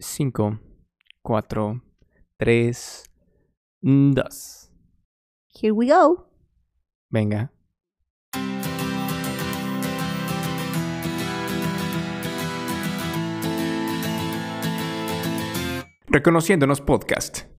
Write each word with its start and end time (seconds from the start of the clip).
5, 0.00 0.58
4, 1.22 1.80
3, 2.38 2.72
2. 3.82 4.14
Here 5.48 5.74
we 5.74 5.88
go. 5.88 6.26
Venga. 7.10 7.52
Reconociéndonos 16.08 16.80
podcast. 16.80 17.49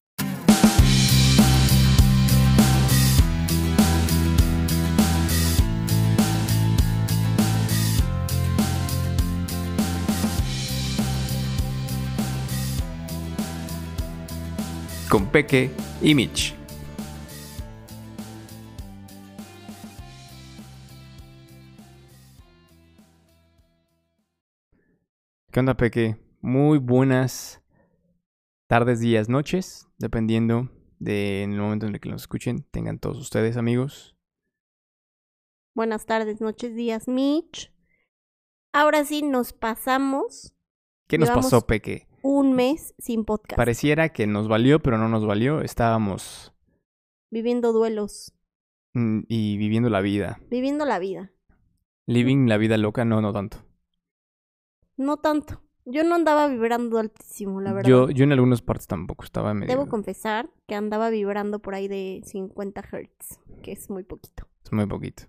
Con 15.12 15.26
Peque 15.28 15.70
y 16.02 16.16
Mitch. 16.16 16.56
¿Qué 25.52 25.60
onda, 25.60 25.76
Peque? 25.76 26.18
Muy 26.42 26.78
buenas 26.78 27.62
tardes, 28.68 29.00
días, 29.00 29.28
noches, 29.30 29.88
dependiendo 29.98 30.70
de 31.00 31.44
en 31.44 31.54
el 31.54 31.60
momento 31.60 31.86
en 31.88 31.94
el 31.94 32.00
que 32.00 32.10
nos 32.10 32.22
escuchen. 32.22 32.64
Tengan 32.72 33.00
todos 33.00 33.18
ustedes, 33.18 33.58
amigos. 33.58 34.16
Buenas 35.74 36.06
tardes, 36.06 36.42
noches, 36.42 36.76
días, 36.76 37.08
Mitch. 37.08 37.72
Ahora 38.74 39.04
sí 39.04 39.22
nos 39.22 39.52
pasamos 39.54 40.54
¿Qué 41.08 41.18
nos 41.18 41.28
Llevamos- 41.28 41.46
pasó, 41.48 41.68
Peque? 41.68 42.08
Un 42.22 42.54
mes 42.54 42.94
sin 42.98 43.26
podcast. 43.26 43.58
Pareciera 43.58 44.10
que 44.10 44.28
nos 44.28 44.48
valió, 44.48 44.82
pero 44.82 44.98
no 44.98 45.08
nos 45.10 45.26
valió. 45.26 45.62
Estábamos 45.62 46.54
Viviendo 47.30 47.72
duelos. 47.74 48.34
mm, 48.94 49.22
y 49.28 49.58
viviendo 49.58 49.90
la 49.90 50.02
vida. 50.02 50.40
Viviendo 50.50 50.86
la 50.86 51.00
vida. 51.00 51.32
Living 52.08 52.48
la 52.48 52.58
vida 52.58 52.78
loca, 52.78 53.06
no, 53.06 53.22
no 53.22 53.32
tanto. 53.32 53.58
No 54.98 55.18
tanto. 55.18 55.62
Yo 55.86 56.04
no 56.04 56.16
andaba 56.16 56.48
vibrando 56.48 57.00
altísimo, 57.00 57.60
la 57.62 57.74
verdad. 57.74 57.90
Yo, 57.90 58.10
yo 58.10 58.24
en 58.24 58.32
algunas 58.34 58.62
partes 58.62 58.88
tampoco 58.88 59.24
estaba 59.24 59.54
medio... 59.54 59.74
Debo 59.74 59.88
confesar 59.88 60.50
que 60.68 60.76
andaba 60.76 61.10
vibrando 61.10 61.60
por 61.60 61.74
ahí 61.74 61.88
de 61.88 62.22
50 62.26 62.84
hertz, 62.92 63.40
que 63.64 63.72
es 63.72 63.90
muy 63.90 64.04
poquito. 64.04 64.48
Es 64.64 64.72
muy 64.72 64.86
poquito. 64.86 65.24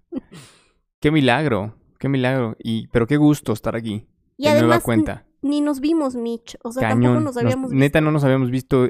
qué 1.01 1.11
milagro, 1.11 1.75
qué 1.99 2.09
milagro. 2.09 2.57
Y, 2.59 2.89
pero 2.89 3.07
qué 3.07 3.17
gusto 3.17 3.53
estar 3.53 3.77
aquí. 3.77 4.07
Y 4.39 4.49
de 4.49 4.61
nueva 4.61 4.81
cuenta. 4.81 5.25
Ni 5.43 5.61
nos 5.61 5.81
vimos, 5.81 6.15
Mitch. 6.17 6.57
O 6.63 6.73
sea, 6.73 6.89
Cañón. 6.89 7.03
tampoco 7.03 7.15
nos 7.25 7.35
Nos- 7.35 7.37
habíamos 7.45 7.71
visto. 7.71 7.81
Neta, 7.81 8.01
no 8.01 8.11
nos 8.13 8.25
habíamos 8.25 8.51
visto. 8.51 8.89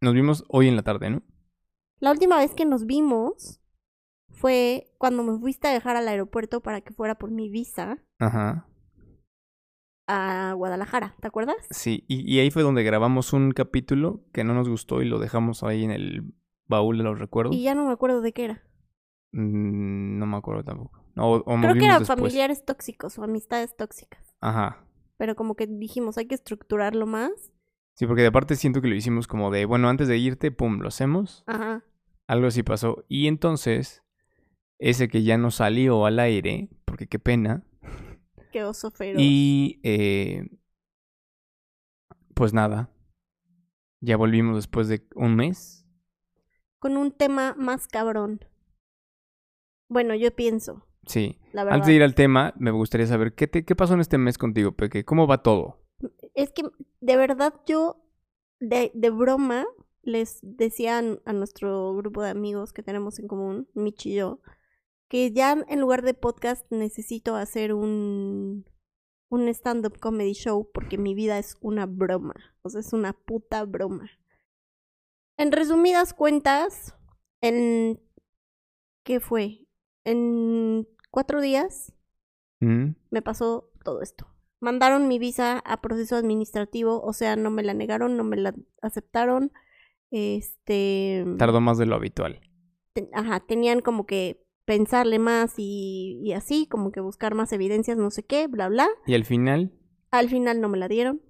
Nos 0.00 0.14
vimos 0.14 0.44
hoy 0.48 0.68
en 0.68 0.76
la 0.76 0.82
tarde, 0.82 1.10
¿no? 1.10 1.22
La 2.00 2.10
última 2.10 2.38
vez 2.38 2.54
que 2.54 2.64
nos 2.64 2.86
vimos 2.86 3.60
fue 4.30 4.92
cuando 4.98 5.22
me 5.22 5.38
fuiste 5.38 5.68
a 5.68 5.72
dejar 5.72 5.96
al 5.96 6.08
aeropuerto 6.08 6.60
para 6.62 6.80
que 6.80 6.92
fuera 6.92 7.16
por 7.16 7.30
mi 7.30 7.48
visa 7.48 7.98
Ajá. 8.18 8.66
a 10.08 10.52
Guadalajara, 10.56 11.14
¿te 11.20 11.28
acuerdas? 11.28 11.56
Sí, 11.70 12.04
y, 12.08 12.20
y 12.32 12.40
ahí 12.40 12.50
fue 12.50 12.62
donde 12.62 12.82
grabamos 12.82 13.32
un 13.32 13.52
capítulo 13.52 14.24
que 14.32 14.42
no 14.42 14.52
nos 14.54 14.68
gustó 14.68 15.00
y 15.02 15.04
lo 15.08 15.18
dejamos 15.20 15.62
ahí 15.62 15.84
en 15.84 15.90
el 15.92 16.34
baúl 16.66 16.98
de 16.98 17.04
los 17.04 17.18
recuerdos. 17.18 17.54
Y 17.54 17.62
ya 17.62 17.74
no 17.74 17.86
me 17.86 17.92
acuerdo 17.92 18.20
de 18.20 18.32
qué 18.32 18.44
era. 18.46 18.62
Mm, 19.32 20.18
no 20.18 20.26
me 20.26 20.36
acuerdo 20.36 20.64
tampoco. 20.64 20.98
O, 21.16 21.36
o 21.46 21.56
nos 21.56 21.60
Creo 21.60 21.74
que 21.74 21.84
eran 21.84 21.98
después. 22.00 22.18
familiares 22.18 22.64
tóxicos 22.64 23.18
o 23.18 23.22
amistades 23.24 23.76
tóxicas. 23.76 24.34
Ajá. 24.40 24.84
Pero 25.22 25.36
como 25.36 25.54
que 25.54 25.68
dijimos, 25.68 26.18
hay 26.18 26.26
que 26.26 26.34
estructurarlo 26.34 27.06
más. 27.06 27.30
Sí, 27.94 28.08
porque 28.08 28.22
de 28.22 28.26
aparte 28.26 28.56
siento 28.56 28.82
que 28.82 28.88
lo 28.88 28.96
hicimos 28.96 29.28
como 29.28 29.52
de, 29.52 29.66
bueno, 29.66 29.88
antes 29.88 30.08
de 30.08 30.18
irte, 30.18 30.50
pum, 30.50 30.80
lo 30.80 30.88
hacemos. 30.88 31.44
Ajá. 31.46 31.84
Algo 32.26 32.48
así 32.48 32.64
pasó. 32.64 33.04
Y 33.06 33.28
entonces, 33.28 34.02
ese 34.80 35.06
que 35.06 35.22
ya 35.22 35.38
no 35.38 35.52
salió 35.52 36.06
al 36.06 36.18
aire, 36.18 36.70
porque 36.84 37.06
qué 37.06 37.20
pena. 37.20 37.62
Qué 38.52 38.64
oso 38.64 38.90
feroz. 38.90 39.22
Y 39.22 39.78
eh, 39.84 40.48
pues 42.34 42.52
nada. 42.52 42.90
Ya 44.00 44.16
volvimos 44.16 44.56
después 44.56 44.88
de 44.88 45.06
un 45.14 45.36
mes. 45.36 45.86
Con 46.80 46.96
un 46.96 47.12
tema 47.12 47.54
más 47.56 47.86
cabrón. 47.86 48.44
Bueno, 49.86 50.16
yo 50.16 50.34
pienso, 50.34 50.84
Sí. 51.06 51.38
la. 51.52 51.62
Antes 51.62 51.86
de 51.86 51.94
ir 51.94 52.02
al 52.02 52.14
tema, 52.14 52.54
me 52.58 52.70
gustaría 52.70 53.06
saber 53.06 53.34
qué, 53.34 53.46
te, 53.46 53.64
qué 53.64 53.74
pasó 53.76 53.94
en 53.94 54.00
este 54.00 54.18
mes 54.18 54.38
contigo, 54.38 54.72
Peque. 54.72 55.04
¿Cómo 55.04 55.26
va 55.26 55.42
todo? 55.42 55.78
Es 56.34 56.52
que 56.52 56.62
de 57.00 57.16
verdad 57.16 57.54
yo, 57.66 58.04
de, 58.60 58.90
de 58.94 59.10
broma, 59.10 59.66
les 60.02 60.38
decía 60.42 60.98
a, 60.98 61.32
nuestro 61.32 61.94
grupo 61.94 62.22
de 62.22 62.30
amigos 62.30 62.72
que 62.72 62.82
tenemos 62.82 63.18
en 63.18 63.28
común, 63.28 63.68
Mitch 63.74 64.06
y 64.06 64.14
yo, 64.14 64.40
que 65.08 65.32
ya 65.32 65.56
en 65.68 65.80
lugar 65.80 66.02
de 66.02 66.14
podcast 66.14 66.70
necesito 66.70 67.36
hacer 67.36 67.72
un, 67.72 68.64
un 69.28 69.48
stand-up 69.48 69.98
comedy 69.98 70.32
show 70.32 70.70
porque 70.72 70.98
mi 70.98 71.14
vida 71.14 71.38
es 71.38 71.56
una 71.60 71.86
broma. 71.86 72.34
O 72.62 72.68
sea, 72.68 72.80
es 72.80 72.92
una 72.92 73.12
puta 73.12 73.64
broma. 73.64 74.10
En 75.36 75.52
resumidas 75.52 76.14
cuentas, 76.14 76.96
en... 77.40 78.00
¿Qué 79.04 79.18
fue? 79.18 79.61
En 80.04 80.86
cuatro 81.10 81.40
días 81.40 81.92
¿Mm? 82.60 82.90
me 83.10 83.22
pasó 83.22 83.70
todo 83.84 84.02
esto. 84.02 84.26
Mandaron 84.60 85.08
mi 85.08 85.18
visa 85.18 85.58
a 85.58 85.80
proceso 85.80 86.16
administrativo, 86.16 87.02
o 87.02 87.12
sea, 87.12 87.34
no 87.36 87.50
me 87.50 87.62
la 87.64 87.74
negaron, 87.74 88.16
no 88.16 88.22
me 88.24 88.36
la 88.36 88.54
aceptaron. 88.80 89.52
Este, 90.10 91.24
Tardó 91.38 91.60
más 91.60 91.78
de 91.78 91.86
lo 91.86 91.96
habitual. 91.96 92.40
ajá, 93.12 93.40
tenían 93.40 93.80
como 93.80 94.06
que 94.06 94.44
pensarle 94.64 95.18
más 95.18 95.54
y, 95.58 96.20
y 96.22 96.32
así, 96.34 96.66
como 96.68 96.92
que 96.92 97.00
buscar 97.00 97.34
más 97.34 97.52
evidencias, 97.52 97.98
no 97.98 98.10
sé 98.10 98.22
qué, 98.24 98.46
bla, 98.46 98.68
bla. 98.68 98.88
Y 99.06 99.14
al 99.14 99.24
final, 99.24 99.72
Al 100.12 100.28
final 100.28 100.60
no 100.60 100.68
me 100.68 100.78
la 100.78 100.86
dieron, 100.88 101.22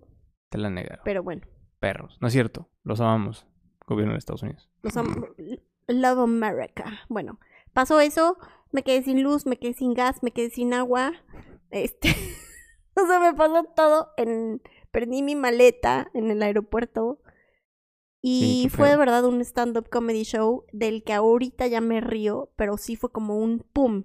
te 0.50 0.58
la 0.58 0.68
negaron. 0.68 1.00
pero 1.04 1.22
bueno, 1.22 1.42
Perros. 1.80 2.18
No 2.20 2.26
es 2.28 2.32
cierto. 2.34 2.68
Los 2.84 3.00
amamos. 3.00 3.46
Gobierno 3.86 4.12
de 4.12 4.18
Estados 4.18 4.42
Unidos. 4.42 4.68
los 4.82 4.96
am- 4.96 5.24
Love 5.88 6.18
America. 6.18 6.84
Bueno, 7.08 7.40
pasó 7.72 7.98
eso, 8.00 8.36
me 8.72 8.82
quedé 8.82 9.02
sin 9.02 9.22
luz, 9.22 9.46
me 9.46 9.56
quedé 9.56 9.74
sin 9.74 9.94
gas, 9.94 10.22
me 10.22 10.30
quedé 10.30 10.50
sin 10.50 10.74
agua. 10.74 11.12
Este, 11.70 12.08
o 12.94 13.06
sea, 13.06 13.20
me 13.20 13.34
pasó 13.34 13.64
todo 13.76 14.08
en 14.16 14.60
perdí 14.90 15.22
mi 15.22 15.34
maleta 15.34 16.10
en 16.14 16.30
el 16.30 16.42
aeropuerto. 16.42 17.20
Y 18.24 18.68
fue 18.70 18.88
de 18.88 18.96
verdad 18.96 19.24
un 19.24 19.40
stand-up 19.40 19.88
comedy 19.88 20.22
show 20.22 20.64
del 20.72 21.02
que 21.02 21.12
ahorita 21.12 21.66
ya 21.66 21.80
me 21.80 22.00
río, 22.00 22.52
pero 22.54 22.76
sí 22.76 22.94
fue 22.94 23.10
como 23.10 23.36
un 23.36 23.64
pum. 23.72 24.04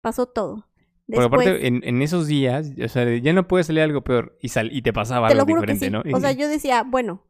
Pasó 0.00 0.26
todo. 0.26 0.68
Después, 1.08 1.26
aparte, 1.26 1.66
en, 1.66 1.80
en 1.82 2.00
esos 2.00 2.28
días, 2.28 2.70
o 2.80 2.88
sea, 2.88 3.16
ya 3.16 3.32
no 3.32 3.48
puede 3.48 3.64
salir 3.64 3.82
algo 3.82 4.04
peor 4.04 4.38
y, 4.40 4.50
sal, 4.50 4.70
y 4.70 4.82
te 4.82 4.92
pasaba 4.92 5.26
te 5.26 5.32
algo 5.32 5.44
lo 5.44 5.46
juro 5.54 5.66
que 5.66 5.72
diferente, 5.72 5.86
sí. 6.04 6.10
¿no? 6.10 6.16
O 6.16 6.20
sea, 6.20 6.30
yo 6.30 6.48
decía, 6.48 6.84
bueno, 6.84 7.26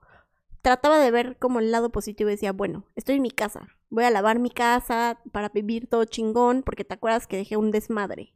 trataba 0.63 0.99
de 0.99 1.11
ver 1.11 1.39
como 1.39 1.61
el 1.61 1.71
lado 1.71 1.91
positivo 1.91 2.31
y 2.31 2.35
decía, 2.35 2.53
bueno, 2.53 2.85
estoy 2.97 3.17
en 3.17 3.23
mi 3.23 3.31
casa. 3.31 3.69
Voy 3.89 4.05
a 4.05 4.11
lavar 4.11 4.39
mi 4.39 4.51
casa 4.51 5.21
para 5.33 5.49
vivir 5.49 5.89
todo 5.89 6.05
chingón, 6.05 6.63
porque 6.63 6.85
te 6.85 6.95
acuerdas 6.95 7.27
que 7.27 7.37
dejé 7.37 7.57
un 7.57 7.71
desmadre. 7.71 8.33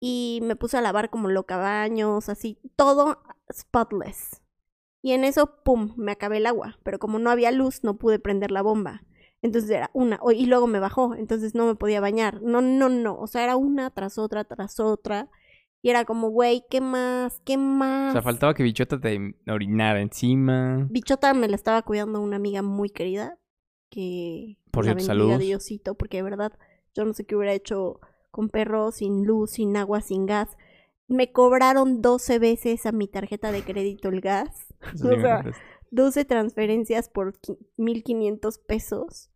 Y 0.00 0.40
me 0.42 0.56
puse 0.56 0.78
a 0.78 0.80
lavar 0.80 1.10
como 1.10 1.28
loca 1.28 1.56
baños, 1.56 2.28
así, 2.28 2.58
todo 2.76 3.22
spotless. 3.52 4.42
Y 5.02 5.12
en 5.12 5.24
eso, 5.24 5.62
pum, 5.64 5.94
me 5.96 6.12
acabé 6.12 6.38
el 6.38 6.46
agua. 6.46 6.78
Pero 6.82 6.98
como 6.98 7.18
no 7.18 7.30
había 7.30 7.50
luz, 7.50 7.84
no 7.84 7.98
pude 7.98 8.18
prender 8.18 8.50
la 8.50 8.62
bomba. 8.62 9.02
Entonces 9.42 9.70
era 9.70 9.90
una, 9.92 10.20
y 10.34 10.46
luego 10.46 10.68
me 10.68 10.78
bajó, 10.78 11.16
entonces 11.16 11.54
no 11.56 11.66
me 11.66 11.74
podía 11.74 12.00
bañar. 12.00 12.40
No, 12.42 12.62
no, 12.62 12.88
no. 12.88 13.18
O 13.18 13.26
sea, 13.26 13.42
era 13.42 13.56
una 13.56 13.90
tras 13.90 14.16
otra, 14.16 14.44
tras 14.44 14.78
otra. 14.78 15.28
Y 15.84 15.90
era 15.90 16.04
como, 16.04 16.28
güey, 16.30 16.64
¿qué 16.70 16.80
más? 16.80 17.40
¿Qué 17.44 17.56
más? 17.58 18.10
O 18.10 18.12
sea, 18.12 18.22
faltaba 18.22 18.54
que 18.54 18.62
Bichota 18.62 19.00
te 19.00 19.34
orinara 19.48 20.00
encima. 20.00 20.86
Bichota 20.88 21.34
me 21.34 21.48
la 21.48 21.56
estaba 21.56 21.82
cuidando 21.82 22.20
una 22.20 22.36
amiga 22.36 22.62
muy 22.62 22.88
querida. 22.88 23.36
Que 23.90 24.58
Por 24.70 24.84
cierto, 24.84 25.02
saludos. 25.04 25.40
Diosito, 25.40 25.96
porque 25.96 26.18
de 26.18 26.22
verdad, 26.22 26.52
yo 26.94 27.04
no 27.04 27.12
sé 27.12 27.26
qué 27.26 27.34
hubiera 27.36 27.52
hecho 27.52 28.00
con 28.30 28.48
perros, 28.48 28.96
sin 28.96 29.26
luz, 29.26 29.50
sin 29.52 29.76
agua, 29.76 30.00
sin 30.00 30.24
gas. 30.24 30.56
Me 31.08 31.32
cobraron 31.32 32.00
12 32.00 32.38
veces 32.38 32.86
a 32.86 32.92
mi 32.92 33.08
tarjeta 33.08 33.50
de 33.52 33.62
crédito 33.62 34.08
el 34.08 34.20
gas. 34.20 34.66
O 34.94 34.96
sí 34.96 35.04
me 35.08 35.20
sea, 35.20 35.36
contaste. 35.42 35.62
12 35.90 36.24
transferencias 36.24 37.08
por 37.08 37.34
qui- 37.40 37.58
1500 37.76 38.58
pesos. 38.60 39.30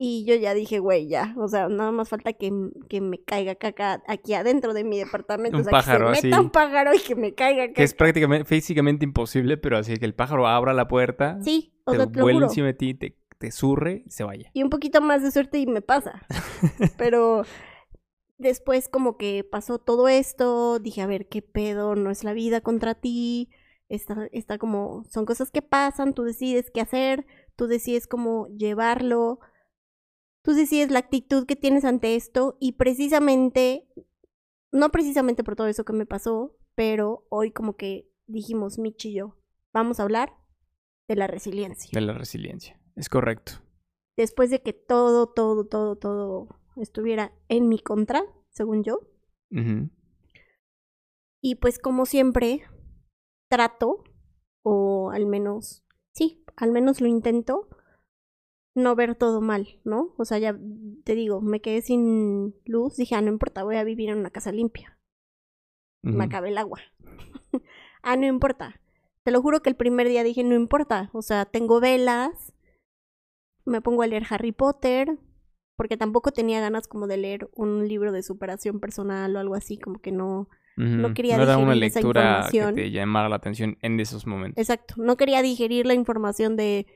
Y 0.00 0.24
yo 0.24 0.36
ya 0.36 0.54
dije, 0.54 0.78
güey, 0.78 1.08
ya. 1.08 1.34
O 1.38 1.48
sea, 1.48 1.68
nada 1.68 1.90
más 1.90 2.08
falta 2.08 2.32
que, 2.32 2.52
que 2.88 3.00
me 3.00 3.18
caiga 3.22 3.56
caca 3.56 4.00
aquí 4.06 4.32
adentro 4.34 4.72
de 4.72 4.84
mi 4.84 4.96
departamento. 4.98 5.56
Un 5.56 5.62
o 5.62 5.64
sea, 5.64 5.72
pájaro, 5.72 6.10
que 6.10 6.16
se 6.16 6.26
meta 6.26 6.36
así. 6.36 6.44
un 6.44 6.50
pájaro 6.50 6.94
y 6.94 7.00
que 7.00 7.16
me 7.16 7.34
caiga 7.34 7.62
caca. 7.66 7.74
Que 7.74 7.82
es 7.82 7.94
prácticamente, 7.94 8.44
físicamente 8.44 9.04
imposible, 9.04 9.56
pero 9.56 9.76
así 9.76 9.96
que 9.96 10.04
el 10.04 10.14
pájaro 10.14 10.46
abra 10.46 10.72
la 10.72 10.86
puerta, 10.86 11.38
Sí, 11.42 11.74
o 11.84 11.90
te 11.92 11.96
sea, 11.98 12.06
te 12.12 12.20
juro. 12.20 12.44
encima 12.46 12.68
de 12.68 12.74
ti, 12.74 12.94
te, 12.94 13.18
te 13.38 13.50
zurre 13.50 14.04
y 14.06 14.10
se 14.10 14.22
vaya. 14.22 14.50
Y 14.54 14.62
un 14.62 14.70
poquito 14.70 15.00
más 15.00 15.22
de 15.22 15.32
suerte 15.32 15.58
y 15.58 15.66
me 15.66 15.82
pasa. 15.82 16.22
Pero 16.96 17.42
después 18.38 18.88
como 18.88 19.16
que 19.16 19.42
pasó 19.42 19.78
todo 19.78 20.08
esto, 20.08 20.78
dije, 20.78 21.02
a 21.02 21.06
ver, 21.06 21.26
¿qué 21.28 21.42
pedo? 21.42 21.96
No 21.96 22.10
es 22.10 22.22
la 22.22 22.32
vida 22.34 22.60
contra 22.60 22.94
ti. 22.94 23.50
está, 23.88 24.28
está 24.32 24.58
como, 24.58 25.02
son 25.10 25.24
cosas 25.26 25.50
que 25.50 25.62
pasan, 25.62 26.14
tú 26.14 26.22
decides 26.22 26.70
qué 26.70 26.80
hacer, 26.80 27.26
tú 27.56 27.66
decides 27.66 28.06
cómo 28.06 28.46
llevarlo, 28.56 29.40
tú 30.42 30.52
decides 30.52 30.90
la 30.90 31.00
actitud 31.00 31.46
que 31.46 31.56
tienes 31.56 31.84
ante 31.84 32.16
esto 32.16 32.56
y 32.60 32.72
precisamente, 32.72 33.88
no 34.72 34.90
precisamente 34.90 35.44
por 35.44 35.56
todo 35.56 35.66
eso 35.66 35.84
que 35.84 35.92
me 35.92 36.06
pasó, 36.06 36.56
pero 36.74 37.26
hoy 37.30 37.52
como 37.52 37.76
que 37.76 38.10
dijimos 38.26 38.78
Mitch 38.78 39.06
y 39.06 39.14
yo, 39.14 39.36
vamos 39.72 40.00
a 40.00 40.04
hablar 40.04 40.32
de 41.08 41.16
la 41.16 41.26
resiliencia. 41.26 41.90
De 41.92 42.04
la 42.04 42.12
resiliencia, 42.12 42.80
es 42.96 43.08
correcto. 43.08 43.52
Después 44.16 44.50
de 44.50 44.62
que 44.62 44.72
todo, 44.72 45.28
todo, 45.28 45.66
todo, 45.66 45.96
todo 45.96 46.48
estuviera 46.76 47.32
en 47.48 47.68
mi 47.68 47.78
contra, 47.78 48.22
según 48.50 48.82
yo. 48.84 49.00
Y 51.40 51.54
pues 51.56 51.78
como 51.78 52.04
siempre, 52.04 52.62
trato, 53.48 54.04
o 54.62 55.10
al 55.10 55.26
menos, 55.26 55.84
sí, 56.12 56.44
al 56.56 56.72
menos 56.72 57.00
lo 57.00 57.06
intento, 57.06 57.68
no 58.78 58.94
ver 58.94 59.14
todo 59.14 59.40
mal, 59.40 59.78
¿no? 59.84 60.14
O 60.16 60.24
sea, 60.24 60.38
ya 60.38 60.58
te 61.04 61.14
digo, 61.14 61.40
me 61.40 61.60
quedé 61.60 61.82
sin 61.82 62.54
luz, 62.64 62.96
dije, 62.96 63.14
ah, 63.14 63.22
no 63.22 63.28
importa, 63.28 63.64
voy 63.64 63.76
a 63.76 63.84
vivir 63.84 64.10
en 64.10 64.18
una 64.18 64.30
casa 64.30 64.52
limpia. 64.52 64.98
Me 66.02 66.24
acabé 66.24 66.48
el 66.48 66.58
agua. 66.58 66.80
ah, 68.02 68.16
no 68.16 68.26
importa. 68.26 68.80
Te 69.24 69.30
lo 69.30 69.42
juro 69.42 69.60
que 69.60 69.68
el 69.68 69.76
primer 69.76 70.08
día 70.08 70.22
dije, 70.22 70.42
no 70.44 70.54
importa. 70.54 71.10
O 71.12 71.22
sea, 71.22 71.44
tengo 71.44 71.80
velas, 71.80 72.54
me 73.66 73.82
pongo 73.82 74.02
a 74.02 74.06
leer 74.06 74.24
Harry 74.30 74.52
Potter, 74.52 75.18
porque 75.76 75.96
tampoco 75.96 76.32
tenía 76.32 76.60
ganas 76.60 76.88
como 76.88 77.06
de 77.06 77.18
leer 77.18 77.50
un 77.54 77.86
libro 77.86 78.12
de 78.12 78.22
superación 78.22 78.80
personal 78.80 79.36
o 79.36 79.38
algo 79.38 79.54
así, 79.54 79.78
como 79.78 80.00
que 80.00 80.12
no, 80.12 80.48
no 80.76 81.12
quería 81.14 81.36
no 81.36 81.42
era 81.42 81.58
una 81.58 81.74
lectura 81.74 82.48
que 82.50 82.72
te 82.72 82.90
llamara 82.90 83.28
la 83.28 83.36
atención 83.36 83.76
en 83.82 83.98
esos 84.00 84.26
momentos. 84.26 84.60
Exacto, 84.60 84.94
no 84.98 85.16
quería 85.16 85.42
digerir 85.42 85.86
la 85.86 85.94
información 85.94 86.56
de 86.56 86.86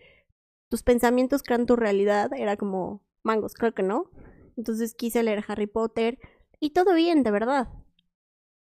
tus 0.72 0.82
pensamientos 0.82 1.42
crean 1.42 1.66
tu 1.66 1.76
realidad, 1.76 2.32
era 2.32 2.56
como 2.56 3.04
mangos, 3.22 3.52
creo 3.52 3.74
que 3.74 3.82
no. 3.82 4.10
Entonces 4.56 4.94
quise 4.94 5.22
leer 5.22 5.44
Harry 5.46 5.66
Potter 5.66 6.18
y 6.60 6.70
todo 6.70 6.94
bien, 6.94 7.22
de 7.22 7.30
verdad. 7.30 7.68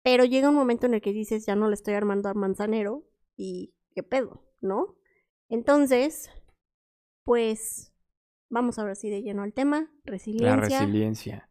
Pero 0.03 0.23
llega 0.23 0.47
un 0.47 0.55
momento 0.55 0.85
en 0.85 0.93
el 0.93 1.01
que 1.01 1.11
dices, 1.11 1.45
ya 1.45 1.57
no 1.57 1.67
le 1.67 1.73
estoy 1.73 1.95
armando 1.95 2.29
a 2.29 2.33
manzanero 2.33 3.03
y 3.35 3.73
qué 3.93 4.03
pedo, 4.03 4.41
¿no? 4.61 4.95
Entonces, 5.49 6.29
pues 7.25 7.91
vamos 8.47 8.79
a 8.79 8.85
ver 8.85 8.95
si 8.95 9.09
de 9.09 9.21
lleno 9.21 9.43
al 9.43 9.51
tema, 9.51 9.91
resiliencia. 10.05 10.55
La 10.55 10.61
resiliencia. 10.61 11.49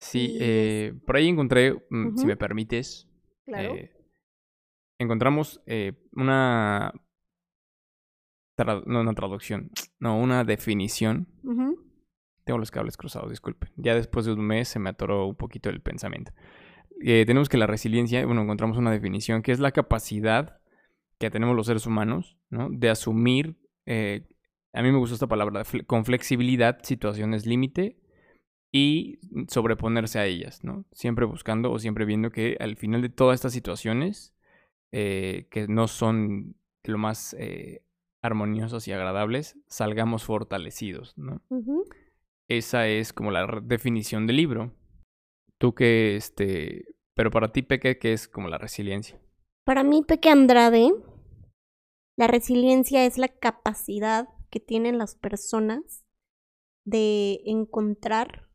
Sí, 0.00 0.38
eh, 0.40 0.94
por 1.04 1.16
ahí 1.16 1.28
encontré, 1.28 1.74
mm, 1.90 2.16
si 2.16 2.24
me 2.24 2.38
permites, 2.38 3.10
claro. 3.44 3.74
Eh, 3.74 3.92
encontramos 4.98 5.60
eh, 5.66 5.92
una, 6.12 6.94
no 8.64 9.00
una 9.00 9.14
traducción, 9.14 9.70
no, 9.98 10.18
una 10.18 10.44
definición. 10.44 11.28
Tengo 12.44 12.58
los 12.58 12.70
cables 12.70 12.96
cruzados, 12.96 13.30
disculpen. 13.30 13.70
Ya 13.76 13.94
después 13.94 14.26
de 14.26 14.32
un 14.32 14.44
mes 14.44 14.68
se 14.68 14.78
me 14.78 14.90
atoró 14.90 15.26
un 15.26 15.36
poquito 15.36 15.70
el 15.70 15.80
pensamiento. 15.80 16.32
tenemos 17.00 17.48
que 17.48 17.56
la 17.56 17.66
resiliencia, 17.66 18.24
bueno, 18.26 18.42
encontramos 18.42 18.78
una 18.78 18.90
definición 18.90 19.42
que 19.42 19.52
es 19.52 19.60
la 19.60 19.72
capacidad 19.72 20.60
que 21.18 21.30
tenemos 21.30 21.54
los 21.54 21.66
seres 21.66 21.86
humanos, 21.86 22.36
¿no? 22.50 22.68
De 22.70 22.90
asumir, 22.90 23.56
a 23.86 24.82
mí 24.82 24.90
me 24.90 24.98
gusta 24.98 25.14
esta 25.14 25.28
palabra, 25.28 25.62
con 25.86 26.04
flexibilidad, 26.04 26.80
situaciones 26.82 27.46
límite 27.46 28.02
y 28.72 29.18
sobreponerse 29.48 30.18
a 30.18 30.24
ellas, 30.24 30.64
¿no? 30.64 30.86
Siempre 30.92 31.26
buscando 31.26 31.70
o 31.70 31.78
siempre 31.78 32.06
viendo 32.06 32.30
que 32.30 32.56
al 32.58 32.76
final 32.76 33.02
de 33.02 33.10
todas 33.10 33.34
estas 33.34 33.52
situaciones, 33.52 34.34
eh, 34.92 35.46
que 35.50 35.68
no 35.68 35.88
son 35.88 36.56
lo 36.84 36.98
más 36.98 37.36
eh, 37.38 37.84
armoniosas 38.22 38.86
y 38.88 38.92
agradables, 38.92 39.58
salgamos 39.66 40.24
fortalecidos, 40.24 41.16
¿no? 41.18 41.42
Esa 42.48 42.86
es 42.86 43.12
como 43.12 43.30
la 43.30 43.60
definición 43.62 44.26
del 44.26 44.36
libro. 44.36 44.72
Tú 45.58 45.74
que, 45.74 46.16
este, 46.16 46.86
pero 47.14 47.30
para 47.30 47.52
ti, 47.52 47.62
Peque, 47.62 47.98
¿qué 47.98 48.12
es 48.12 48.28
como 48.28 48.48
la 48.48 48.58
resiliencia? 48.58 49.20
Para 49.64 49.84
mí, 49.84 50.02
Peque 50.06 50.28
Andrade, 50.28 50.92
la 52.16 52.26
resiliencia 52.26 53.04
es 53.04 53.18
la 53.18 53.28
capacidad 53.28 54.28
que 54.50 54.60
tienen 54.60 54.98
las 54.98 55.14
personas 55.16 56.04
de 56.84 57.40
encontrar 57.46 58.48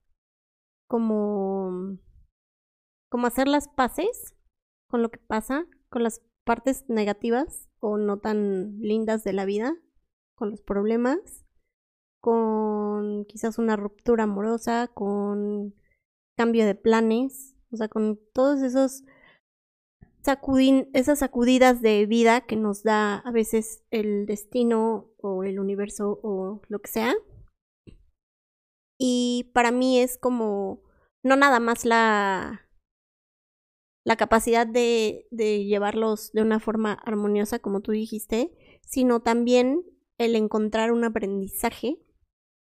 como, 0.88 1.98
como 3.10 3.28
hacer 3.28 3.48
las 3.48 3.68
paces 3.68 4.36
con 4.90 5.02
lo 5.02 5.10
que 5.10 5.20
pasa, 5.20 5.66
con 5.90 6.04
las 6.04 6.22
partes 6.48 6.86
negativas 6.88 7.70
o 7.82 7.98
no 7.98 8.20
tan 8.20 8.80
lindas 8.80 9.26
de 9.26 9.34
la 9.34 9.44
vida, 9.44 9.76
con 10.34 10.50
los 10.50 10.62
problemas, 10.62 11.20
con 12.22 13.26
quizás 13.26 13.60
una 13.60 13.76
ruptura 13.76 14.24
amorosa, 14.24 14.88
con 14.88 15.76
cambio 16.38 16.66
de 16.66 16.74
planes, 16.74 17.56
o 17.72 17.76
sea, 17.76 17.90
con 17.90 18.18
todos 18.34 18.62
esos 18.62 19.04
sacudin 20.24 20.90
esas 20.94 21.20
sacudidas 21.20 21.82
de 21.82 22.06
vida 22.06 22.42
que 22.42 22.56
nos 22.56 22.84
da 22.84 23.18
a 23.18 23.32
veces 23.32 23.84
el 23.92 24.26
destino 24.26 25.12
o 25.18 25.44
el 25.44 25.60
universo 25.60 26.20
o 26.24 26.62
lo 26.70 26.80
que 26.80 26.90
sea. 26.90 27.14
Y 28.98 29.52
para 29.54 29.72
mí 29.72 30.00
es 30.00 30.18
como, 30.18 30.82
no 31.24 31.36
nada 31.36 31.60
más 31.60 31.84
la, 31.84 32.67
la 34.07 34.15
capacidad 34.15 34.65
de, 34.65 35.27
de 35.31 35.65
llevarlos 35.65 36.31
de 36.31 36.42
una 36.42 36.62
forma 36.62 36.94
armoniosa, 36.94 37.59
como 37.59 37.81
tú 37.81 37.92
dijiste, 37.92 38.80
sino 38.80 39.19
también 39.19 39.83
el 40.18 40.38
encontrar 40.38 40.94
un 40.94 41.04
aprendizaje 41.04 42.00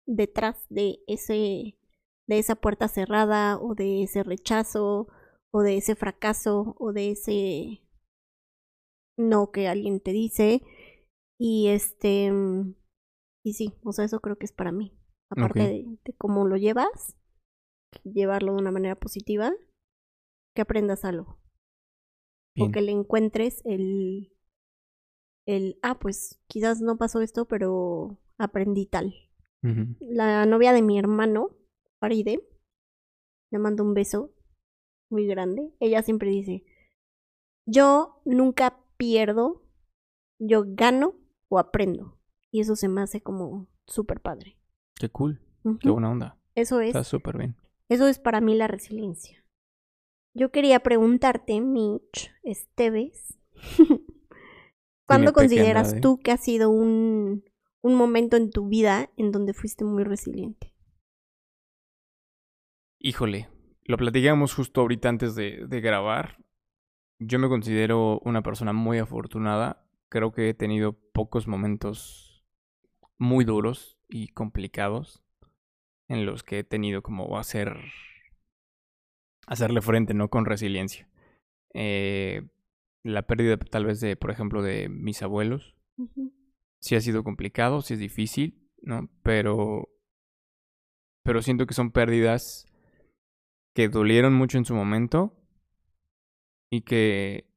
detrás 0.05 0.65
de 0.69 0.99
ese 1.07 1.77
de 2.27 2.39
esa 2.39 2.55
puerta 2.55 2.89
cerrada 2.89 3.57
o 3.57 3.73
de 3.73 4.03
ese 4.03 4.21
rechazo 4.21 5.07
o 5.51 5.61
de 5.61 5.77
ese 5.77 5.95
fracaso 5.95 6.75
o 6.77 6.91
de 6.91 7.11
ese 7.11 7.87
no 9.17 9.51
que 9.51 9.69
alguien 9.69 10.01
te 10.01 10.11
dice. 10.11 10.61
Y 11.39 11.69
este 11.69 12.33
y 13.45 13.53
sí, 13.53 13.79
o 13.85 13.93
sea, 13.93 14.03
eso 14.03 14.19
creo 14.19 14.37
que 14.37 14.45
es 14.45 14.51
para 14.51 14.73
mí. 14.73 14.93
Aparte 15.29 15.59
de, 15.59 16.15
cómo 16.17 16.45
lo 16.45 16.57
llevas, 16.57 17.15
llevarlo 18.03 18.51
de 18.51 18.59
una 18.59 18.71
manera 18.71 18.95
positiva, 18.95 19.53
que 20.55 20.61
aprendas 20.61 21.05
algo. 21.05 21.37
O 22.57 22.71
que 22.71 22.81
le 22.81 22.91
encuentres 22.91 23.61
el, 23.65 24.33
el, 25.45 25.79
ah, 25.81 25.97
pues 25.97 26.41
quizás 26.47 26.81
no 26.81 26.97
pasó 26.97 27.21
esto, 27.21 27.47
pero 27.47 28.19
aprendí 28.37 28.85
tal. 28.85 29.15
La 29.99 30.45
novia 30.45 30.73
de 30.73 30.81
mi 30.81 30.97
hermano, 30.97 31.55
Faride, 31.99 32.47
le 33.51 33.59
mando 33.59 33.83
un 33.83 33.93
beso 33.93 34.33
muy 35.09 35.25
grande. 35.25 35.73
Ella 35.79 36.01
siempre 36.01 36.29
dice, 36.29 36.63
yo 37.65 38.21
nunca 38.25 38.79
pierdo, 38.97 39.63
yo 40.39 40.63
gano 40.65 41.15
o 41.49 41.59
aprendo. 41.59 42.17
Y 42.51 42.61
eso 42.61 42.75
se 42.75 42.87
me 42.87 43.01
hace 43.01 43.21
como 43.21 43.67
súper 43.85 44.21
padre. 44.21 44.57
Qué 44.95 45.09
cool. 45.09 45.41
Qué 45.79 45.89
buena 45.89 46.11
onda. 46.11 46.39
Eso 46.55 46.81
es. 46.81 46.89
Está 46.89 47.03
súper 47.03 47.37
bien. 47.37 47.55
Eso 47.89 48.07
es 48.07 48.19
para 48.19 48.41
mí 48.41 48.55
la 48.55 48.67
resiliencia. 48.67 49.38
Yo 50.33 50.51
quería 50.51 50.79
preguntarte, 50.81 51.59
Mitch 51.59 52.31
Esteves, 52.43 53.37
¿cuándo 55.05 55.33
consideras 55.33 55.99
tú 56.01 56.19
que 56.19 56.31
ha 56.31 56.37
sido 56.37 56.69
un, 56.69 57.43
un 57.81 57.95
momento 57.95 58.37
en 58.37 58.51
tu 58.51 58.67
vida 58.67 59.09
en 59.17 59.31
donde 59.31 59.53
fuiste 59.53 59.83
muy 59.83 60.03
resiliente? 60.03 60.73
Híjole, 62.99 63.49
lo 63.83 63.97
platicamos 63.97 64.53
justo 64.53 64.81
ahorita 64.81 65.09
antes 65.09 65.35
de, 65.35 65.65
de 65.67 65.81
grabar. 65.81 66.37
Yo 67.17 67.39
me 67.39 67.49
considero 67.49 68.19
una 68.19 68.43
persona 68.43 68.71
muy 68.71 68.99
afortunada. 68.99 69.85
Creo 70.09 70.31
que 70.31 70.49
he 70.49 70.53
tenido 70.53 70.93
pocos 71.11 71.47
momentos 71.47 72.45
muy 73.17 73.45
duros 73.45 73.97
y 74.07 74.29
complicados 74.29 75.23
en 76.07 76.25
los 76.25 76.43
que 76.43 76.59
he 76.59 76.63
tenido 76.63 77.01
como 77.01 77.37
hacer 77.37 77.77
hacerle 79.49 79.81
frente, 79.81 80.13
¿no? 80.13 80.29
Con 80.29 80.45
resiliencia. 80.45 81.09
Eh, 81.73 82.47
la 83.03 83.23
pérdida 83.23 83.57
tal 83.57 83.85
vez 83.85 83.99
de, 83.99 84.15
por 84.15 84.31
ejemplo, 84.31 84.61
de 84.61 84.87
mis 84.89 85.21
abuelos. 85.21 85.75
Sí 86.79 86.95
ha 86.95 87.01
sido 87.01 87.23
complicado, 87.23 87.81
sí 87.81 87.95
es 87.95 87.99
difícil, 87.99 88.69
¿no? 88.81 89.09
Pero, 89.23 89.89
pero 91.23 91.41
siento 91.41 91.65
que 91.65 91.73
son 91.73 91.91
pérdidas 91.91 92.67
que 93.75 93.89
dolieron 93.89 94.33
mucho 94.33 94.57
en 94.57 94.65
su 94.65 94.75
momento 94.75 95.35
y 96.71 96.81
que, 96.81 97.49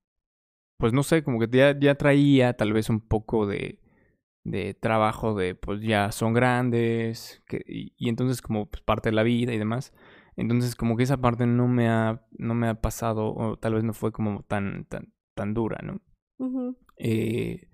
pues 0.79 0.93
no 0.93 1.03
sé, 1.03 1.23
como 1.23 1.39
que 1.39 1.49
ya, 1.51 1.79
ya 1.79 1.95
traía 1.95 2.57
tal 2.57 2.73
vez 2.73 2.89
un 2.89 3.01
poco 3.01 3.47
de, 3.47 3.81
de 4.45 4.75
trabajo 4.75 5.35
de 5.35 5.55
pues 5.55 5.83
ya 5.83 6.11
son 6.11 6.33
grandes 6.33 7.43
que, 7.47 7.63
y, 7.67 8.09
entonces 8.09 8.43
como 8.43 8.67
pues, 8.67 8.83
parte 8.83 9.11
de 9.11 9.15
la 9.15 9.23
vida 9.23 9.53
y 9.53 9.59
demás 9.59 9.93
entonces 10.37 10.75
como 10.77 10.97
que 10.97 11.03
esa 11.03 11.19
parte 11.19 11.47
no 11.47 11.69
me 11.69 11.89
ha 11.89 12.27
no 12.33 12.55
me 12.55 12.69
ha 12.69 12.81
pasado 12.81 13.35
o 13.35 13.57
tal 13.57 13.75
vez 13.75 13.85
no 13.85 13.93
fue 13.93 14.13
como 14.13 14.43
tan 14.43 14.85
tan 14.87 15.13
tan 15.35 15.55
dura 15.55 15.81
no 15.83 16.01
Eh, 16.97 17.69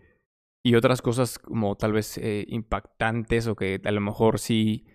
y 0.62 0.74
otras 0.74 1.00
cosas 1.02 1.38
como 1.38 1.76
tal 1.76 1.92
vez 1.92 2.18
eh, 2.18 2.44
impactantes 2.48 3.46
o 3.46 3.56
que 3.56 3.80
a 3.82 3.90
lo 3.90 4.00
mejor 4.00 4.38
sí 4.38 4.86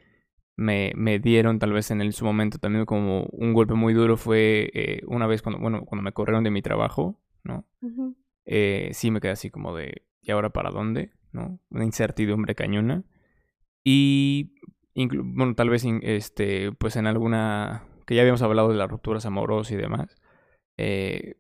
me, 0.56 0.92
me, 0.96 1.20
dieron 1.20 1.58
tal 1.58 1.74
vez 1.74 1.90
en 1.90 2.02
el, 2.02 2.14
su 2.14 2.26
momento 2.26 2.60
también 2.60 2.86
como 2.86 3.24
un 3.32 3.54
golpe 3.54 3.74
muy 3.74 3.94
duro 3.94 4.18
fue 4.18 4.70
eh, 4.74 5.02
una 5.08 5.26
vez 5.26 5.42
cuando, 5.42 5.60
bueno, 5.60 5.86
cuando 5.86 6.04
me 6.04 6.12
corrieron 6.12 6.44
de 6.44 6.52
mi 6.52 6.62
trabajo, 6.62 7.20
¿no? 7.44 7.68
sí 8.46 9.10
me 9.10 9.22
quedé 9.22 9.32
así 9.32 9.50
como 9.50 9.76
de, 9.76 10.04
¿y 10.22 10.32
ahora 10.32 10.52
para 10.52 10.70
dónde? 10.70 11.12
¿No? 11.32 11.60
Una 11.70 11.86
incertidumbre 11.86 12.54
cañona. 12.54 13.04
Y, 13.84 14.56
bueno, 14.96 15.56
tal 15.56 15.70
vez 15.70 15.84
este, 16.02 16.72
pues 16.74 16.96
en 16.96 17.08
alguna, 17.08 17.88
que 18.06 18.16
ya 18.16 18.22
habíamos 18.22 18.42
hablado 18.42 18.70
de 18.70 18.76
las 18.76 18.90
rupturas 18.90 19.26
amorosas 19.26 19.72
y 19.72 19.76
demás, 19.76 20.16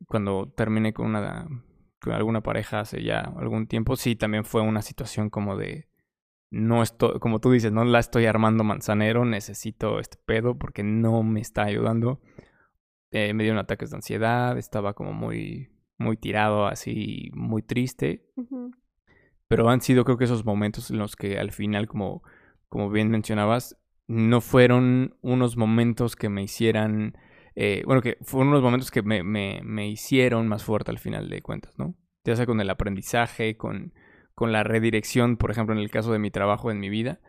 cuando 0.08 0.52
terminé 0.56 0.94
con 0.94 1.08
una 1.08 1.48
con 2.04 2.14
alguna 2.14 2.42
pareja 2.42 2.82
hace 2.82 3.02
ya 3.02 3.22
algún 3.22 3.66
tiempo, 3.66 3.96
sí, 3.96 4.16
también 4.16 4.44
fue 4.44 4.62
una 4.62 4.82
situación 4.82 5.30
como 5.30 5.56
de, 5.56 5.88
no 6.52 6.84
estoy, 6.84 7.18
como 7.20 7.40
tú 7.40 7.50
dices, 7.52 7.72
no 7.72 7.84
la 7.86 8.00
estoy 8.00 8.26
armando 8.26 8.64
manzanero, 8.64 9.26
necesito 9.26 10.00
este 10.00 10.18
pedo 10.24 10.58
porque 10.58 10.84
no 10.84 11.24
me 11.24 11.42
está 11.42 11.64
ayudando. 11.64 12.22
Eh, 13.12 13.34
me 13.34 13.44
dieron 13.44 13.60
ataques 13.60 13.90
de 13.90 13.98
ansiedad, 13.98 14.58
estaba 14.58 14.94
como 14.94 15.14
muy, 15.14 15.70
muy 15.98 16.18
tirado, 16.18 16.68
así, 16.68 17.32
muy 17.34 17.62
triste. 17.62 18.28
Pero 19.48 19.70
han 19.70 19.82
sido 19.82 20.04
creo 20.04 20.18
que 20.18 20.26
esos 20.26 20.46
momentos 20.46 20.92
en 20.92 20.98
los 20.98 21.16
que 21.16 21.40
al 21.40 21.52
final, 21.52 21.88
como, 21.88 22.22
como 22.74 22.90
bien 22.90 23.12
mencionabas, 23.12 23.80
no 24.08 24.42
fueron 24.42 25.16
unos 25.22 25.58
momentos 25.58 26.16
que 26.16 26.28
me 26.28 26.42
hicieran 26.42 27.16
eh, 27.54 27.84
bueno, 27.86 28.02
que 28.02 28.18
fueron 28.24 28.48
unos 28.48 28.64
momentos 28.64 28.90
que 28.90 29.04
me, 29.04 29.22
me, 29.22 29.62
me, 29.64 29.88
hicieron 29.88 30.48
más 30.48 30.64
fuerte 30.64 30.90
al 30.90 30.98
final 30.98 31.30
de 31.30 31.44
cuentas, 31.44 31.78
¿no? 31.78 31.96
Ya 32.24 32.36
sea 32.36 32.48
con 32.48 32.60
el 32.60 32.70
aprendizaje, 32.72 33.58
con, 33.58 33.94
con 34.34 34.52
la 34.52 34.64
redirección, 34.64 35.38
por 35.38 35.52
ejemplo, 35.52 35.76
en 35.76 35.82
el 35.82 35.92
caso 35.92 36.12
de 36.12 36.18
mi 36.18 36.32
trabajo 36.32 36.72
en 36.72 36.80
mi 36.80 36.90
vida, 36.90 37.22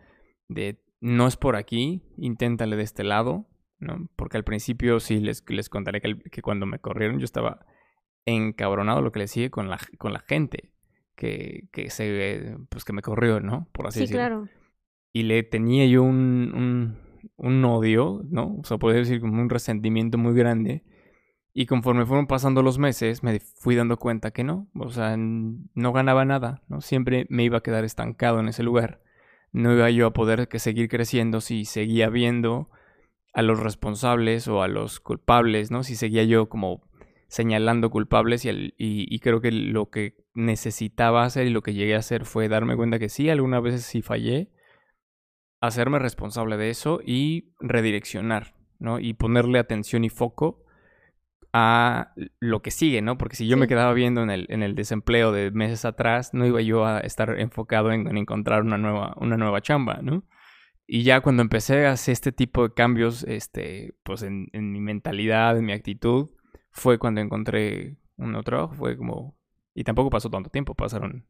de 0.48 0.82
no 1.02 1.26
es 1.26 1.36
por 1.36 1.56
aquí, 1.56 2.00
inténtale 2.16 2.76
de 2.76 2.84
este 2.84 3.04
lado, 3.04 3.46
¿no? 3.78 4.08
Porque 4.16 4.38
al 4.38 4.44
principio 4.44 4.98
sí 4.98 5.20
les, 5.20 5.44
les 5.46 5.68
contaré 5.68 6.00
que, 6.00 6.16
que 6.16 6.40
cuando 6.40 6.64
me 6.64 6.78
corrieron 6.78 7.18
yo 7.18 7.26
estaba 7.26 7.66
encabronado, 8.24 9.02
lo 9.02 9.12
que 9.12 9.18
le 9.18 9.28
sigue, 9.28 9.50
con 9.50 9.68
la, 9.68 9.78
con 9.98 10.14
la 10.14 10.20
gente 10.20 10.72
que, 11.16 11.68
que, 11.70 11.90
se, 11.90 12.56
pues 12.70 12.86
que 12.86 12.94
me 12.94 13.02
corrió, 13.02 13.40
¿no? 13.40 13.68
Por 13.72 13.88
así 13.88 13.98
sí, 13.98 14.04
decirlo. 14.04 14.20
claro. 14.20 14.48
Y 15.14 15.22
le 15.22 15.44
tenía 15.44 15.86
yo 15.86 16.02
un, 16.02 16.98
un 17.36 17.64
odio, 17.64 18.22
¿no? 18.28 18.56
O 18.56 18.64
sea, 18.64 18.78
podría 18.78 19.00
decir 19.00 19.20
como 19.20 19.40
un 19.40 19.48
resentimiento 19.48 20.18
muy 20.18 20.34
grande. 20.34 20.82
Y 21.54 21.66
conforme 21.66 22.04
fueron 22.04 22.26
pasando 22.26 22.62
los 22.62 22.78
meses, 22.78 23.22
me 23.22 23.38
fui 23.38 23.76
dando 23.76 23.96
cuenta 23.96 24.32
que 24.32 24.42
no, 24.42 24.68
o 24.74 24.90
sea, 24.90 25.16
no 25.16 25.92
ganaba 25.92 26.24
nada, 26.24 26.64
¿no? 26.68 26.80
Siempre 26.80 27.26
me 27.30 27.44
iba 27.44 27.58
a 27.58 27.62
quedar 27.62 27.84
estancado 27.84 28.40
en 28.40 28.48
ese 28.48 28.64
lugar. 28.64 29.00
No 29.52 29.72
iba 29.72 29.88
yo 29.90 30.08
a 30.08 30.12
poder 30.12 30.48
que 30.48 30.58
seguir 30.58 30.88
creciendo 30.88 31.40
si 31.40 31.64
seguía 31.64 32.10
viendo 32.10 32.68
a 33.32 33.42
los 33.42 33.60
responsables 33.60 34.48
o 34.48 34.62
a 34.62 34.68
los 34.68 34.98
culpables, 34.98 35.70
¿no? 35.70 35.84
Si 35.84 35.94
seguía 35.94 36.24
yo 36.24 36.48
como 36.48 36.82
señalando 37.28 37.90
culpables 37.90 38.44
y, 38.44 38.74
y, 38.78 39.18
creo 39.20 39.40
que 39.40 39.50
lo 39.50 39.90
que 39.90 40.16
necesitaba 40.34 41.24
hacer 41.24 41.46
y 41.46 41.50
lo 41.50 41.62
que 41.62 41.74
llegué 41.74 41.96
a 41.96 41.98
hacer 41.98 42.24
fue 42.24 42.48
darme 42.48 42.76
cuenta 42.76 42.98
que 42.98 43.08
sí, 43.08 43.28
algunas 43.28 43.62
veces 43.62 43.82
sí 43.82 44.02
fallé, 44.02 44.50
hacerme 45.66 45.98
responsable 45.98 46.56
de 46.56 46.70
eso 46.70 47.00
y 47.04 47.52
redireccionar, 47.60 48.54
¿no? 48.78 48.98
Y 48.98 49.14
ponerle 49.14 49.58
atención 49.58 50.04
y 50.04 50.08
foco 50.08 50.64
a 51.52 52.12
lo 52.40 52.62
que 52.62 52.72
sigue, 52.72 53.00
¿no? 53.00 53.16
Porque 53.16 53.36
si 53.36 53.46
yo 53.46 53.56
me 53.56 53.68
quedaba 53.68 53.92
viendo 53.92 54.22
en 54.24 54.30
el, 54.30 54.46
en 54.48 54.64
el 54.64 54.74
desempleo 54.74 55.30
de 55.30 55.52
meses 55.52 55.84
atrás, 55.84 56.34
no 56.34 56.44
iba 56.46 56.60
yo 56.60 56.84
a 56.84 56.98
estar 56.98 57.38
enfocado 57.38 57.92
en, 57.92 58.16
encontrar 58.16 58.62
una 58.62 58.76
nueva, 58.76 59.14
una 59.18 59.36
nueva 59.36 59.60
chamba, 59.60 60.00
¿no? 60.02 60.24
Y 60.86 61.04
ya 61.04 61.20
cuando 61.20 61.42
empecé 61.42 61.86
a 61.86 61.92
hacer 61.92 62.12
este 62.12 62.32
tipo 62.32 62.66
de 62.66 62.74
cambios, 62.74 63.22
este, 63.22 63.94
pues 64.02 64.22
en, 64.22 64.48
en 64.52 64.72
mi 64.72 64.80
mentalidad, 64.80 65.56
en 65.56 65.64
mi 65.64 65.72
actitud, 65.72 66.30
fue 66.72 66.98
cuando 66.98 67.20
encontré 67.20 67.98
un 68.16 68.32
nuevo 68.32 68.42
trabajo, 68.42 68.74
fue 68.74 68.96
como... 68.96 69.38
Y 69.74 69.84
tampoco 69.84 70.10
pasó 70.10 70.28
tanto 70.30 70.50
tiempo, 70.50 70.74
pasaron 70.74 71.28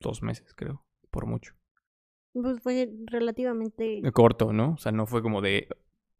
dos 0.00 0.22
meses, 0.22 0.54
creo, 0.54 0.84
por 1.10 1.26
mucho. 1.26 1.59
Pues 2.32 2.60
fue 2.62 2.90
relativamente... 3.06 4.02
Corto, 4.12 4.52
¿no? 4.52 4.74
O 4.74 4.78
sea, 4.78 4.92
no 4.92 5.06
fue 5.06 5.22
como 5.22 5.40
de 5.40 5.68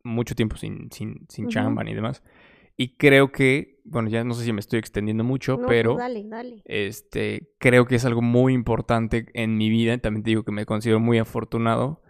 mucho 0.02 0.34
tiempo 0.34 0.56
sin, 0.56 0.90
sin, 0.90 1.26
sin 1.28 1.48
chamba 1.48 1.84
ni 1.84 1.94
demás. 1.94 2.22
Y 2.76 2.96
creo 2.96 3.30
que, 3.30 3.80
bueno, 3.84 4.08
ya 4.08 4.24
no 4.24 4.32
sé 4.32 4.44
si 4.44 4.52
me 4.54 4.60
estoy 4.60 4.78
extendiendo 4.78 5.22
mucho, 5.22 5.58
no, 5.58 5.66
pero 5.66 5.92
pues 5.92 6.02
dale, 6.02 6.24
dale. 6.26 6.62
este 6.64 7.52
creo 7.58 7.86
que 7.86 7.96
es 7.96 8.06
algo 8.06 8.22
muy 8.22 8.54
importante 8.54 9.26
en 9.34 9.58
mi 9.58 9.68
vida. 9.68 9.98
También 9.98 10.22
te 10.22 10.30
digo 10.30 10.44
que 10.44 10.52
me 10.52 10.64
considero 10.64 10.98
muy 10.98 11.18
afortunado 11.18 12.02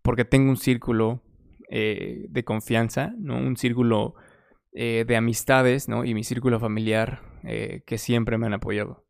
porque 0.00 0.24
tengo 0.24 0.48
un 0.48 0.56
círculo 0.56 1.22
eh, 1.68 2.24
de 2.30 2.42
confianza, 2.42 3.14
¿no? 3.18 3.36
Un 3.36 3.58
círculo 3.58 4.14
eh, 4.72 5.04
de 5.06 5.16
amistades, 5.16 5.90
¿no? 5.90 6.06
Y 6.06 6.14
mi 6.14 6.24
círculo 6.24 6.58
familiar 6.58 7.20
eh, 7.42 7.82
que 7.86 7.98
siempre 7.98 8.38
me 8.38 8.46
han 8.46 8.54
apoyado. 8.54 9.03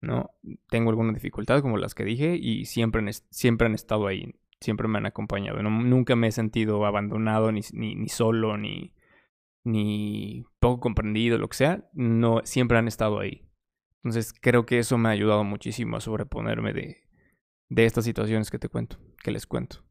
¿No? 0.00 0.30
Tengo 0.68 0.90
alguna 0.90 1.12
dificultad, 1.12 1.60
como 1.62 1.78
las 1.78 1.94
que 1.94 2.04
dije, 2.04 2.36
y 2.36 2.64
siempre 2.66 3.00
han, 3.00 3.12
siempre 3.30 3.66
han 3.66 3.74
estado 3.74 4.06
ahí, 4.06 4.34
siempre 4.60 4.88
me 4.88 4.98
han 4.98 5.06
acompañado. 5.06 5.62
nunca 5.62 6.16
me 6.16 6.28
he 6.28 6.32
sentido 6.32 6.84
abandonado, 6.86 7.52
ni, 7.52 7.60
ni, 7.72 8.08
solo, 8.08 8.56
ni, 8.56 8.94
ni 9.64 10.44
poco 10.60 10.80
comprendido, 10.80 11.38
lo 11.38 11.48
que 11.48 11.56
sea. 11.56 11.88
No, 11.92 12.40
siempre 12.44 12.78
han 12.78 12.88
estado 12.88 13.20
ahí. 13.20 13.44
Entonces 13.98 14.32
creo 14.32 14.64
que 14.64 14.78
eso 14.78 14.96
me 14.98 15.08
ha 15.08 15.12
ayudado 15.12 15.44
muchísimo 15.44 15.96
a 15.96 16.00
sobreponerme 16.00 16.72
de, 16.72 17.08
de 17.68 17.84
estas 17.84 18.04
situaciones 18.04 18.50
que 18.50 18.58
te 18.58 18.68
cuento, 18.68 18.98
que 19.22 19.30
les 19.30 19.46
cuento. 19.46 19.84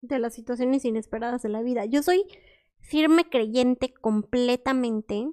De 0.00 0.18
las 0.18 0.34
situaciones 0.34 0.84
inesperadas 0.84 1.42
de 1.42 1.48
la 1.48 1.62
vida. 1.62 1.84
Yo 1.84 2.02
soy 2.02 2.24
firme 2.78 3.28
creyente 3.28 3.92
completamente 3.92 5.28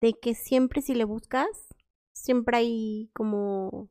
de 0.00 0.14
que 0.20 0.34
siempre 0.34 0.82
si 0.82 0.94
le 0.94 1.04
buscas, 1.04 1.48
siempre 2.24 2.56
hay 2.56 3.10
como 3.12 3.90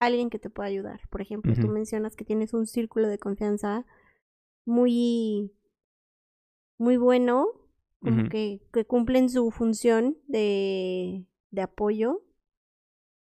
alguien 0.00 0.30
que 0.30 0.40
te 0.40 0.50
pueda 0.50 0.68
ayudar. 0.68 1.00
Por 1.10 1.22
ejemplo, 1.22 1.54
tú 1.54 1.68
mencionas 1.68 2.16
que 2.16 2.24
tienes 2.24 2.52
un 2.52 2.66
círculo 2.66 3.06
de 3.06 3.18
confianza 3.18 3.86
muy, 4.64 5.52
muy 6.76 6.96
bueno, 6.96 7.46
como 8.00 8.28
que, 8.28 8.60
que 8.72 8.84
cumplen 8.84 9.30
su 9.30 9.52
función 9.52 10.18
de, 10.26 11.24
de 11.52 11.62
apoyo. 11.62 12.24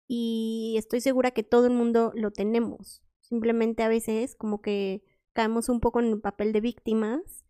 Y 0.07 0.73
estoy 0.77 1.01
segura 1.01 1.31
que 1.31 1.43
todo 1.43 1.67
el 1.67 1.73
mundo 1.73 2.11
lo 2.15 2.31
tenemos. 2.31 3.03
Simplemente 3.19 3.83
a 3.83 3.89
veces 3.89 4.35
como 4.35 4.61
que 4.61 5.03
caemos 5.33 5.69
un 5.69 5.81
poco 5.81 5.99
en 5.99 6.07
el 6.07 6.19
papel 6.19 6.51
de 6.51 6.61
víctimas 6.61 7.45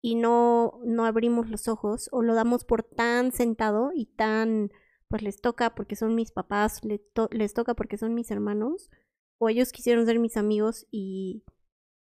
y 0.00 0.14
no, 0.14 0.80
no 0.84 1.04
abrimos 1.04 1.50
los 1.50 1.66
ojos 1.66 2.08
o 2.12 2.22
lo 2.22 2.34
damos 2.34 2.64
por 2.64 2.84
tan 2.84 3.32
sentado 3.32 3.90
y 3.92 4.06
tan 4.06 4.70
pues 5.08 5.22
les 5.22 5.40
toca 5.40 5.74
porque 5.74 5.96
son 5.96 6.14
mis 6.14 6.32
papás, 6.32 6.82
les, 6.84 7.54
toca 7.54 7.74
porque 7.74 7.96
son 7.96 8.14
mis 8.14 8.30
hermanos, 8.30 8.90
o 9.40 9.48
ellos 9.48 9.72
quisieron 9.72 10.06
ser 10.06 10.18
mis 10.18 10.36
amigos 10.36 10.86
y 10.90 11.44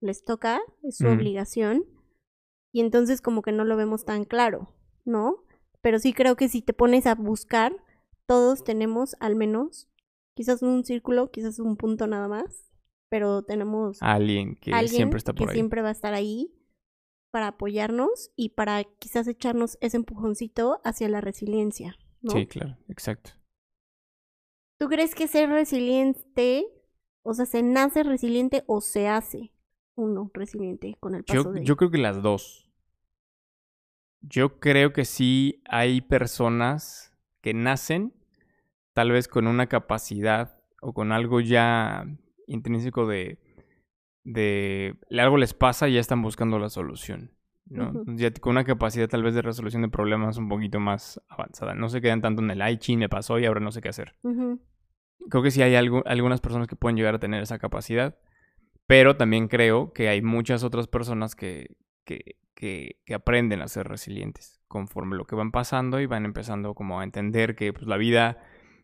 les 0.02 0.24
toca, 0.24 0.60
es 0.84 0.98
su 0.98 1.08
obligación, 1.08 1.84
y 2.72 2.82
entonces 2.82 3.22
como 3.22 3.42
que 3.42 3.52
no 3.52 3.66
lo 3.66 3.76
vemos 3.76 4.06
tan 4.06 4.24
claro, 4.24 4.74
¿no? 5.06 5.44
Pero 5.82 6.00
sí 6.00 6.14
creo 6.14 6.36
que 6.36 6.50
si 6.50 6.62
te 6.62 6.74
pones 6.74 7.08
a 7.08 7.16
buscar, 7.16 7.76
todos 8.28 8.64
tenemos 8.64 9.16
al 9.20 9.36
menos, 9.36 9.90
quizás 10.36 10.62
un 10.62 10.84
círculo, 10.86 11.32
quizás 11.32 11.60
un 11.60 11.78
punto 11.78 12.08
nada 12.08 12.28
más, 12.28 12.72
pero 13.10 13.42
tenemos 13.44 13.98
alguien 14.02 14.56
que 14.56 14.72
siempre 14.88 15.18
está 15.18 15.34
por 15.34 15.48
que 15.48 15.54
siempre 15.54 15.82
va 15.82 15.90
a 15.90 15.94
estar 15.94 16.14
ahí 16.14 16.54
para 17.32 17.48
apoyarnos 17.48 18.32
y 18.36 18.50
para 18.50 18.84
quizás 18.84 19.28
echarnos 19.28 19.78
ese 19.82 19.98
empujoncito 19.98 20.82
hacia 20.84 21.10
la 21.10 21.22
resiliencia. 21.22 21.98
Sí, 22.28 22.46
claro, 22.46 22.78
exacto. 22.88 23.32
¿Tú 24.78 24.88
crees 24.88 25.16
que 25.16 25.28
ser 25.28 25.50
resiliente, 25.50 26.66
o 27.24 27.34
sea, 27.34 27.46
se 27.46 27.64
nace 27.64 28.04
resiliente 28.04 28.64
o 28.68 28.82
se 28.82 29.08
hace 29.08 29.52
uno 29.96 30.32
resiliente 30.34 30.98
con 31.00 31.16
el 31.16 31.24
paso 31.24 31.44
yo, 31.44 31.52
de... 31.52 31.64
Yo 31.64 31.78
creo 31.78 31.92
que 31.92 31.98
las 31.98 32.22
dos. 32.22 32.70
Yo 34.22 34.60
creo 34.60 34.94
que 34.94 35.06
sí 35.06 35.62
hay 35.66 36.02
personas 36.02 37.16
que 37.42 37.54
nacen 37.54 38.14
tal 38.94 39.12
vez 39.12 39.28
con 39.28 39.48
una 39.48 39.68
capacidad 39.68 40.60
o 40.82 40.94
con 40.94 41.12
algo 41.12 41.42
ya 41.42 42.06
intrínseco 42.48 43.08
de, 43.08 43.40
de 44.24 45.00
algo 45.12 45.38
les 45.38 45.54
pasa 45.54 45.90
y 45.90 45.94
ya 45.94 46.00
están 46.00 46.22
buscando 46.22 46.60
la 46.60 46.70
solución. 46.70 47.32
¿No? 47.72 48.04
Ya 48.16 48.32
con 48.32 48.52
una 48.52 48.64
capacidad 48.64 49.08
tal 49.08 49.24
vez 49.24 49.34
de 49.34 49.42
resolución 49.42 49.82
de 49.82 49.90
problemas 49.90 50.38
un 50.38 50.50
poquito 50.50 50.80
más 50.80 51.22
avanzada. 51.30 51.74
No 51.74 51.90
se 51.90 52.02
quedan 52.02 52.22
tanto 52.22 52.42
en 52.42 52.52
el, 52.52 52.62
ay, 52.62 52.78
chin, 52.78 53.00
me 53.00 53.10
pasó 53.10 53.40
y 53.40 53.46
ahora 53.46 53.60
no 53.60 53.72
sé 53.72 53.82
qué 53.82 53.90
hacer. 53.90 54.16
Creo 55.30 55.44
que 55.44 55.52
sí 55.52 55.62
hay 55.62 55.76
algo, 55.76 56.04
algunas 56.06 56.42
personas 56.42 56.68
que 56.68 56.76
pueden 56.76 56.98
llegar 56.98 57.16
a 57.16 57.20
tener 57.20 57.42
esa 57.42 57.60
capacidad, 57.60 58.18
pero 58.88 59.16
también 59.16 59.48
creo 59.48 59.94
que 59.94 60.10
hay 60.10 60.22
muchas 60.22 60.64
otras 60.64 60.88
personas 60.88 61.36
que, 61.36 61.76
que, 62.04 62.36
que, 62.56 63.00
que 63.06 63.14
aprenden 63.14 63.62
a 63.62 63.68
ser 63.68 63.88
resilientes 63.88 64.62
conforme 64.68 65.16
lo 65.16 65.26
que 65.26 65.36
van 65.36 65.52
pasando 65.52 66.00
y 66.00 66.06
van 66.06 66.26
empezando 66.26 66.74
como 66.74 67.00
a 67.00 67.04
entender 67.04 67.56
que 67.56 67.72
pues, 67.74 67.88
la 67.88 67.98
vida 67.98 68.40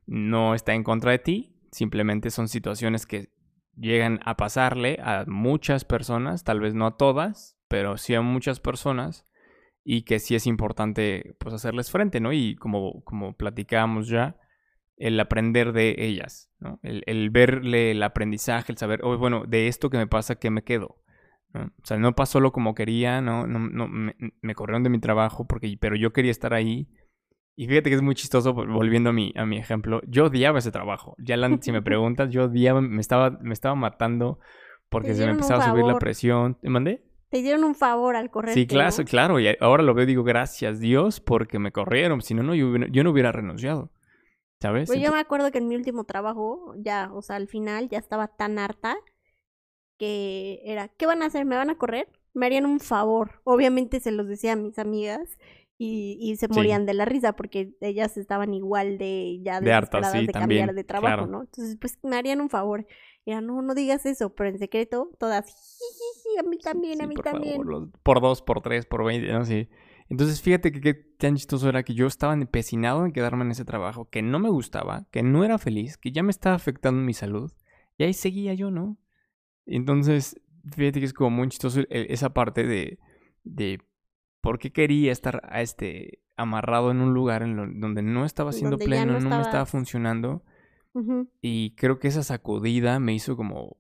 no 0.06 0.54
está 0.54 0.74
en 0.74 0.84
contra 0.84 1.12
de 1.12 1.20
ti, 1.20 1.58
simplemente 1.72 2.30
son 2.30 2.48
situaciones 2.48 3.06
que 3.06 3.30
llegan 3.76 4.20
a 4.24 4.38
pasarle 4.38 5.00
a 5.02 5.26
muchas 5.28 5.86
personas, 5.86 6.44
tal 6.44 6.60
vez 6.60 6.74
no 6.74 6.88
a 6.88 6.98
todas, 6.98 7.57
pero 7.68 7.98
sí 7.98 8.16
a 8.16 8.22
muchas 8.22 8.60
personas 8.60 9.26
y 9.84 10.04
que 10.04 10.20
sí 10.20 10.36
es 10.36 10.48
importante 10.48 11.36
pues 11.40 11.54
hacerles 11.54 11.92
frente, 11.92 12.20
¿no? 12.20 12.34
Y 12.34 12.56
como, 12.56 13.04
como 13.04 13.38
platicábamos 13.38 14.08
ya, 14.08 14.38
el 14.98 15.20
aprender 15.20 15.74
de 15.74 15.96
ellas, 15.98 16.52
¿no? 16.60 16.80
El, 16.84 17.30
verle 17.30 17.92
el 17.92 18.04
aprendizaje, 18.04 18.72
el 18.72 18.78
saber, 18.78 19.02
oh, 19.04 19.18
bueno, 19.18 19.46
de 19.48 19.68
esto 19.68 19.90
que 19.90 19.98
me 19.98 20.08
pasa, 20.08 20.36
¿qué 20.36 20.50
me 20.50 20.64
quedo? 20.64 21.04
O 21.54 21.86
sea, 21.86 21.98
no 21.98 22.14
pasó 22.14 22.40
lo 22.40 22.52
como 22.52 22.76
quería, 22.76 23.22
¿no? 23.22 23.48
no, 23.48 23.60
no 23.60 23.88
me, 23.88 24.56
corrieron 24.56 24.84
de 24.84 24.90
mi 24.90 25.00
trabajo, 25.00 25.48
porque, 25.48 25.78
pero 25.80 25.96
yo 25.96 26.12
quería 26.14 26.32
estar 26.32 26.54
ahí. 26.54 26.90
Y 27.56 27.68
fíjate 27.68 27.90
que 27.90 27.96
es 27.96 28.02
muy 28.02 28.14
chistoso, 28.14 28.54
volviendo 28.54 29.12
a 29.12 29.14
mi, 29.14 29.34
a 29.36 29.46
mi 29.46 29.58
ejemplo, 29.58 30.02
yo 30.08 30.26
odiaba 30.26 30.60
ese 30.60 30.72
trabajo. 30.72 31.16
Ya 31.18 31.38
si 31.62 31.72
me 31.72 31.82
preguntas, 31.82 32.30
yo 32.30 32.46
odiaba, 32.46 32.82
me 32.82 33.02
estaba, 33.02 33.40
me 33.42 33.54
estaba 33.54 33.74
matando 33.76 34.40
porque 34.90 35.14
se 35.14 35.26
me 35.26 35.32
empezaba 35.32 35.64
a 35.64 35.70
subir 35.70 35.86
la 35.86 35.98
presión. 35.98 36.56
¿Te 36.62 36.70
mandé? 36.70 37.07
Te 37.30 37.40
hicieron 37.40 37.64
un 37.64 37.76
favor 37.76 38.16
al 38.16 38.30
correr. 38.30 38.54
Sí, 38.54 38.68
claro, 38.68 38.96
claro. 39.06 39.40
Y 39.40 39.48
ahora 39.60 39.84
lo 39.84 39.94
veo 39.94 40.04
y 40.04 40.08
digo, 40.08 40.24
gracias 40.24 40.80
Dios 40.80 41.20
porque 41.20 41.60
me 41.60 41.72
corrieron. 41.72 42.22
Si 42.22 42.34
no, 42.34 42.44
no 42.44 42.56
yo, 42.56 42.74
yo 42.90 43.04
no 43.04 43.12
hubiera 43.12 43.32
renunciado. 43.32 43.92
¿Sabes? 44.62 44.88
Pues 44.88 45.02
yo 45.02 45.12
me 45.12 45.20
acuerdo 45.20 45.52
que 45.52 45.60
en 45.60 45.68
mi 45.68 45.76
último 45.76 46.06
trabajo, 46.06 46.74
ya, 46.78 47.12
o 47.14 47.22
sea, 47.22 47.36
al 47.36 47.48
final 47.48 47.90
ya 47.90 48.00
estaba 48.00 48.28
tan 48.28 48.58
harta 48.58 48.96
que 49.98 50.62
era, 50.64 50.88
¿qué 50.88 51.06
van 51.06 51.22
a 51.22 51.26
hacer? 51.26 51.46
¿Me 51.46 51.56
van 51.56 51.70
a 51.70 51.78
correr? 51.78 52.08
Me 52.34 52.46
harían 52.46 52.66
un 52.66 52.80
favor. 52.80 53.42
Obviamente 53.44 54.00
se 54.00 54.12
los 54.12 54.28
decía 54.28 54.54
a 54.54 54.56
mis 54.56 54.80
amigas 54.80 55.38
y, 55.78 56.18
y 56.20 56.38
se 56.38 56.48
morían 56.48 56.86
de 56.86 56.94
la 56.94 57.06
risa 57.06 57.34
porque 57.34 57.74
ellas 57.82 58.18
estaban 58.18 58.54
igual 58.54 58.98
de 58.98 59.40
ya 59.44 59.60
de 59.60 59.74
hartas, 59.74 60.12
sí, 60.12 60.26
de 60.26 60.34
cambiar 60.34 60.74
de 60.74 60.84
trabajo, 60.84 61.28
¿no? 61.28 61.42
Entonces, 61.42 61.78
pues 61.80 62.00
me 62.04 62.16
harían 62.16 62.42
un 62.42 62.50
favor. 62.50 62.88
Y 63.28 63.32
era, 63.32 63.42
no, 63.42 63.62
no 63.62 63.76
digas 63.76 64.06
eso, 64.06 64.34
pero 64.34 64.50
en 64.50 64.58
secreto, 64.58 65.12
todas, 65.20 65.44
a 66.40 66.44
mí 66.44 66.58
también, 66.60 67.02
a 67.02 67.08
mí 67.08 67.16
también. 67.16 67.62
por 68.02 68.22
dos, 68.22 68.42
por 68.42 68.62
tres, 68.62 68.86
por 68.86 69.04
veinte, 69.04 69.30
¿no? 69.34 69.44
Sí. 69.44 69.68
Entonces, 70.08 70.42
fíjate 70.42 70.72
que 70.72 70.80
qué 70.80 70.94
tan 70.94 71.36
chistoso 71.36 71.68
era 71.68 71.84
que 71.84 71.94
yo 71.94 72.08
estaba 72.08 72.34
empecinado 72.34 73.06
en 73.06 73.12
quedarme 73.12 73.44
en 73.44 73.52
ese 73.52 73.66
trabajo, 73.66 74.10
que 74.10 74.22
no 74.22 74.40
me 74.40 74.48
gustaba, 74.48 75.10
que 75.12 75.24
no 75.24 75.44
era 75.44 75.58
feliz, 75.58 75.98
que 75.98 76.14
ya 76.14 76.24
me 76.24 76.32
estaba 76.32 76.56
afectando 76.56 77.02
mi 77.02 77.14
salud. 77.14 77.52
Y 77.98 78.06
ahí 78.06 78.14
seguía 78.14 78.54
yo, 78.54 78.72
¿no? 78.72 78.98
Entonces, 79.66 80.40
fíjate 80.74 81.02
que 81.02 81.08
es 81.08 81.14
como 81.14 81.32
muy 81.32 81.50
chistoso 81.50 81.82
esa 81.90 82.34
parte 82.34 82.64
de, 82.64 82.98
de 83.44 83.82
por 84.40 84.58
qué 84.58 84.72
quería 84.72 85.12
estar 85.12 85.42
a 85.52 85.62
este, 85.62 86.22
amarrado 86.38 86.92
en 86.92 87.02
un 87.02 87.14
lugar 87.14 87.44
en 87.44 87.82
donde 87.82 88.02
no 88.04 88.24
estaba 88.24 88.54
siendo 88.54 88.78
pleno, 88.78 89.20
no, 89.20 89.30
me 89.30 89.42
estaba 89.42 89.66
funcionando. 89.66 90.46
Y 91.42 91.76
creo 91.76 92.00
que 92.00 92.08
esa 92.08 92.24
sacudida 92.24 93.00
me 93.00 93.14
hizo 93.14 93.36
como 93.38 93.78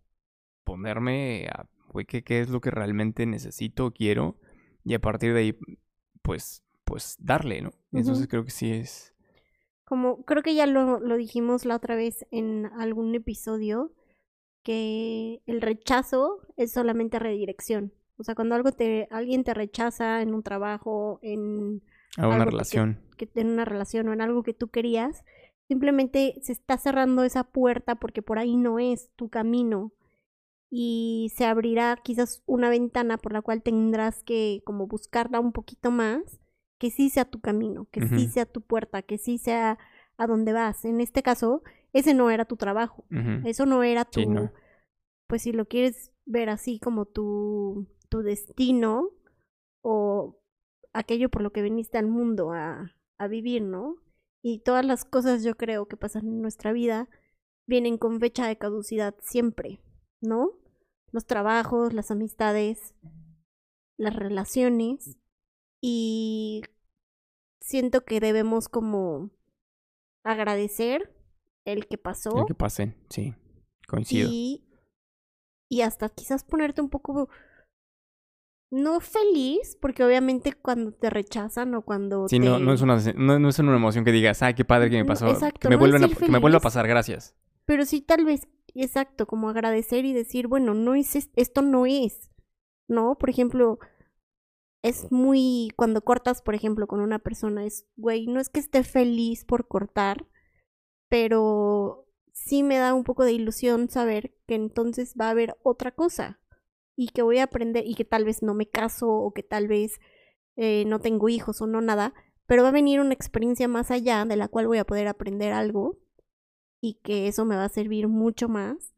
ponerme 0.63 1.47
a, 1.51 1.67
güey, 1.89 2.05
¿qué, 2.05 2.23
¿qué, 2.23 2.41
es 2.41 2.49
lo 2.49 2.61
que 2.61 2.71
realmente 2.71 3.25
necesito, 3.25 3.91
quiero? 3.91 4.37
Y 4.83 4.93
a 4.93 4.99
partir 4.99 5.33
de 5.33 5.39
ahí, 5.39 5.59
pues, 6.21 6.63
pues 6.83 7.17
darle, 7.19 7.61
¿no? 7.61 7.71
Entonces 7.91 8.27
creo 8.27 8.43
que 8.45 8.51
sí 8.51 8.71
es... 8.71 9.13
Como, 9.85 10.23
creo 10.25 10.43
que 10.43 10.53
ya 10.53 10.65
lo, 10.65 10.99
lo 10.99 11.15
dijimos 11.15 11.65
la 11.65 11.75
otra 11.75 11.95
vez 11.95 12.25
en 12.29 12.65
algún 12.77 13.15
episodio, 13.15 13.93
que 14.63 15.41
el 15.45 15.61
rechazo 15.61 16.41
es 16.57 16.73
solamente 16.73 17.19
redirección. 17.19 17.93
O 18.17 18.23
sea, 18.23 18.35
cuando 18.35 18.55
algo 18.55 18.71
te, 18.71 19.07
alguien 19.11 19.43
te 19.43 19.53
rechaza 19.53 20.21
en 20.21 20.33
un 20.33 20.43
trabajo, 20.43 21.19
en 21.21 21.81
una 22.17 22.45
relación. 22.45 22.99
Que, 23.15 23.29
en 23.35 23.47
una 23.47 23.63
relación 23.63 24.09
o 24.09 24.13
en 24.13 24.21
algo 24.21 24.43
que 24.43 24.53
tú 24.53 24.67
querías, 24.69 25.23
simplemente 25.67 26.35
se 26.41 26.51
está 26.51 26.77
cerrando 26.77 27.23
esa 27.23 27.43
puerta 27.43 27.95
porque 27.95 28.21
por 28.21 28.39
ahí 28.39 28.55
no 28.55 28.79
es 28.79 29.11
tu 29.15 29.29
camino. 29.29 29.91
Y 30.69 31.31
se 31.35 31.45
abrirá 31.45 31.97
quizás 32.03 32.43
una 32.45 32.69
ventana 32.69 33.17
por 33.17 33.31
la 33.31 33.41
cual 33.41 33.63
tendrás 33.63 34.23
que 34.23 34.61
como 34.65 34.87
buscarla 34.87 35.39
un 35.39 35.53
poquito 35.53 35.91
más, 35.91 36.41
que 36.77 36.91
sí 36.91 37.09
sea 37.09 37.25
tu 37.25 37.39
camino, 37.39 37.87
que 37.91 38.05
sí 38.07 38.27
sea 38.27 38.45
tu 38.45 38.61
puerta, 38.61 39.01
que 39.01 39.17
sí 39.17 39.37
sea 39.37 39.79
a 40.17 40.27
donde 40.27 40.51
vas. 40.51 40.83
En 40.83 40.99
este 40.99 41.23
caso, 41.23 41.63
ese 41.93 42.13
no 42.13 42.29
era 42.29 42.45
tu 42.45 42.57
trabajo, 42.57 43.05
eso 43.45 43.65
no 43.65 43.81
era 43.83 44.03
tu, 44.03 44.49
pues 45.27 45.43
si 45.43 45.53
lo 45.53 45.67
quieres 45.67 46.11
ver 46.25 46.49
así 46.49 46.79
como 46.79 47.05
tu, 47.05 47.87
tu 48.09 48.21
destino 48.21 49.09
o 49.81 50.37
aquello 50.91 51.29
por 51.29 51.41
lo 51.41 51.51
que 51.51 51.61
viniste 51.61 51.97
al 51.97 52.07
mundo 52.07 52.51
a, 52.51 52.93
a 53.17 53.27
vivir, 53.27 53.61
¿no? 53.61 53.95
Y 54.41 54.59
todas 54.59 54.85
las 54.85 55.05
cosas 55.05 55.43
yo 55.43 55.55
creo 55.55 55.87
que 55.87 55.97
pasan 55.97 56.27
en 56.27 56.41
nuestra 56.41 56.71
vida 56.71 57.09
vienen 57.65 57.97
con 57.97 58.19
fecha 58.19 58.47
de 58.47 58.57
caducidad 58.57 59.15
siempre, 59.21 59.81
¿no? 60.21 60.51
Los 61.11 61.25
trabajos, 61.25 61.93
las 61.93 62.11
amistades, 62.11 62.95
las 63.97 64.15
relaciones 64.15 65.17
y 65.81 66.63
siento 67.59 68.05
que 68.05 68.19
debemos 68.19 68.69
como 68.69 69.31
agradecer 70.23 71.13
el 71.65 71.87
que 71.87 71.97
pasó. 71.97 72.39
El 72.39 72.45
que 72.45 72.55
pase, 72.55 72.95
sí, 73.09 73.35
coincido. 73.87 74.29
Y, 74.31 74.63
y 75.69 75.81
hasta 75.81 76.09
quizás 76.09 76.43
ponerte 76.43 76.81
un 76.81 76.89
poco 76.89 77.29
no 78.69 78.99
feliz, 78.99 79.77
porque 79.81 80.03
obviamente 80.03 80.53
cuando 80.53 80.91
te 80.91 81.09
rechazan 81.09 81.73
o 81.75 81.83
cuando 81.83 82.27
sí, 82.27 82.39
no, 82.39 82.59
no, 82.59 82.73
es 82.73 82.81
una, 82.81 82.97
no, 83.15 83.49
es 83.49 83.59
una 83.59 83.75
emoción 83.75 84.03
que 84.03 84.11
digas, 84.11 84.41
ay, 84.41 84.53
qué 84.55 84.65
padre 84.65 84.89
que 84.89 84.97
me 84.97 85.05
pasó, 85.05 85.27
exacto, 85.27 85.59
que, 85.61 85.69
me 85.69 85.75
vuelven 85.77 86.03
a, 86.03 86.09
que 86.09 86.27
me 86.27 86.39
vuelva 86.39 86.57
a 86.57 86.61
pasar, 86.61 86.87
gracias. 86.87 87.35
Pero 87.65 87.85
sí 87.85 88.01
tal 88.01 88.25
vez, 88.25 88.47
exacto, 88.73 89.25
como 89.25 89.49
agradecer 89.49 90.05
y 90.05 90.13
decir, 90.13 90.47
bueno, 90.47 90.73
no 90.73 90.95
es, 90.95 91.29
esto 91.35 91.61
no 91.61 91.85
es, 91.85 92.29
¿no? 92.87 93.17
Por 93.17 93.29
ejemplo, 93.29 93.79
es 94.83 95.11
muy, 95.11 95.71
cuando 95.75 96.01
cortas, 96.01 96.41
por 96.41 96.55
ejemplo, 96.55 96.87
con 96.87 96.99
una 96.99 97.19
persona, 97.19 97.65
es, 97.65 97.85
güey, 97.95 98.27
no 98.27 98.39
es 98.39 98.49
que 98.49 98.59
esté 98.59 98.83
feliz 98.83 99.45
por 99.45 99.67
cortar, 99.67 100.27
pero 101.09 102.05
sí 102.33 102.63
me 102.63 102.77
da 102.77 102.93
un 102.93 103.05
poco 103.05 103.23
de 103.23 103.31
ilusión 103.31 103.89
saber 103.89 104.35
que 104.45 104.55
entonces 104.55 105.15
va 105.19 105.27
a 105.27 105.31
haber 105.31 105.57
otra 105.63 105.91
cosa 105.91 106.39
y 106.97 107.09
que 107.09 107.21
voy 107.21 107.37
a 107.37 107.43
aprender 107.43 107.85
y 107.85 107.95
que 107.95 108.03
tal 108.03 108.25
vez 108.25 108.41
no 108.41 108.53
me 108.53 108.67
caso 108.67 109.07
o 109.07 109.31
que 109.31 109.43
tal 109.43 109.67
vez 109.67 109.99
eh, 110.57 110.83
no 110.87 110.99
tengo 110.99 111.29
hijos 111.29 111.61
o 111.61 111.67
no 111.67 111.79
nada, 111.79 112.13
pero 112.47 112.63
va 112.63 112.69
a 112.69 112.73
venir 112.73 112.99
una 112.99 113.13
experiencia 113.13 113.67
más 113.67 113.91
allá 113.91 114.25
de 114.25 114.35
la 114.35 114.47
cual 114.47 114.67
voy 114.67 114.79
a 114.79 114.85
poder 114.85 115.07
aprender 115.07 115.53
algo 115.53 115.99
y 116.81 116.95
que 117.03 117.27
eso 117.27 117.45
me 117.45 117.55
va 117.55 117.65
a 117.65 117.69
servir 117.69 118.07
mucho 118.07 118.49
más 118.49 118.95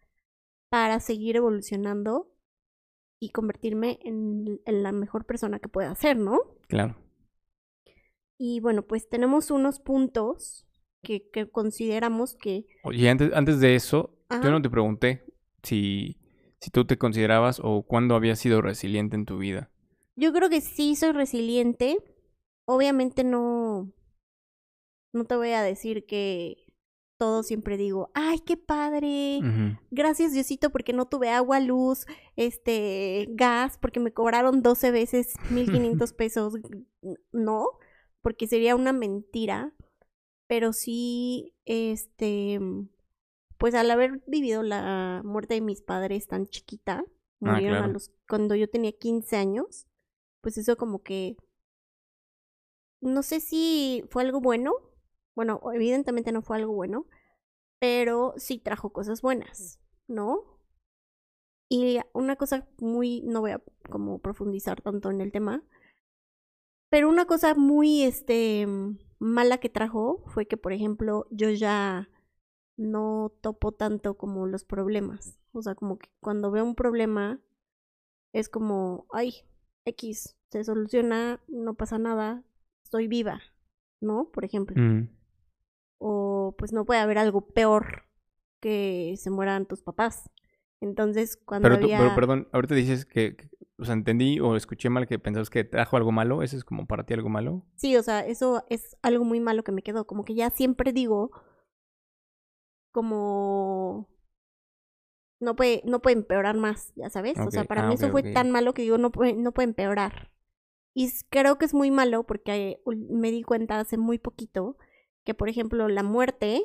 para 0.69 0.99
seguir 1.01 1.35
evolucionando 1.35 2.31
y 3.19 3.31
convertirme 3.31 3.99
en, 4.03 4.61
en 4.65 4.83
la 4.83 4.93
mejor 4.93 5.25
persona 5.25 5.59
que 5.59 5.67
pueda 5.67 5.93
ser, 5.95 6.17
¿no? 6.17 6.39
Claro. 6.67 6.95
Y 8.37 8.61
bueno, 8.61 8.83
pues 8.83 9.09
tenemos 9.09 9.51
unos 9.51 9.79
puntos 9.79 10.65
que, 11.03 11.29
que 11.29 11.49
consideramos 11.49 12.35
que... 12.35 12.65
Oye, 12.83 13.09
antes, 13.09 13.33
antes 13.33 13.59
de 13.59 13.75
eso, 13.75 14.17
yo 14.29 14.51
no 14.51 14.61
te 14.61 14.69
pregunté 14.69 15.25
si, 15.63 16.18
si 16.59 16.71
tú 16.71 16.85
te 16.85 16.97
considerabas 16.97 17.59
o 17.63 17.83
cuándo 17.83 18.15
habías 18.15 18.39
sido 18.39 18.61
resiliente 18.61 19.15
en 19.15 19.25
tu 19.25 19.37
vida. 19.37 19.69
Yo 20.15 20.33
creo 20.33 20.49
que 20.49 20.61
sí 20.61 20.95
soy 20.95 21.11
resiliente. 21.11 21.97
Obviamente 22.65 23.23
no... 23.23 23.91
No 25.11 25.25
te 25.25 25.35
voy 25.35 25.51
a 25.51 25.63
decir 25.63 26.05
que 26.05 26.67
todo 27.17 27.43
siempre 27.43 27.77
digo, 27.77 28.11
ay, 28.13 28.39
qué 28.39 28.55
padre, 28.55 29.41
gracias 29.91 30.31
Diosito 30.31 30.69
porque 30.69 30.93
no 30.93 31.07
tuve 31.07 31.29
agua, 31.31 31.59
luz, 31.59 32.05
este, 32.37 33.27
gas, 33.31 33.77
porque 33.77 33.99
me 33.99 34.13
cobraron 34.13 34.61
12 34.61 34.91
veces 34.91 35.33
1500 35.49 36.13
pesos. 36.13 36.53
No, 37.31 37.65
porque 38.21 38.47
sería 38.47 38.75
una 38.75 38.93
mentira 38.93 39.73
pero 40.49 40.73
sí, 40.73 41.53
este, 41.65 42.59
pues 43.59 43.75
al 43.75 43.91
haber 43.91 44.23
vivido 44.25 44.63
la 44.63 45.21
muerte 45.23 45.55
de 45.55 45.61
mis 45.61 45.81
padres 45.81 46.27
tan 46.27 46.47
chiquita, 46.47 47.03
ah, 47.05 47.11
murieron 47.41 47.83
a 47.83 47.87
los, 47.87 48.11
cuando 48.27 48.55
yo 48.55 48.69
tenía 48.69 48.93
15 48.93 49.35
años, 49.35 49.85
pues 50.41 50.57
eso 50.57 50.77
como 50.77 51.03
que, 51.03 51.35
no 53.01 53.21
sé 53.21 53.41
si 53.41 54.05
fue 54.09 54.23
algo 54.23 54.39
bueno, 54.39 54.73
bueno, 55.35 55.59
evidentemente 55.73 56.31
no 56.31 56.41
fue 56.41 56.55
algo 56.55 56.73
bueno, 56.73 57.05
pero 57.79 58.33
sí 58.37 58.59
trajo 58.59 58.93
cosas 58.93 59.21
buenas, 59.21 59.81
¿no? 60.07 60.57
Y 61.69 61.99
una 62.13 62.37
cosa 62.37 62.65
muy, 62.77 63.21
no 63.23 63.41
voy 63.41 63.51
a 63.51 63.61
como 63.89 64.19
profundizar 64.19 64.81
tanto 64.81 65.11
en 65.11 65.19
el 65.19 65.33
tema, 65.33 65.63
pero 66.89 67.09
una 67.09 67.25
cosa 67.25 67.55
muy, 67.55 68.03
este, 68.03 68.65
mala 69.19 69.57
que 69.57 69.69
trajo 69.69 70.23
fue 70.27 70.47
que, 70.47 70.55
por 70.55 70.71
ejemplo, 70.71 71.27
yo 71.29 71.49
ya 71.49 72.09
no 72.79 73.33
topo 73.41 73.73
tanto 73.73 74.15
como 74.15 74.47
los 74.47 74.63
problemas. 74.63 75.37
O 75.51 75.61
sea, 75.61 75.75
como 75.75 75.99
que 75.99 76.09
cuando 76.21 76.49
veo 76.49 76.63
un 76.63 76.75
problema 76.75 77.41
es 78.31 78.47
como, 78.47 79.05
ay, 79.11 79.33
X, 79.83 80.37
se 80.49 80.63
soluciona, 80.63 81.41
no 81.49 81.73
pasa 81.73 81.97
nada, 81.97 82.43
estoy 82.83 83.07
viva, 83.07 83.41
¿no? 83.99 84.31
Por 84.31 84.45
ejemplo. 84.45 84.81
Mm. 84.81 85.09
o 85.97 86.55
pues 86.57 86.71
no 86.71 86.85
puede 86.85 87.01
haber 87.01 87.17
algo 87.17 87.41
peor 87.41 88.05
que 88.61 89.15
se 89.17 89.29
mueran 89.29 89.65
tus 89.65 89.81
papás. 89.81 90.29
Entonces, 90.79 91.35
cuando 91.35 91.67
pero, 91.67 91.85
pero 91.85 92.15
perdón, 92.15 92.47
ahorita 92.53 92.75
dices 92.75 93.05
que, 93.05 93.35
o 93.77 93.83
sea, 93.83 93.93
entendí 93.93 94.39
o 94.39 94.55
escuché 94.55 94.89
mal 94.89 95.05
que 95.05 95.19
pensabas 95.19 95.49
que 95.49 95.65
trajo 95.65 95.97
algo 95.97 96.13
malo, 96.13 96.41
¿eso 96.43 96.55
es 96.55 96.63
como 96.63 96.87
para 96.87 97.05
ti 97.05 97.13
algo 97.13 97.27
malo? 97.27 97.65
Sí, 97.75 97.97
o 97.97 98.03
sea, 98.03 98.25
eso 98.25 98.63
es 98.69 98.95
algo 99.01 99.25
muy 99.25 99.41
malo 99.41 99.65
que 99.65 99.73
me 99.73 99.83
quedó, 99.83 100.07
como 100.07 100.23
que 100.23 100.35
ya 100.35 100.49
siempre 100.49 100.93
digo 100.93 101.31
como 102.91 104.09
no 105.39 105.55
puede, 105.55 105.81
no 105.85 106.01
puede 106.01 106.17
empeorar 106.17 106.57
más, 106.57 106.91
ya 106.95 107.09
sabes. 107.09 107.37
o 107.39 107.51
sea, 107.51 107.63
para 107.63 107.83
ah, 107.83 107.87
mí 107.87 107.95
eso 107.95 108.09
fue 108.09 108.23
tan 108.33 108.51
malo 108.51 108.73
que 108.73 108.81
digo, 108.81 108.97
no 108.97 109.11
puede, 109.11 109.33
no 109.33 109.53
puede 109.53 109.69
empeorar. 109.69 110.31
Y 110.93 111.11
creo 111.29 111.57
que 111.57 111.65
es 111.65 111.73
muy 111.73 111.91
malo 111.91 112.23
porque 112.25 112.81
me 112.85 113.31
di 113.31 113.43
cuenta 113.43 113.79
hace 113.79 113.97
muy 113.97 114.17
poquito 114.17 114.77
que, 115.23 115.33
por 115.33 115.47
ejemplo, 115.47 115.87
la 115.87 116.03
muerte 116.03 116.63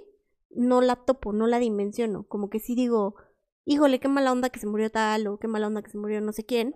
no 0.51 0.81
la 0.81 0.97
topo, 0.97 1.33
no 1.33 1.47
la 1.47 1.59
dimensiono. 1.59 2.27
Como 2.27 2.51
que 2.51 2.59
sí 2.59 2.75
digo, 2.75 3.15
híjole, 3.65 4.01
qué 4.01 4.09
mala 4.09 4.33
onda 4.33 4.51
que 4.51 4.59
se 4.59 4.67
murió 4.67 4.91
tal 4.91 5.27
o 5.27 5.39
qué 5.39 5.47
mala 5.47 5.67
onda 5.67 5.83
que 5.83 5.91
se 5.91 5.99
murió 5.99 6.21
no 6.21 6.33
sé 6.33 6.45
quién. 6.45 6.75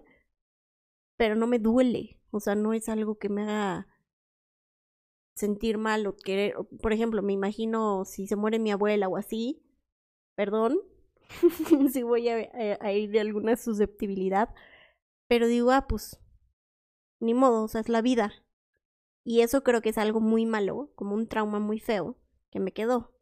Pero 1.17 1.35
no 1.35 1.47
me 1.47 1.59
duele. 1.59 2.21
O 2.31 2.41
sea, 2.41 2.55
no 2.55 2.75
es 2.75 2.89
algo 2.89 3.19
que 3.19 3.29
me 3.29 3.43
haga 3.43 3.89
sentir 5.39 5.79
mal 5.79 6.07
o 6.07 6.17
querer. 6.17 6.55
Por 6.83 6.93
ejemplo, 6.93 7.23
me 7.23 7.33
imagino 7.33 8.05
si 8.05 8.27
se 8.27 8.37
muere 8.37 8.59
mi 8.59 8.71
abuela 8.71 9.09
o 9.09 9.17
así. 9.17 9.63
Perdón, 10.35 10.79
si 11.93 12.03
voy 12.03 12.29
a, 12.29 12.41
eh, 12.41 12.79
a, 12.81 12.93
ir 12.93 13.11
de 13.11 13.21
alguna 13.21 13.57
susceptibilidad. 13.57 14.55
Pero 15.29 15.47
digo, 15.47 15.71
ah, 15.73 15.87
pues, 15.89 16.21
ni 17.21 17.35
modo, 17.35 17.65
o 17.65 17.69
sea, 17.69 17.81
es 17.81 17.89
la 17.89 18.03
vida. 18.03 18.33
Y 19.25 19.41
eso 19.43 19.63
creo 19.63 19.83
que 19.83 19.91
es 19.91 19.99
algo 19.99 20.21
muy 20.21 20.47
malo, 20.47 20.91
como 20.95 21.15
un 21.15 21.29
trauma 21.29 21.59
muy 21.59 21.81
feo 21.81 22.17
que 22.51 22.61
me 22.61 22.73
quedó. 22.73 23.13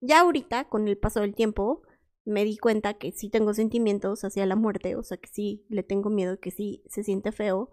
Ya 0.00 0.20
ahorita, 0.20 0.68
con 0.68 0.88
el 0.88 0.96
paso 0.98 1.20
del 1.20 1.34
tiempo, 1.34 1.82
me 2.24 2.44
di 2.44 2.56
cuenta 2.56 2.94
que 2.94 3.12
sí 3.12 3.30
tengo 3.30 3.54
sentimientos 3.54 4.24
hacia 4.24 4.46
la 4.46 4.56
muerte, 4.56 4.96
o 4.96 5.02
sea, 5.02 5.16
que 5.18 5.28
sí 5.28 5.66
le 5.68 5.82
tengo 5.82 6.10
miedo, 6.10 6.38
que 6.38 6.50
sí 6.50 6.82
se 6.86 7.02
siente 7.02 7.32
feo 7.32 7.70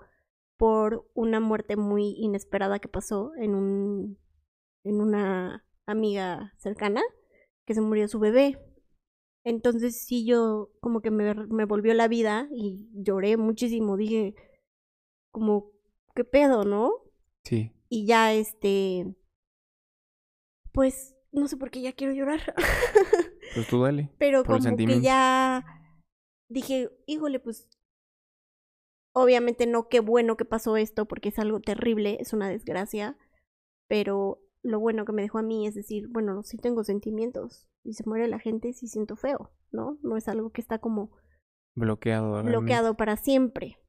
por 0.57 1.09
una 1.13 1.39
muerte 1.39 1.75
muy 1.75 2.15
inesperada 2.17 2.79
que 2.79 2.87
pasó 2.87 3.31
en 3.35 3.55
un 3.55 4.17
en 4.83 5.01
una 5.01 5.65
amiga 5.85 6.53
cercana 6.57 7.01
que 7.65 7.73
se 7.73 7.81
murió 7.81 8.07
su 8.07 8.19
bebé 8.19 8.57
entonces 9.47 10.01
sí 10.01 10.25
yo 10.25 10.73
como 10.81 10.99
que 10.99 11.09
me, 11.09 11.33
me 11.33 11.63
volvió 11.63 11.93
la 11.93 12.09
vida 12.09 12.49
y 12.51 12.89
lloré 12.91 13.37
muchísimo. 13.37 13.95
Dije, 13.95 14.35
como, 15.31 15.71
¿qué 16.15 16.25
pedo, 16.25 16.65
no? 16.65 16.91
Sí. 17.45 17.71
Y 17.87 18.05
ya 18.05 18.33
este, 18.33 19.15
pues 20.73 21.15
no 21.31 21.47
sé 21.47 21.55
por 21.55 21.71
qué 21.71 21.79
ya 21.81 21.93
quiero 21.93 22.13
llorar. 22.13 22.41
Pues 23.55 23.65
tú 23.69 23.81
dale. 23.81 24.11
Pero 24.19 24.43
como 24.43 24.75
que 24.75 24.99
ya 24.99 25.63
dije, 26.49 26.91
híjole, 27.05 27.39
pues 27.39 27.69
obviamente 29.17 29.67
no, 29.67 29.87
qué 29.87 29.99
bueno 29.99 30.37
que 30.37 30.45
pasó 30.45 30.77
esto 30.77 31.05
porque 31.05 31.29
es 31.29 31.39
algo 31.39 31.59
terrible, 31.59 32.17
es 32.19 32.33
una 32.33 32.49
desgracia, 32.49 33.17
pero 33.87 34.41
lo 34.63 34.79
bueno 34.79 35.05
que 35.05 35.13
me 35.13 35.21
dejó 35.21 35.39
a 35.39 35.43
mí 35.43 35.67
es 35.67 35.75
decir, 35.75 36.07
bueno, 36.09 36.43
sí 36.43 36.57
tengo 36.57 36.83
sentimientos, 36.83 37.67
y 37.87 37.93
se 37.93 38.03
muere 38.05 38.27
la 38.27 38.37
gente, 38.37 38.73
sí 38.73 38.87
siento 38.87 39.15
feo, 39.15 39.49
¿no? 39.71 39.97
No 40.03 40.17
es 40.17 40.27
algo 40.27 40.51
que 40.51 40.59
está 40.59 40.79
como 40.79 41.11
bloqueado. 41.73 42.43
Bloqueado 42.43 42.97
para 42.97 43.15
siempre. 43.15 43.79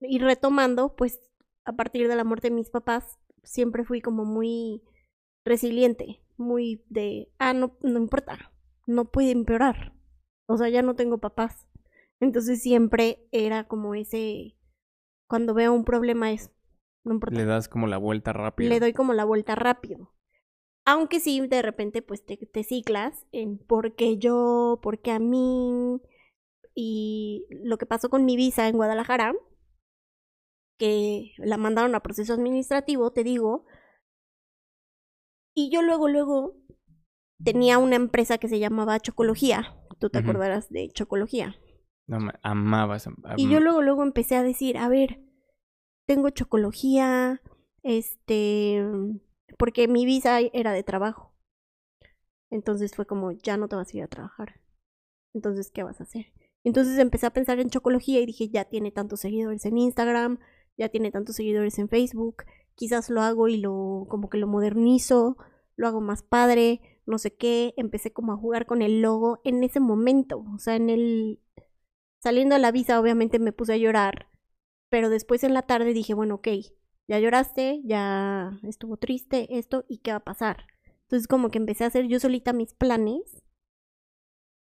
Y 0.00 0.18
retomando, 0.18 0.96
pues 0.96 1.20
a 1.66 1.74
partir 1.74 2.08
de 2.08 2.16
la 2.16 2.24
muerte 2.24 2.48
de 2.48 2.54
mis 2.54 2.70
papás, 2.70 3.18
siempre 3.42 3.84
fui 3.84 4.00
como 4.00 4.24
muy 4.24 4.82
resiliente, 5.44 6.22
muy 6.38 6.82
de, 6.88 7.30
ah, 7.38 7.52
no, 7.52 7.76
no 7.82 7.98
importa, 7.98 8.50
no 8.86 9.10
puede 9.10 9.32
empeorar. 9.32 9.92
O 10.48 10.56
sea, 10.56 10.70
ya 10.70 10.80
no 10.80 10.96
tengo 10.96 11.18
papás. 11.18 11.67
Entonces 12.20 12.62
siempre 12.62 13.28
era 13.32 13.68
como 13.68 13.94
ese, 13.94 14.56
cuando 15.28 15.54
veo 15.54 15.72
un 15.72 15.84
problema 15.84 16.32
es, 16.32 16.50
no 17.04 17.14
importa. 17.14 17.36
Le 17.36 17.44
das 17.44 17.68
como 17.68 17.86
la 17.86 17.98
vuelta 17.98 18.32
rápido. 18.32 18.68
Le 18.68 18.80
doy 18.80 18.92
como 18.92 19.12
la 19.14 19.24
vuelta 19.24 19.54
rápido. 19.54 20.14
Aunque 20.84 21.20
sí, 21.20 21.46
de 21.46 21.62
repente, 21.62 22.02
pues 22.02 22.24
te, 22.24 22.36
te 22.36 22.64
ciclas 22.64 23.26
en 23.30 23.58
por 23.58 23.94
qué 23.94 24.16
yo, 24.16 24.80
por 24.82 25.00
qué 25.00 25.12
a 25.12 25.18
mí. 25.18 26.00
Y 26.74 27.46
lo 27.50 27.76
que 27.76 27.86
pasó 27.86 28.08
con 28.08 28.24
mi 28.24 28.36
visa 28.36 28.68
en 28.68 28.76
Guadalajara, 28.76 29.34
que 30.78 31.32
la 31.38 31.56
mandaron 31.56 31.94
a 31.94 32.00
proceso 32.00 32.32
administrativo, 32.32 33.12
te 33.12 33.22
digo. 33.22 33.66
Y 35.54 35.70
yo 35.70 35.82
luego, 35.82 36.08
luego 36.08 36.56
tenía 37.44 37.78
una 37.78 37.96
empresa 37.96 38.38
que 38.38 38.48
se 38.48 38.58
llamaba 38.58 39.00
Chocología. 39.00 39.76
Tú 39.98 40.08
te 40.08 40.18
acordarás 40.18 40.70
de 40.70 40.88
Chocología. 40.90 41.56
No, 42.08 42.18
me 42.18 42.32
amabas. 42.42 43.08
y 43.36 43.48
yo 43.48 43.60
luego, 43.60 43.82
luego 43.82 44.02
empecé 44.02 44.34
a 44.34 44.42
decir, 44.42 44.76
a 44.78 44.88
ver, 44.88 45.20
tengo 46.06 46.30
Chocología, 46.30 47.40
este 47.82 48.82
porque 49.58 49.88
mi 49.88 50.04
visa 50.04 50.40
era 50.40 50.72
de 50.72 50.82
trabajo. 50.82 51.34
Entonces 52.50 52.94
fue 52.94 53.06
como, 53.06 53.32
ya 53.32 53.56
no 53.56 53.68
te 53.68 53.76
vas 53.76 53.92
a 53.92 53.96
ir 53.96 54.02
a 54.02 54.08
trabajar. 54.08 54.60
Entonces, 55.34 55.70
¿qué 55.70 55.82
vas 55.82 56.00
a 56.00 56.04
hacer? 56.04 56.32
Entonces 56.64 56.98
empecé 56.98 57.26
a 57.26 57.32
pensar 57.32 57.60
en 57.60 57.70
chocología 57.70 58.20
y 58.20 58.26
dije, 58.26 58.48
ya 58.48 58.64
tiene 58.64 58.90
tantos 58.90 59.20
seguidores 59.20 59.64
en 59.64 59.78
Instagram, 59.78 60.38
ya 60.76 60.88
tiene 60.88 61.10
tantos 61.10 61.36
seguidores 61.36 61.78
en 61.78 61.88
Facebook, 61.88 62.44
quizás 62.74 63.10
lo 63.10 63.22
hago 63.22 63.48
y 63.48 63.58
lo 63.58 64.06
como 64.08 64.28
que 64.28 64.38
lo 64.38 64.46
modernizo, 64.46 65.36
lo 65.76 65.86
hago 65.86 66.00
más 66.00 66.22
padre, 66.22 66.80
no 67.06 67.18
sé 67.18 67.34
qué, 67.34 67.74
empecé 67.76 68.12
como 68.12 68.32
a 68.32 68.36
jugar 68.36 68.66
con 68.66 68.82
el 68.82 69.00
logo 69.00 69.40
en 69.44 69.62
ese 69.62 69.80
momento, 69.80 70.44
o 70.54 70.58
sea, 70.58 70.76
en 70.76 70.90
el 70.90 71.40
saliendo 72.22 72.54
a 72.54 72.58
la 72.58 72.72
visa 72.72 73.00
obviamente 73.00 73.38
me 73.38 73.52
puse 73.52 73.74
a 73.74 73.76
llorar, 73.76 74.28
pero 74.90 75.10
después 75.10 75.44
en 75.44 75.54
la 75.54 75.62
tarde 75.62 75.92
dije, 75.92 76.14
bueno, 76.14 76.36
ok, 76.36 76.48
ya 77.08 77.18
lloraste, 77.18 77.80
ya 77.84 78.58
estuvo 78.62 78.96
triste 78.96 79.58
esto 79.58 79.84
y 79.88 79.98
qué 79.98 80.10
va 80.10 80.18
a 80.18 80.24
pasar. 80.24 80.66
Entonces 81.02 81.26
como 81.26 81.50
que 81.50 81.58
empecé 81.58 81.84
a 81.84 81.88
hacer 81.88 82.06
yo 82.06 82.20
solita 82.20 82.52
mis 82.52 82.74
planes 82.74 83.42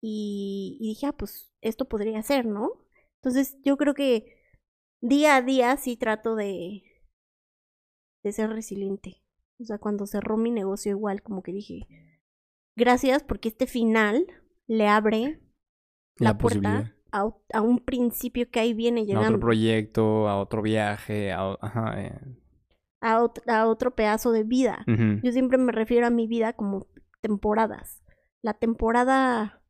y, 0.00 0.78
dije, 0.80 1.06
ah, 1.06 1.12
pues 1.12 1.50
esto 1.60 1.86
podría 1.86 2.22
ser, 2.22 2.46
¿no? 2.46 2.70
Entonces 3.16 3.56
yo 3.64 3.76
creo 3.76 3.94
que 3.94 4.40
día 5.00 5.36
a 5.36 5.42
día 5.42 5.76
sí 5.76 5.96
trato 5.96 6.36
de, 6.36 6.84
de 8.22 8.32
ser 8.32 8.50
resiliente. 8.50 9.24
O 9.58 9.64
sea, 9.64 9.78
cuando 9.78 10.06
cerró 10.06 10.36
mi 10.36 10.50
negocio 10.52 10.92
igual, 10.92 11.22
como 11.22 11.42
que 11.42 11.52
dije, 11.52 11.88
gracias 12.76 13.24
porque 13.24 13.48
este 13.48 13.66
final 13.66 14.26
le 14.68 14.86
abre 14.86 15.40
la, 16.18 16.38
puerta 16.38 16.95
a, 17.52 17.60
un 17.60 17.78
principio 17.78 18.50
que 18.50 18.60
ahí 18.60 18.74
viene 18.74 19.04
llegando. 19.04 19.26
A 19.26 19.30
otro 19.30 19.40
proyecto, 19.40 20.28
a 20.28 20.40
otro 20.40 20.62
viaje, 20.62 21.32
a, 21.32 21.56
ajá, 21.60 22.02
eh. 22.02 22.20
a, 23.00 23.66
otro 23.66 23.94
pedazo 23.94 24.32
de 24.32 24.44
vida. 24.44 24.84
Yo 24.86 25.32
siempre 25.32 25.58
me 25.58 25.72
refiero 25.72 26.06
a 26.06 26.10
mi 26.10 26.26
vida 26.26 26.52
como 26.52 26.86
temporadas. 27.20 28.02
La 28.42 28.54
temporada 28.54 29.62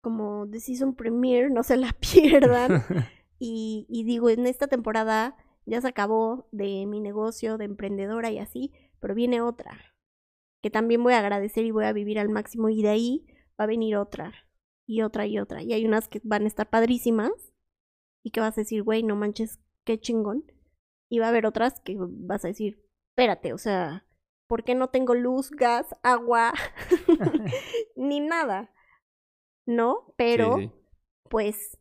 como 0.00 0.46
de 0.46 0.60
season 0.60 0.94
premiere, 0.94 1.50
no 1.50 1.62
se 1.62 1.76
la 1.76 1.92
pierdan. 2.00 2.82
y, 3.38 3.86
y 3.88 4.04
digo, 4.04 4.30
en 4.30 4.46
esta 4.46 4.66
temporada 4.66 5.36
ya 5.66 5.80
se 5.80 5.88
acabó 5.88 6.48
de 6.52 6.86
mi 6.86 7.00
negocio 7.00 7.56
de 7.56 7.64
emprendedora 7.64 8.30
y 8.30 8.38
así, 8.38 8.72
pero 9.00 9.14
viene 9.14 9.40
otra 9.40 9.94
que 10.64 10.70
también 10.70 11.02
voy 11.02 11.12
a 11.12 11.18
agradecer 11.18 11.66
y 11.66 11.72
voy 11.72 11.84
a 11.84 11.92
vivir 11.92 12.18
al 12.18 12.30
máximo 12.30 12.70
y 12.70 12.80
de 12.80 12.88
ahí 12.88 13.26
va 13.60 13.64
a 13.64 13.66
venir 13.66 13.96
otra 13.96 14.32
y 14.86 15.02
otra 15.02 15.26
y 15.26 15.38
otra. 15.38 15.62
Y 15.62 15.72
hay 15.72 15.84
unas 15.86 16.08
que 16.08 16.20
van 16.24 16.44
a 16.44 16.48
estar 16.48 16.68
padrísimas 16.68 17.32
y 18.22 18.30
que 18.30 18.40
vas 18.40 18.56
a 18.56 18.62
decir, 18.62 18.82
güey, 18.82 19.02
no 19.02 19.16
manches, 19.16 19.60
qué 19.84 19.98
chingón. 19.98 20.44
Y 21.08 21.18
va 21.18 21.26
a 21.26 21.28
haber 21.28 21.46
otras 21.46 21.80
que 21.80 21.96
vas 21.98 22.44
a 22.44 22.48
decir, 22.48 22.82
espérate, 23.10 23.52
o 23.52 23.58
sea, 23.58 24.06
¿por 24.46 24.64
qué 24.64 24.74
no 24.74 24.88
tengo 24.88 25.14
luz, 25.14 25.50
gas, 25.50 25.94
agua, 26.02 26.52
ni 27.96 28.20
nada? 28.20 28.72
¿No? 29.66 30.14
Pero, 30.16 30.56
pues, 31.30 31.78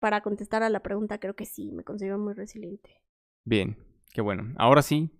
para 0.00 0.20
contestar 0.22 0.62
a 0.62 0.70
la 0.70 0.80
pregunta, 0.80 1.18
creo 1.18 1.34
que 1.34 1.46
sí, 1.46 1.70
me 1.70 1.84
considero 1.84 2.18
muy 2.18 2.34
resiliente. 2.34 3.02
Bien, 3.44 3.76
qué 4.12 4.20
bueno. 4.20 4.54
Ahora 4.56 4.82
sí, 4.82 5.10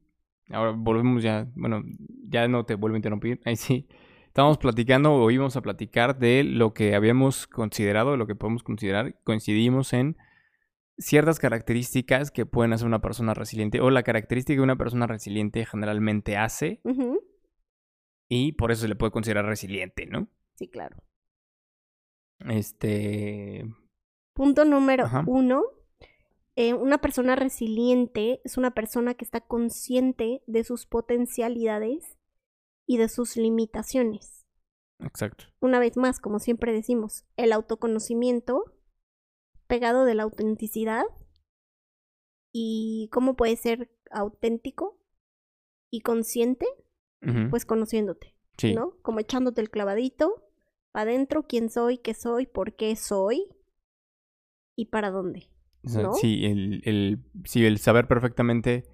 ahora 0.51 0.73
volvemos 0.73 1.23
ya, 1.23 1.51
bueno, 1.55 1.83
ya 2.29 2.49
no 2.49 2.65
te 2.65 2.75
vuelvo 2.75 2.97
a 2.97 2.99
interrumpir, 2.99 3.41
ahí 3.45 3.57
sí. 3.57 3.89
Estábamos 4.33 4.57
platicando 4.57 5.13
o 5.13 5.31
íbamos 5.31 5.57
a 5.57 5.61
platicar 5.61 6.19
de 6.19 6.43
lo 6.43 6.73
que 6.73 6.95
habíamos 6.95 7.47
considerado, 7.47 8.17
lo 8.17 8.27
que 8.27 8.35
podemos 8.35 8.63
considerar. 8.63 9.15
Coincidimos 9.25 9.93
en 9.93 10.17
ciertas 10.97 11.39
características 11.39 12.31
que 12.31 12.47
pueden 12.47 12.73
hacer 12.73 12.87
una 12.87 13.03
persona 13.03 13.35
resiliente 13.35 13.83
o 13.83 13.91
la 13.91 14.03
característica 14.03 14.57
que 14.57 14.63
una 14.63 14.77
persona 14.77 15.07
resiliente 15.07 15.67
generalmente 15.67 16.39
hace. 16.39 16.81
Y 18.27 18.53
por 18.53 18.73
eso 18.73 18.81
se 18.81 18.89
le 18.89 18.97
puede 18.97 19.13
considerar 19.13 19.45
resiliente, 19.45 20.07
¿no? 20.07 20.29
Sí, 20.55 20.67
claro. 20.67 20.97
Este. 22.49 23.67
Punto 24.33 24.65
número 24.65 25.11
uno. 25.27 25.63
Eh, 26.57 26.73
una 26.73 27.03
persona 27.03 27.37
resiliente 27.37 28.41
es 28.45 28.57
una 28.57 28.71
persona 28.71 29.13
que 29.13 29.27
está 29.27 29.43
consciente 29.43 30.43
de 30.47 30.65
sus 30.65 30.87
potencialidades 30.87 32.17
y 32.93 32.99
de 32.99 33.09
sus 33.09 33.37
limitaciones. 33.37 34.47
Exacto. 35.01 35.47
Una 35.61 35.79
vez 35.79 35.97
más, 35.97 36.21
como 36.21 36.39
siempre 36.39 36.73
decimos, 36.73 37.25
el 37.37 37.53
autoconocimiento 37.53 38.65
pegado 39.67 40.05
de 40.05 40.15
la 40.15 40.25
autenticidad 40.25 41.05
y 42.53 43.09
cómo 43.11 43.35
puedes 43.35 43.61
ser 43.61 43.91
auténtico 44.11 45.01
y 45.91 46.03
consciente, 46.03 46.67
pues 47.51 47.65
conociéndote, 47.65 48.35
sí. 48.59 48.75
¿no? 48.75 48.99
Como 49.01 49.21
echándote 49.21 49.61
el 49.61 49.71
clavadito 49.71 50.45
para 50.91 51.11
adentro, 51.11 51.47
quién 51.47 51.71
soy, 51.71 51.97
qué 51.97 52.13
soy, 52.13 52.47
por 52.47 52.75
qué 52.75 52.95
soy 52.97 53.49
y 54.77 54.87
para 54.87 55.11
dónde. 55.11 55.49
¿no? 55.83 56.13
Sí, 56.13 56.45
el, 56.45 56.83
el, 56.85 57.25
sí, 57.45 57.65
el 57.65 57.79
saber 57.79 58.07
perfectamente 58.07 58.85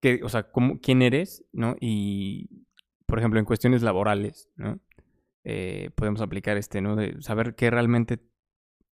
que, 0.00 0.20
o 0.22 0.28
sea, 0.28 0.50
cómo, 0.50 0.80
quién 0.80 1.02
eres, 1.02 1.44
¿no? 1.52 1.76
Y, 1.80 2.66
por 3.06 3.18
ejemplo, 3.18 3.40
en 3.40 3.46
cuestiones 3.46 3.82
laborales, 3.82 4.50
¿no? 4.56 4.80
Eh, 5.44 5.90
podemos 5.94 6.20
aplicar 6.20 6.56
este, 6.56 6.80
¿no? 6.80 6.96
De 6.96 7.20
saber 7.20 7.54
qué 7.54 7.70
realmente, 7.70 8.20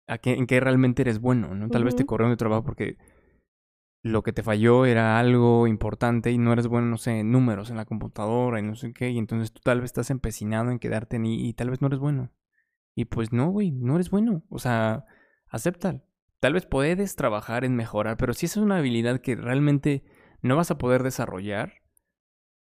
a 0.07 0.19
qué, 0.19 0.35
en 0.35 0.47
qué 0.47 0.61
realmente 0.61 1.03
eres 1.03 1.21
bueno, 1.21 1.55
¿no? 1.55 1.69
Tal 1.69 1.85
vez 1.85 1.97
te 1.97 2.07
corrieron 2.07 2.33
de 2.33 2.37
trabajo 2.37 2.65
porque 2.65 2.97
lo 4.03 4.23
que 4.23 4.33
te 4.33 4.43
falló 4.43 4.87
era 4.87 5.19
algo 5.19 5.67
importante 5.67 6.31
y 6.31 6.39
no 6.39 6.53
eres 6.53 6.69
bueno, 6.69 6.87
no 6.87 6.97
sé, 6.97 7.21
en 7.21 7.33
números 7.33 7.71
en 7.71 7.77
la 7.77 7.85
computadora 7.85 8.61
y 8.61 8.63
no 8.63 8.77
sé 8.77 8.93
qué, 8.93 9.11
y 9.11 9.19
entonces 9.19 9.53
tú 9.53 9.61
tal 9.63 9.81
vez 9.81 9.87
estás 9.89 10.11
empecinado 10.11 10.71
en 10.71 10.79
quedarte 10.79 11.17
en 11.17 11.27
y, 11.27 11.49
y 11.49 11.53
tal 11.55 11.71
vez 11.71 11.81
no 11.81 11.89
eres 11.89 11.99
bueno. 11.99 12.31
Y 12.95 13.05
pues 13.07 13.33
no, 13.33 13.51
güey, 13.51 13.71
no 13.73 13.97
eres 13.97 14.11
bueno. 14.11 14.43
O 14.49 14.59
sea, 14.59 15.05
acepta. 15.49 16.03
Tal 16.41 16.55
vez 16.55 16.67
puedes 16.67 17.17
trabajar 17.17 17.65
en 17.65 17.77
mejorar, 17.77 18.17
pero 18.17 18.33
si 18.35 18.47
esa 18.47 18.61
es 18.61 18.65
una 18.65 18.79
habilidad 18.79 19.21
que 19.21 19.37
realmente 19.37 20.05
no 20.47 20.57
vas 20.57 20.71
a 20.71 20.79
poder 20.79 21.03
desarrollar, 21.03 21.83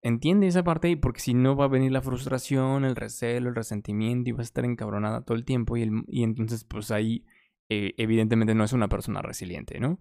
entiende 0.02 0.46
esa 0.46 0.64
parte 0.64 0.96
porque 0.96 1.20
si 1.20 1.34
no 1.34 1.56
va 1.56 1.66
a 1.66 1.68
venir 1.68 1.92
la 1.92 2.02
frustración, 2.02 2.84
el 2.84 2.96
recelo, 2.96 3.48
el 3.48 3.54
resentimiento 3.54 4.30
y 4.30 4.32
vas 4.32 4.40
a 4.40 4.44
estar 4.44 4.64
encabronada 4.64 5.22
todo 5.22 5.36
el 5.36 5.44
tiempo 5.44 5.76
y, 5.76 5.90
y 6.08 6.22
entonces 6.22 6.64
pues 6.64 6.90
ahí 6.90 7.24
eh, 7.68 7.94
evidentemente 7.98 8.54
no 8.54 8.64
es 8.64 8.72
una 8.72 8.88
persona 8.88 9.22
resiliente, 9.22 9.78
¿no? 9.78 10.00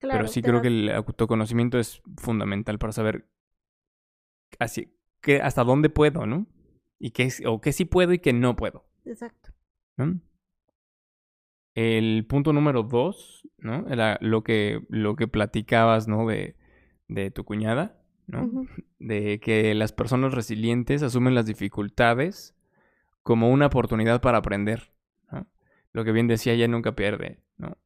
Pero 0.00 0.26
sí 0.26 0.40
creo 0.40 0.62
que 0.62 0.68
el 0.68 0.88
autoconocimiento 0.88 1.78
es 1.78 2.00
fundamental 2.16 2.78
para 2.78 2.92
saber 2.94 3.28
así, 4.58 4.96
que 5.20 5.42
hasta 5.42 5.62
dónde 5.62 5.90
puedo, 5.90 6.24
¿no? 6.24 6.46
Y 6.98 7.10
qué, 7.10 7.30
o 7.46 7.60
qué 7.60 7.72
sí 7.72 7.84
puedo 7.84 8.14
y 8.14 8.18
qué 8.20 8.32
no 8.32 8.56
puedo. 8.56 8.86
Exacto. 9.04 9.50
El 11.74 12.26
punto 12.26 12.54
número 12.54 12.82
dos, 12.82 13.46
¿no? 13.58 13.86
Era 13.88 14.16
lo 14.22 14.42
que, 14.42 14.80
lo 14.88 15.14
que 15.16 15.28
platicabas, 15.28 16.08
¿no? 16.08 16.26
De, 16.26 16.56
de 17.10 17.30
tu 17.30 17.44
cuñada, 17.44 17.96
¿no? 18.26 18.48
De 18.98 19.40
que 19.40 19.74
las 19.74 19.92
personas 19.92 20.32
resilientes 20.32 21.02
asumen 21.02 21.34
las 21.34 21.46
dificultades 21.46 22.54
como 23.22 23.50
una 23.50 23.66
oportunidad 23.66 24.20
para 24.20 24.38
aprender. 24.38 24.92
¿no? 25.30 25.46
Lo 25.92 26.04
que 26.04 26.12
bien 26.12 26.28
decía, 26.28 26.52
ella 26.52 26.68
nunca 26.68 26.94
pierde, 26.94 27.40
¿no? 27.58 27.76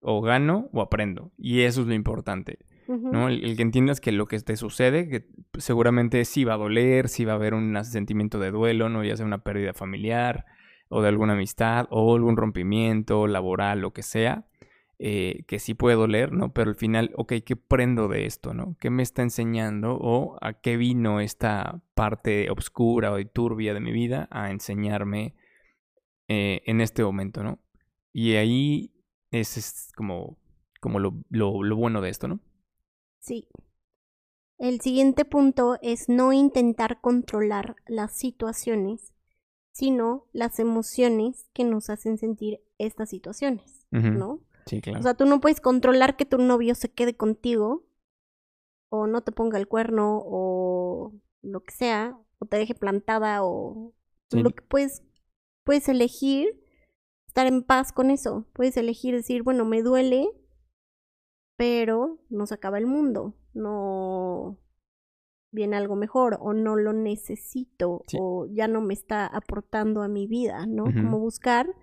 o 0.00 0.20
gano 0.20 0.68
o 0.72 0.80
aprendo. 0.82 1.32
Y 1.36 1.62
eso 1.62 1.82
es 1.82 1.86
lo 1.86 1.94
importante. 1.94 2.58
¿no? 2.86 3.28
El, 3.28 3.56
que 3.56 3.62
entiendas 3.62 4.00
que 4.00 4.10
lo 4.10 4.26
que 4.26 4.38
te 4.40 4.56
sucede, 4.56 5.08
que 5.08 5.26
seguramente 5.58 6.24
sí 6.24 6.44
va 6.44 6.54
a 6.54 6.58
doler, 6.58 7.08
sí 7.08 7.24
va 7.24 7.32
a 7.32 7.36
haber 7.36 7.54
un 7.54 7.82
sentimiento 7.84 8.40
de 8.40 8.50
duelo, 8.50 8.88
¿no? 8.88 9.04
Ya 9.04 9.16
sea 9.16 9.24
una 9.24 9.44
pérdida 9.44 9.74
familiar, 9.74 10.44
o 10.88 11.00
de 11.00 11.08
alguna 11.08 11.34
amistad, 11.34 11.86
o 11.90 12.16
algún 12.16 12.36
rompimiento 12.36 13.28
laboral, 13.28 13.80
lo 13.80 13.92
que 13.92 14.02
sea, 14.02 14.44
eh, 15.02 15.44
que 15.46 15.58
sí 15.58 15.72
puede 15.72 15.96
doler, 15.96 16.30
¿no? 16.30 16.52
Pero 16.52 16.68
al 16.68 16.76
final, 16.76 17.10
ok, 17.16 17.32
¿qué 17.42 17.56
prendo 17.56 18.06
de 18.06 18.26
esto, 18.26 18.52
¿no? 18.52 18.76
¿Qué 18.78 18.90
me 18.90 19.02
está 19.02 19.22
enseñando? 19.22 19.96
¿O 19.98 20.36
a 20.42 20.60
qué 20.60 20.76
vino 20.76 21.20
esta 21.20 21.82
parte 21.94 22.50
oscura 22.50 23.10
o 23.10 23.26
turbia 23.26 23.72
de 23.72 23.80
mi 23.80 23.92
vida 23.92 24.28
a 24.30 24.50
enseñarme 24.50 25.34
eh, 26.28 26.60
en 26.66 26.82
este 26.82 27.02
momento, 27.02 27.42
¿no? 27.42 27.60
Y 28.12 28.34
ahí 28.34 28.92
ese 29.30 29.60
es 29.60 29.90
como, 29.96 30.36
como 30.82 30.98
lo, 30.98 31.14
lo, 31.30 31.76
bueno 31.76 32.02
de 32.02 32.10
esto, 32.10 32.28
¿no? 32.28 32.40
Sí. 33.20 33.48
El 34.58 34.82
siguiente 34.82 35.24
punto 35.24 35.78
es 35.80 36.10
no 36.10 36.34
intentar 36.34 37.00
controlar 37.00 37.74
las 37.86 38.18
situaciones, 38.18 39.14
sino 39.72 40.26
las 40.34 40.58
emociones 40.58 41.48
que 41.54 41.64
nos 41.64 41.88
hacen 41.88 42.18
sentir 42.18 42.60
estas 42.76 43.08
situaciones, 43.08 43.86
¿no? 43.90 44.40
Sí, 44.66 44.80
claro. 44.80 45.00
O 45.00 45.02
sea, 45.02 45.14
tú 45.14 45.26
no 45.26 45.40
puedes 45.40 45.60
controlar 45.60 46.16
que 46.16 46.26
tu 46.26 46.38
novio 46.38 46.74
se 46.74 46.90
quede 46.92 47.16
contigo, 47.16 47.86
o 48.90 49.06
no 49.06 49.22
te 49.22 49.32
ponga 49.32 49.58
el 49.58 49.68
cuerno, 49.68 50.20
o 50.24 51.12
lo 51.42 51.64
que 51.64 51.72
sea, 51.72 52.18
o 52.38 52.46
te 52.46 52.56
deje 52.56 52.74
plantada, 52.74 53.44
o 53.44 53.94
lo 54.30 54.50
que 54.50 54.62
puedes, 54.62 55.02
puedes 55.64 55.88
elegir 55.88 56.64
estar 57.26 57.46
en 57.46 57.62
paz 57.62 57.92
con 57.92 58.10
eso. 58.10 58.46
Puedes 58.52 58.76
elegir 58.76 59.14
decir, 59.14 59.42
bueno, 59.42 59.64
me 59.64 59.82
duele, 59.82 60.28
pero 61.56 62.18
no 62.28 62.46
se 62.46 62.54
acaba 62.54 62.78
el 62.78 62.86
mundo, 62.86 63.34
no 63.54 64.58
viene 65.52 65.76
algo 65.76 65.96
mejor 65.96 66.38
o 66.40 66.52
no 66.52 66.76
lo 66.76 66.92
necesito 66.92 68.04
o 68.18 68.46
ya 68.46 68.68
no 68.68 68.80
me 68.80 68.94
está 68.94 69.26
aportando 69.26 70.02
a 70.02 70.08
mi 70.08 70.26
vida, 70.26 70.66
¿no? 70.66 70.84
Como 70.84 71.18
buscar 71.18 71.74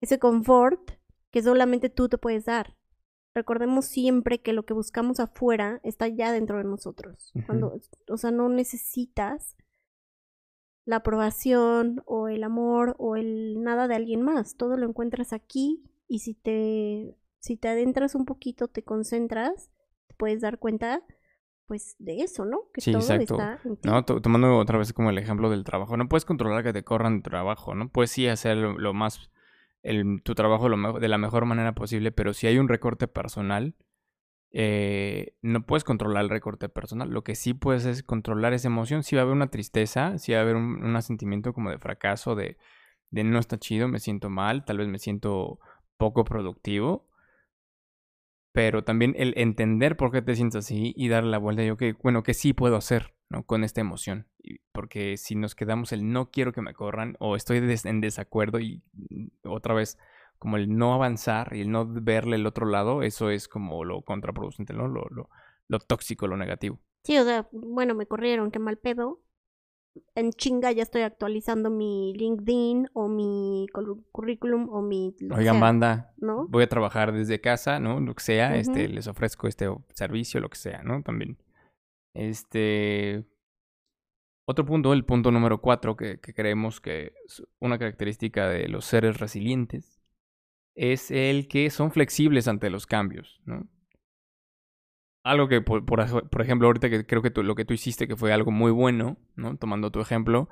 ese 0.00 0.18
confort 0.18 0.92
que 1.30 1.42
solamente 1.42 1.90
tú 1.90 2.08
te 2.08 2.18
puedes 2.18 2.44
dar. 2.44 2.76
Recordemos 3.34 3.84
siempre 3.84 4.40
que 4.40 4.52
lo 4.52 4.64
que 4.64 4.74
buscamos 4.74 5.20
afuera 5.20 5.80
está 5.84 6.08
ya 6.08 6.32
dentro 6.32 6.58
de 6.58 6.64
nosotros. 6.64 7.32
Cuando, 7.46 7.78
o 8.08 8.16
sea, 8.16 8.32
no 8.32 8.48
necesitas 8.48 9.56
la 10.84 10.96
aprobación 10.96 12.02
o 12.06 12.28
el 12.28 12.42
amor 12.42 12.96
o 12.98 13.14
el 13.16 13.62
nada 13.62 13.86
de 13.86 13.94
alguien 13.94 14.22
más. 14.22 14.56
Todo 14.56 14.76
lo 14.76 14.88
encuentras 14.88 15.32
aquí 15.32 15.84
y 16.08 16.18
si 16.20 16.34
te, 16.34 17.16
si 17.38 17.56
te 17.56 17.68
adentras 17.68 18.16
un 18.16 18.24
poquito, 18.24 18.66
te 18.66 18.82
concentras, 18.82 19.70
te 20.08 20.14
puedes 20.14 20.40
dar 20.40 20.58
cuenta 20.58 21.04
pues 21.70 21.94
de 22.00 22.22
eso, 22.22 22.44
¿no? 22.44 22.62
Que 22.74 22.80
sí, 22.80 22.90
exacto. 22.90 23.38
No, 23.84 24.04
tomando 24.04 24.58
otra 24.58 24.76
vez 24.76 24.92
como 24.92 25.10
el 25.10 25.18
ejemplo 25.18 25.50
del 25.50 25.62
trabajo, 25.62 25.96
no 25.96 26.08
puedes 26.08 26.24
controlar 26.24 26.64
que 26.64 26.72
te 26.72 26.82
corran 26.82 27.22
trabajo, 27.22 27.76
¿no? 27.76 27.88
Puedes 27.88 28.10
sí 28.10 28.26
hacer 28.26 28.56
lo, 28.56 28.92
más, 28.92 29.30
el, 29.82 30.22
tu 30.22 30.34
trabajo 30.34 30.68
de 30.98 31.08
la 31.08 31.18
mejor 31.18 31.46
manera 31.46 31.74
posible, 31.74 32.12
pero 32.12 32.34
si 32.34 32.46
hay 32.46 32.58
un 32.58 32.68
recorte 32.68 33.08
personal, 33.08 33.74
eh, 34.52 35.34
no 35.42 35.64
puedes 35.64 35.84
controlar 35.84 36.24
el 36.24 36.30
recorte 36.30 36.68
personal. 36.68 37.10
Lo 37.10 37.22
que 37.22 37.34
sí 37.34 37.54
puedes 37.54 37.84
es 37.86 38.02
controlar 38.02 38.52
esa 38.52 38.68
emoción. 38.68 39.02
Si 39.02 39.16
va 39.16 39.22
a 39.22 39.24
haber 39.24 39.36
una 39.36 39.50
tristeza, 39.50 40.18
si 40.18 40.32
va 40.32 40.38
a 40.38 40.42
haber 40.42 40.56
un, 40.56 41.02
sentimiento 41.02 41.52
como 41.52 41.70
de 41.70 41.78
fracaso, 41.78 42.34
de, 42.34 42.58
de 43.10 43.24
no 43.24 43.38
está 43.38 43.58
chido, 43.58 43.88
me 43.88 44.00
siento 44.00 44.30
mal, 44.30 44.64
tal 44.64 44.78
vez 44.78 44.88
me 44.88 44.98
siento 44.98 45.60
poco 45.96 46.24
productivo. 46.24 47.09
Pero 48.52 48.82
también 48.82 49.14
el 49.16 49.34
entender 49.36 49.96
por 49.96 50.10
qué 50.10 50.22
te 50.22 50.34
sientes 50.34 50.64
así 50.64 50.92
y 50.96 51.08
darle 51.08 51.30
la 51.30 51.38
vuelta 51.38 51.64
y, 51.64 51.76
que 51.76 51.94
bueno, 52.02 52.22
que 52.22 52.34
sí 52.34 52.52
puedo 52.52 52.76
hacer, 52.76 53.14
¿no? 53.28 53.44
Con 53.44 53.62
esta 53.62 53.80
emoción. 53.80 54.26
Porque 54.72 55.16
si 55.16 55.36
nos 55.36 55.54
quedamos 55.54 55.92
el 55.92 56.10
no 56.12 56.30
quiero 56.30 56.52
que 56.52 56.62
me 56.62 56.74
corran 56.74 57.16
o 57.20 57.36
estoy 57.36 57.58
en 57.58 58.00
desacuerdo 58.00 58.58
y 58.58 58.82
mm, 58.92 59.26
otra 59.44 59.74
vez 59.74 59.98
como 60.38 60.56
el 60.56 60.74
no 60.74 60.94
avanzar 60.94 61.54
y 61.54 61.60
el 61.60 61.70
no 61.70 61.86
verle 61.86 62.36
el 62.36 62.46
otro 62.46 62.66
lado, 62.66 63.02
eso 63.02 63.30
es 63.30 63.46
como 63.46 63.84
lo 63.84 64.02
contraproducente, 64.02 64.72
¿no? 64.72 64.88
Lo, 64.88 65.06
lo, 65.10 65.28
lo 65.68 65.78
tóxico, 65.78 66.26
lo 66.26 66.36
negativo. 66.36 66.80
Sí, 67.04 67.16
o 67.18 67.24
sea, 67.24 67.46
bueno, 67.52 67.94
me 67.94 68.06
corrieron, 68.06 68.50
qué 68.50 68.58
mal 68.58 68.78
pedo. 68.78 69.20
En 70.14 70.30
chinga 70.32 70.70
ya 70.72 70.82
estoy 70.82 71.02
actualizando 71.02 71.70
mi 71.70 72.12
LinkedIn 72.14 72.90
o 72.92 73.08
mi 73.08 73.66
currículum 74.12 74.68
o 74.68 74.82
mi... 74.82 75.14
Oigan, 75.34 75.60
banda, 75.60 76.14
¿no? 76.18 76.46
voy 76.48 76.62
a 76.62 76.68
trabajar 76.68 77.12
desde 77.12 77.40
casa, 77.40 77.80
¿no? 77.80 78.00
Lo 78.00 78.14
que 78.14 78.22
sea, 78.22 78.56
este, 78.56 78.88
les 78.88 79.08
ofrezco 79.08 79.48
este 79.48 79.68
servicio, 79.94 80.40
lo 80.40 80.48
que 80.48 80.58
sea, 80.58 80.82
¿no? 80.82 81.02
También. 81.02 81.38
Este... 82.14 83.24
Otro 84.46 84.64
punto, 84.64 84.92
el 84.92 85.04
punto 85.04 85.30
número 85.30 85.60
cuatro, 85.60 85.96
que, 85.96 86.18
que 86.18 86.34
creemos 86.34 86.80
que 86.80 87.12
es 87.24 87.42
una 87.60 87.78
característica 87.78 88.48
de 88.48 88.68
los 88.68 88.84
seres 88.84 89.18
resilientes, 89.18 90.00
es 90.74 91.10
el 91.10 91.46
que 91.46 91.70
son 91.70 91.92
flexibles 91.92 92.48
ante 92.48 92.70
los 92.70 92.86
cambios, 92.86 93.40
¿no? 93.44 93.68
Algo 95.22 95.48
que, 95.48 95.60
por, 95.60 95.84
por, 95.84 96.00
ejemplo, 96.40 96.68
ahorita 96.68 96.88
que 96.88 97.06
creo 97.06 97.20
que 97.22 97.30
lo 97.42 97.54
que 97.54 97.64
tú 97.64 97.74
hiciste, 97.74 98.08
que 98.08 98.16
fue 98.16 98.32
algo 98.32 98.50
muy 98.50 98.70
bueno, 98.70 99.18
¿no? 99.36 99.56
Tomando 99.56 99.90
tu 99.90 100.00
ejemplo, 100.00 100.48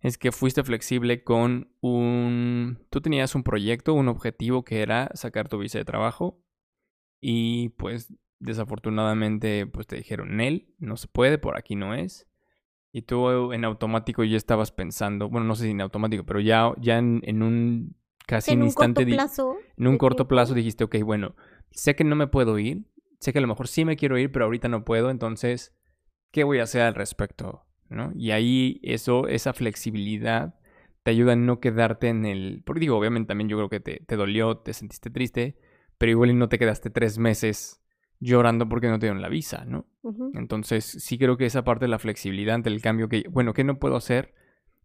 es 0.00 0.18
que 0.18 0.32
fuiste 0.32 0.64
flexible 0.64 1.22
con 1.22 1.70
un... 1.80 2.78
Tú 2.90 3.00
tenías 3.00 3.34
un 3.34 3.44
proyecto, 3.44 3.94
un 3.94 4.08
objetivo 4.08 4.64
que 4.64 4.82
era 4.82 5.10
sacar 5.14 5.48
tu 5.48 5.58
visa 5.58 5.78
de 5.78 5.84
trabajo 5.84 6.42
y 7.20 7.70
pues 7.70 8.12
desafortunadamente 8.40 9.66
pues 9.66 9.86
te 9.86 9.96
dijeron, 9.96 10.36
Nel, 10.36 10.74
no 10.78 10.96
se 10.96 11.08
puede, 11.08 11.38
por 11.38 11.56
aquí 11.56 11.76
no 11.76 11.94
es. 11.94 12.28
Y 12.90 13.02
tú 13.02 13.52
en 13.52 13.64
automático 13.64 14.24
ya 14.24 14.36
estabas 14.36 14.72
pensando, 14.72 15.28
bueno, 15.28 15.46
no 15.46 15.54
sé 15.54 15.64
si 15.64 15.70
en 15.70 15.80
automático, 15.80 16.24
pero 16.24 16.40
ya, 16.40 16.72
ya 16.78 16.98
en 16.98 17.42
un 17.42 17.98
casi 18.28 18.52
en 18.52 18.60
un 18.60 18.66
instante. 18.66 19.04
Corto 19.04 19.16
plazo 19.16 19.56
en 19.76 19.86
un 19.86 19.98
corto 19.98 20.28
plazo 20.28 20.54
dijiste, 20.54 20.84
ok, 20.84 20.96
bueno, 21.02 21.34
sé 21.70 21.96
que 21.96 22.04
no 22.04 22.14
me 22.14 22.26
puedo 22.28 22.58
ir, 22.58 22.84
sé 23.20 23.32
que 23.32 23.38
a 23.38 23.42
lo 23.42 23.48
mejor 23.48 23.68
sí 23.68 23.84
me 23.84 23.96
quiero 23.96 24.18
ir, 24.18 24.32
pero 24.32 24.44
ahorita 24.44 24.68
no 24.68 24.84
puedo, 24.84 25.10
entonces, 25.10 25.76
¿qué 26.30 26.44
voy 26.44 26.58
a 26.58 26.64
hacer 26.64 26.82
al 26.82 26.94
respecto? 26.94 27.68
¿no? 27.88 28.12
Y 28.14 28.30
ahí 28.32 28.80
eso, 28.82 29.28
esa 29.28 29.52
flexibilidad 29.52 30.54
te 31.02 31.10
ayuda 31.10 31.32
a 31.32 31.36
no 31.36 31.60
quedarte 31.60 32.08
en 32.08 32.26
el... 32.26 32.62
Porque 32.64 32.80
digo, 32.80 32.96
obviamente 32.96 33.28
también 33.28 33.48
yo 33.48 33.56
creo 33.56 33.68
que 33.68 33.80
te, 33.80 34.00
te 34.06 34.16
dolió, 34.16 34.58
te 34.58 34.72
sentiste 34.72 35.10
triste, 35.10 35.56
pero 35.96 36.10
igual 36.10 36.36
no 36.38 36.48
te 36.48 36.58
quedaste 36.58 36.90
tres 36.90 37.18
meses 37.18 37.82
llorando 38.20 38.68
porque 38.68 38.88
no 38.88 38.98
te 38.98 39.06
dieron 39.06 39.22
la 39.22 39.28
visa, 39.28 39.64
¿no? 39.64 39.86
Entonces 40.34 40.84
sí 40.84 41.18
creo 41.18 41.36
que 41.36 41.46
esa 41.46 41.64
parte 41.64 41.84
de 41.84 41.90
la 41.90 41.98
flexibilidad 41.98 42.54
ante 42.54 42.70
el 42.70 42.80
cambio 42.80 43.08
que, 43.08 43.24
bueno, 43.30 43.52
¿qué 43.52 43.62
no 43.62 43.78
puedo 43.78 43.96
hacer? 43.96 44.34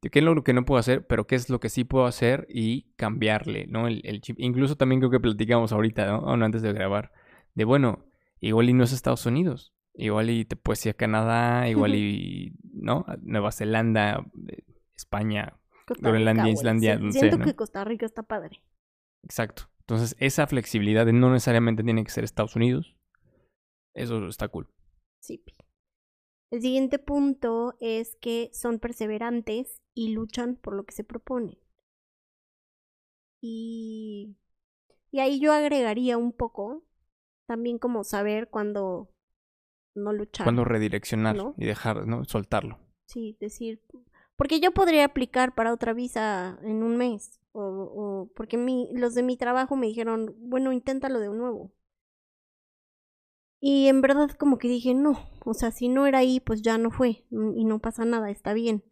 ¿Qué 0.01 0.19
es 0.19 0.25
lo 0.25 0.43
que 0.43 0.53
no 0.53 0.65
puedo 0.65 0.79
hacer? 0.79 1.07
Pero 1.07 1.27
¿qué 1.27 1.35
es 1.35 1.49
lo 1.49 1.59
que 1.59 1.69
sí 1.69 1.85
puedo 1.85 2.05
hacer? 2.05 2.45
Y 2.49 2.93
cambiarle, 2.97 3.67
¿no? 3.67 3.87
El, 3.87 4.01
el 4.03 4.19
chip. 4.21 4.37
Incluso 4.39 4.75
también 4.75 4.99
creo 4.99 5.09
que 5.09 5.21
platicamos 5.21 5.71
ahorita, 5.71 6.05
¿no? 6.07 6.31
antes 6.33 6.61
de 6.61 6.73
grabar. 6.73 7.13
De 7.55 7.63
bueno, 7.63 8.05
igual 8.47 8.69
y 8.69 8.73
no 8.73 8.83
es 8.83 8.91
Estados 8.91 9.25
Unidos. 9.25 9.73
Igual 9.95 10.29
y 10.29 10.45
te 10.45 10.55
puedes 10.55 10.85
ir 10.85 10.91
a 10.91 10.95
Canadá, 10.95 11.69
igual 11.69 11.95
y, 11.95 12.55
¿no? 12.73 13.05
Nueva 13.21 13.51
Zelanda, 13.51 14.25
eh, 14.47 14.63
España, 14.95 15.59
Groenlandia, 15.87 16.51
Islandia. 16.51 16.99
Siento 17.11 17.39
que 17.39 17.55
Costa 17.55 17.83
Rica 17.83 18.05
está 18.05 18.23
padre. 18.23 18.63
Exacto. 19.23 19.63
Entonces, 19.81 20.15
esa 20.19 20.47
flexibilidad 20.47 21.05
de 21.05 21.13
no 21.13 21.29
necesariamente 21.29 21.83
tiene 21.83 22.03
que 22.03 22.11
ser 22.11 22.23
Estados 22.23 22.55
Unidos, 22.55 22.95
eso 23.93 24.25
está 24.27 24.47
cool. 24.47 24.67
Sí. 25.19 25.43
El 26.51 26.61
siguiente 26.61 26.99
punto 26.99 27.75
es 27.79 28.15
que 28.15 28.49
son 28.53 28.79
perseverantes 28.79 29.81
y 29.93 30.09
luchan 30.09 30.55
por 30.55 30.75
lo 30.75 30.85
que 30.85 30.93
se 30.93 31.03
proponen. 31.03 31.57
Y, 33.41 34.37
y 35.11 35.19
ahí 35.19 35.39
yo 35.39 35.51
agregaría 35.51 36.17
un 36.17 36.31
poco 36.31 36.85
también 37.47 37.77
como 37.77 38.03
saber 38.03 38.49
cuándo 38.49 39.09
no 39.95 40.13
luchar. 40.13 40.45
Cuándo 40.45 40.65
redireccionar 40.65 41.37
y 41.57 41.65
dejar, 41.65 42.07
¿no? 42.07 42.23
Soltarlo. 42.25 42.79
Sí, 43.07 43.37
decir, 43.39 43.81
porque 44.35 44.59
yo 44.59 44.71
podría 44.71 45.05
aplicar 45.05 45.53
para 45.55 45.73
otra 45.73 45.93
visa 45.93 46.57
en 46.63 46.83
un 46.83 46.97
mes. 46.97 47.39
O, 47.51 47.61
o 47.61 48.31
porque 48.35 48.57
mi, 48.57 48.89
los 48.93 49.13
de 49.13 49.21
mi 49.21 49.37
trabajo 49.37 49.75
me 49.75 49.85
dijeron, 49.85 50.35
bueno, 50.39 50.71
inténtalo 50.71 51.19
de 51.19 51.29
nuevo. 51.29 51.71
Y 53.65 53.87
en 53.87 54.01
verdad 54.01 54.29
como 54.31 54.57
que 54.57 54.67
dije, 54.67 54.93
no, 54.93 55.17
o 55.45 55.53
sea, 55.53 55.71
si 55.71 55.87
no 55.87 56.05
era 56.05 56.17
ahí, 56.17 56.41
pues 56.41 56.61
ya 56.61 56.77
no 56.77 56.91
fue 56.91 57.25
y 57.29 57.63
no 57.63 57.79
pasa 57.79 58.03
nada, 58.03 58.29
está 58.29 58.53
bien. 58.53 58.83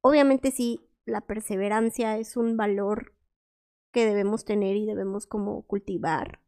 Obviamente 0.00 0.50
sí, 0.50 0.80
la 1.04 1.20
perseverancia 1.20 2.18
es 2.18 2.36
un 2.36 2.56
valor 2.56 3.14
que 3.92 4.04
debemos 4.04 4.44
tener 4.44 4.76
y 4.76 4.86
debemos 4.86 5.28
como 5.28 5.62
cultivar, 5.66 6.40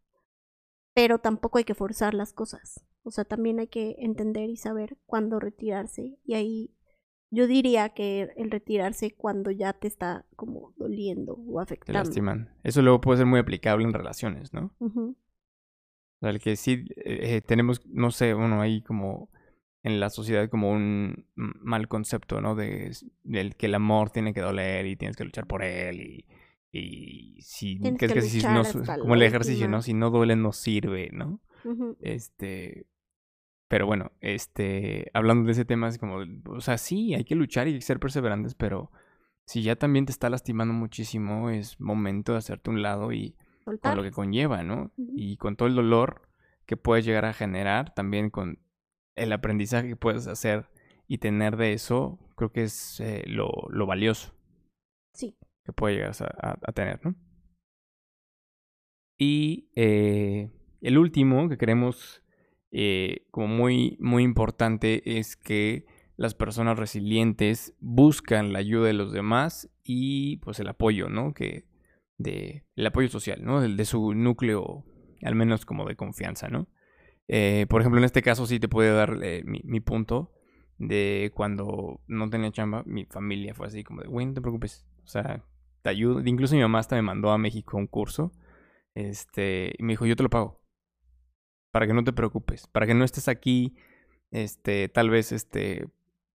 pero 0.97 1.19
tampoco 1.19 1.59
hay 1.59 1.65
que 1.65 1.75
forzar 1.75 2.15
las 2.15 2.33
cosas. 2.33 2.83
O 3.03 3.11
sea, 3.11 3.27
también 3.27 3.61
hay 3.61 3.67
que 3.67 3.97
entender 3.99 4.49
y 4.49 4.57
saber 4.57 4.97
cuándo 5.05 5.39
retirarse 5.39 6.19
y 6.25 6.35
ahí 6.35 6.75
yo 7.31 7.47
diría 7.47 7.91
que 7.91 8.31
el 8.35 8.51
retirarse 8.51 9.15
cuando 9.15 9.51
ya 9.51 9.75
te 9.75 9.89
está 9.89 10.25
como 10.37 10.73
doliendo 10.79 11.35
o 11.35 11.61
afectando. 11.61 12.01
Te 12.01 12.07
lastiman. 12.07 12.49
Eso 12.63 12.81
luego 12.81 13.03
puede 13.03 13.19
ser 13.19 13.27
muy 13.27 13.39
aplicable 13.39 13.85
en 13.85 13.93
relaciones, 13.93 14.55
¿no? 14.55 14.75
O 14.81 15.15
sea, 16.21 16.31
el 16.31 16.41
que 16.41 16.57
sí 16.57 16.87
eh, 16.97 17.43
tenemos, 17.43 17.87
no 17.87 18.11
sé, 18.11 18.33
bueno, 18.33 18.63
ahí 18.63 18.81
como 18.81 19.29
en 19.83 20.01
la 20.01 20.09
sociedad 20.09 20.49
como 20.49 20.71
un 20.71 21.27
mal 21.35 21.89
concepto, 21.89 22.41
¿no? 22.41 22.55
De, 22.55 22.97
del 23.23 23.55
que 23.57 23.67
el 23.67 23.75
amor 23.75 24.09
tiene 24.09 24.33
que 24.33 24.41
doler 24.41 24.87
y 24.87 24.97
tienes 24.97 25.19
que 25.19 25.25
luchar 25.25 25.47
por 25.47 25.63
él 25.63 26.01
y, 26.01 26.27
y 26.73 27.41
si 27.41 27.79
que, 27.79 28.09
que 28.09 28.21
si 28.23 28.47
no, 28.47 28.63
como 29.01 29.15
el 29.15 29.23
ejercicio, 29.23 29.69
¿no? 29.69 29.83
Si 29.83 29.95
no 29.95 30.11
duele 30.11 30.37
no 30.37 30.53
sirve, 30.53 31.11
¿no? 31.13 31.41
Este, 32.01 32.87
pero 33.69 33.87
bueno, 33.87 34.13
este, 34.21 35.11
hablando 35.15 35.47
de 35.47 35.53
ese 35.53 35.65
tema, 35.65 35.89
es 35.89 35.99
como, 35.99 36.19
o 36.49 36.61
sea, 36.61 36.79
sí, 36.79 37.15
hay 37.15 37.25
que 37.25 37.35
luchar 37.35 37.67
y 37.69 37.81
ser 37.81 37.99
perseverantes, 37.99 38.55
pero 38.55 38.93
si 39.47 39.63
ya 39.63 39.77
también 39.77 40.07
te 40.07 40.13
está 40.13 40.31
lastimando 40.31 40.75
muchísimo, 40.75 41.51
es 41.51 41.81
momento 41.81 42.33
de 42.33 42.39
hacerte 42.39 42.71
un 42.71 42.83
lado 42.83 43.13
y 43.13 43.37
con 43.65 43.97
lo 43.97 44.03
que 44.03 44.13
conlleva, 44.13 44.63
¿no? 44.63 44.93
Y 44.97 45.37
con 45.39 45.57
todo 45.57 45.69
el 45.69 45.75
dolor 45.75 46.29
que 46.67 46.77
puedes 46.77 47.05
llegar 47.05 47.25
a 47.25 47.33
generar, 47.33 47.95
también 47.95 48.31
con 48.31 48.61
el 49.17 49.33
aprendizaje 49.33 49.89
que 49.89 49.97
puedes 49.97 50.27
hacer 50.27 50.69
y 51.09 51.19
tener 51.19 51.57
de 51.57 51.73
eso, 51.73 52.19
creo 52.37 52.53
que 52.53 52.65
es 52.65 53.01
eh, 53.01 53.25
lo, 53.27 53.51
lo, 53.71 53.87
valioso. 53.87 54.33
Sí. 55.13 55.37
Que 55.67 55.73
puede 55.73 55.97
llegar 55.97 56.13
a, 56.39 56.73
tener, 56.73 57.05
¿no? 57.05 57.17
Y 59.19 59.69
eh, 59.75 60.49
el 60.81 60.97
último 60.97 61.49
que 61.49 61.59
queremos 61.59 62.23
eh, 62.71 63.27
como 63.33 63.49
muy, 63.49 63.97
muy 63.99 64.23
importante 64.23 65.19
es 65.19 65.37
que 65.37 65.85
las 66.17 66.35
personas 66.35 66.79
resilientes 66.79 67.75
buscan 67.81 68.53
la 68.53 68.61
ayuda 68.61 68.87
de 68.87 68.93
los 68.93 69.13
demás 69.13 69.69
y 69.83 70.37
pues 70.37 70.61
el 70.61 70.69
apoyo, 70.69 71.09
¿no? 71.09 71.35
Que 71.35 71.67
de 72.17 72.65
el 72.77 72.87
apoyo 72.87 73.09
social, 73.09 73.43
¿no? 73.43 73.61
El 73.65 73.77
de 73.77 73.87
su 73.87 74.15
núcleo, 74.15 74.85
al 75.23 75.35
menos 75.35 75.67
como 75.67 75.85
de 75.85 75.97
confianza, 75.97 76.47
¿no? 76.47 76.69
Eh, 77.27 77.67
por 77.69 77.81
ejemplo, 77.81 77.99
en 77.99 78.05
este 78.05 78.23
caso 78.23 78.47
sí 78.47 78.61
te 78.61 78.69
puedo 78.69 78.95
dar 78.95 79.19
mi, 79.45 79.63
mi, 79.65 79.81
punto 79.81 80.33
de 80.79 81.33
cuando 81.35 82.01
no 82.07 82.31
tenía 82.31 82.53
chamba, 82.53 82.85
mi 82.87 83.05
familia 83.07 83.53
fue 83.53 83.67
así 83.67 83.83
como 83.83 84.03
de, 84.03 84.07
güey, 84.07 84.27
no 84.27 84.35
te 84.35 84.41
preocupes, 84.41 84.87
o 85.03 85.09
sea, 85.09 85.45
te 85.87 85.91
ayudo. 85.91 86.21
Incluso 86.25 86.57
mi 86.57 86.63
mamá 86.63 86.81
hasta 86.81 86.97
me 86.97 87.03
mandó 87.03 87.31
a 87.31 87.39
México 87.39 87.77
un 87.77 87.87
curso, 87.87 88.33
este, 88.97 89.73
y 89.79 89.83
me 89.85 89.93
dijo, 89.93 90.05
yo 90.05 90.17
te 90.17 90.25
lo 90.25 90.31
pago 90.31 90.61
para 91.71 91.87
que 91.87 91.95
no 91.95 92.03
te 92.03 92.13
preocupes, 92.13 92.67
para 92.67 92.87
que 92.87 92.95
no 92.95 93.05
estés 93.05 93.29
aquí, 93.29 93.77
este, 94.33 94.89
tal 94.89 95.11
vez, 95.11 95.31
este, 95.31 95.87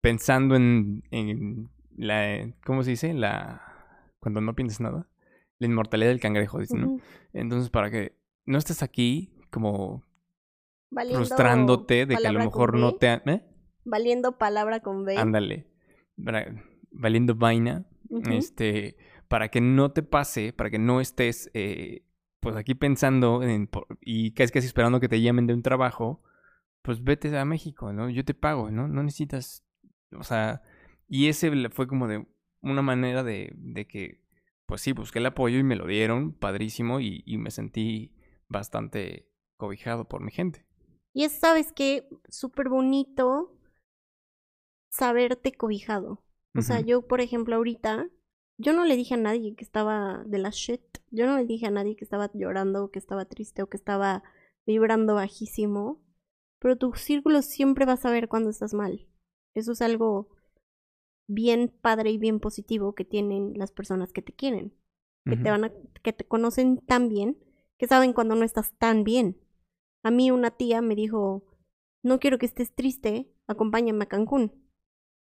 pensando 0.01 0.57
en, 0.57 1.05
en 1.13 1.71
la, 1.97 2.53
¿cómo 2.65 2.83
se 2.83 2.91
dice? 2.91 3.15
La, 3.15 4.15
cuando 4.19 4.41
no 4.41 4.57
piensas 4.57 4.81
nada, 4.81 5.09
la 5.59 5.67
inmortalidad 5.67 6.09
del 6.09 6.21
cangrejo, 6.21 6.59
dice, 6.59 6.77
¿no? 6.77 6.99
Entonces, 7.33 7.71
para 7.71 7.89
que 7.91 8.19
no 8.47 8.59
estés 8.59 8.83
aquí 8.83 9.33
como 9.51 10.03
frustrándote 10.91 12.07
de 12.07 12.17
que 12.17 12.27
a 12.27 12.33
lo 12.33 12.41
mejor 12.41 12.77
no 12.77 12.97
te... 12.97 13.23
¿eh? 13.27 13.43
Valiendo 13.85 14.39
palabra 14.39 14.81
con 14.81 15.05
B. 15.05 15.17
Ándale. 15.17 15.69
Valiendo 16.91 17.37
vaina. 17.37 17.87
Este, 18.31 18.97
para 19.29 19.49
que 19.51 19.61
no 19.61 19.93
te 19.93 20.03
pase, 20.03 20.53
para 20.53 20.71
que 20.71 20.79
no 20.79 21.01
estés 21.01 21.51
eh, 21.55 22.05
pues 22.41 22.57
aquí 22.57 22.75
pensando 22.75 23.43
en, 23.43 23.69
y 24.01 24.33
casi 24.33 24.53
casi 24.53 24.67
esperando 24.67 25.01
que 25.01 25.09
te 25.09 25.21
llamen 25.21 25.47
de 25.47 25.55
un 25.55 25.63
trabajo, 25.63 26.23
pues 26.83 27.03
vete 27.03 27.37
a 27.37 27.45
México, 27.45 27.93
¿no? 27.93 28.09
Yo 28.09 28.25
te 28.25 28.35
pago, 28.35 28.71
¿no? 28.71 28.87
No 28.87 29.03
necesitas, 29.03 29.65
o 30.17 30.23
sea, 30.23 30.63
y 31.09 31.27
ese 31.27 31.51
fue 31.71 31.89
como 31.89 32.07
de 32.07 32.27
una 32.61 32.83
manera 32.83 33.25
de, 33.25 33.53
de 33.57 33.87
que, 33.87 34.23
pues 34.67 34.81
sí, 34.81 34.93
busqué 34.93 35.19
el 35.19 35.27
apoyo 35.27 35.59
y 35.59 35.65
me 35.65 35.77
lo 35.77 35.87
dieron, 35.87 36.33
padrísimo, 36.33 37.01
y, 37.01 37.23
y 37.27 37.39
me 37.39 37.51
sentí 37.51 38.15
bastante 38.49 39.29
cobijado 39.57 40.09
por 40.09 40.23
mi 40.23 40.31
gente. 40.31 40.65
Y 41.13 41.25
es, 41.25 41.33
sabes 41.33 41.73
qué, 41.73 42.09
súper 42.29 42.69
bonito 42.69 43.59
saberte 44.91 45.53
cobijado. 45.53 46.23
O 46.55 46.63
sea, 46.63 46.81
yo, 46.81 47.03
por 47.07 47.21
ejemplo, 47.21 47.57
ahorita 47.57 48.09
yo 48.59 48.73
no 48.73 48.85
le 48.85 48.97
dije 48.97 49.15
a 49.15 49.19
nadie 49.19 49.55
que 49.55 49.65
estaba 49.65 50.25
de 50.27 50.39
la 50.39 50.51
shit. 50.51 50.83
Yo 51.11 51.27
no 51.27 51.37
le 51.37 51.45
dije 51.45 51.67
a 51.67 51.71
nadie 51.71 51.97
que 51.97 52.05
estaba 52.05 52.31
llorando, 52.33 52.91
que 52.91 52.99
estaba 52.99 53.25
triste 53.27 53.63
o 53.63 53.69
que 53.69 53.77
estaba 53.77 54.23
vibrando 54.67 55.15
bajísimo. 55.15 56.03
Pero 56.59 56.77
tu 56.77 56.95
círculo 56.95 57.43
siempre 57.43 57.85
va 57.85 57.93
a 57.93 57.99
saber 57.99 58.29
cuando 58.29 58.51
estás 58.51 58.73
mal. 58.73 59.07
Eso 59.55 59.73
es 59.73 59.83
algo 59.83 60.29
bien 61.29 61.75
padre 61.81 62.11
y 62.11 62.19
bien 62.19 62.41
positivo 62.41 62.95
que 62.95 63.05
tienen 63.05 63.53
las 63.57 63.73
personas 63.73 64.13
que 64.13 64.23
te 64.23 64.33
quieren. 64.33 64.75
Que 65.25 65.37
te 65.37 65.51
van 65.51 65.65
a, 65.65 65.73
que 66.05 66.13
te 66.13 66.25
conocen 66.25 66.79
tan 66.79 67.09
bien 67.09 67.37
que 67.79 67.89
saben 67.89 68.13
cuando 68.13 68.37
no 68.37 68.45
estás 68.45 68.73
tan 68.79 69.03
bien. 69.03 69.41
A 70.05 70.11
mí 70.13 70.31
una 70.31 70.53
tía 70.53 70.81
me 70.81 70.95
dijo, 70.95 71.45
no 72.03 72.21
quiero 72.21 72.39
que 72.39 72.47
estés 72.47 72.73
triste, 72.75 73.29
acompáñame 73.47 74.05
a 74.05 74.09
Cancún. 74.09 74.66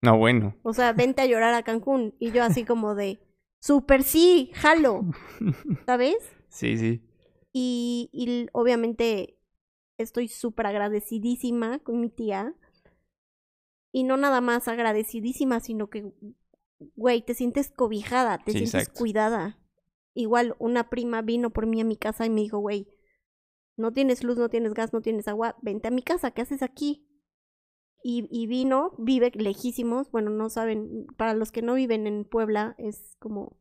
No, 0.02 0.18
bueno. 0.18 0.56
O 0.64 0.74
sea, 0.74 0.94
vente 0.94 1.22
a 1.22 1.26
llorar 1.26 1.54
a 1.54 1.64
Cancún. 1.64 2.16
Y 2.20 2.32
yo 2.32 2.44
así 2.44 2.64
como 2.66 2.96
de, 2.96 3.20
super 3.60 4.04
sí, 4.04 4.52
jalo. 4.54 5.06
¿Sabes? 5.86 6.18
Sí, 6.50 6.78
sí. 6.78 7.04
Y, 7.52 8.10
y 8.14 8.48
obviamente 8.54 9.38
estoy 9.98 10.28
súper 10.28 10.68
agradecidísima 10.68 11.80
con 11.80 12.00
mi 12.00 12.10
tía. 12.10 12.54
Y 13.92 14.04
no 14.04 14.18
nada 14.18 14.42
más 14.42 14.68
agradecidísima, 14.68 15.60
sino 15.60 15.90
que, 15.90 16.14
güey, 16.96 17.24
te 17.24 17.34
sientes 17.34 17.72
cobijada, 17.72 18.38
te 18.38 18.52
sientes 18.52 18.90
cuidada. 18.90 19.60
Igual 20.14 20.56
una 20.60 20.90
prima 20.90 21.22
vino 21.22 21.52
por 21.52 21.66
mí 21.66 21.82
a 21.82 21.86
mi 21.86 21.98
casa 21.98 22.26
y 22.26 22.30
me 22.30 22.42
dijo, 22.42 22.60
güey, 22.60 22.88
no 23.76 23.94
tienes 23.94 24.24
luz, 24.24 24.38
no 24.38 24.50
tienes 24.50 24.74
gas, 24.74 24.94
no 24.94 25.02
tienes 25.02 25.28
agua, 25.28 25.56
vente 25.62 25.88
a 25.88 25.92
mi 25.92 26.02
casa, 26.02 26.32
¿qué 26.32 26.42
haces 26.42 26.64
aquí? 26.64 27.07
Y, 28.04 28.48
vino, 28.48 28.94
vive 28.98 29.32
lejísimos, 29.34 30.10
bueno, 30.12 30.30
no 30.30 30.50
saben, 30.50 31.08
para 31.18 31.34
los 31.34 31.52
que 31.52 31.62
no 31.62 31.74
viven 31.74 32.08
en 32.08 32.24
Puebla 32.24 32.76
es 32.78 33.16
como... 33.20 33.58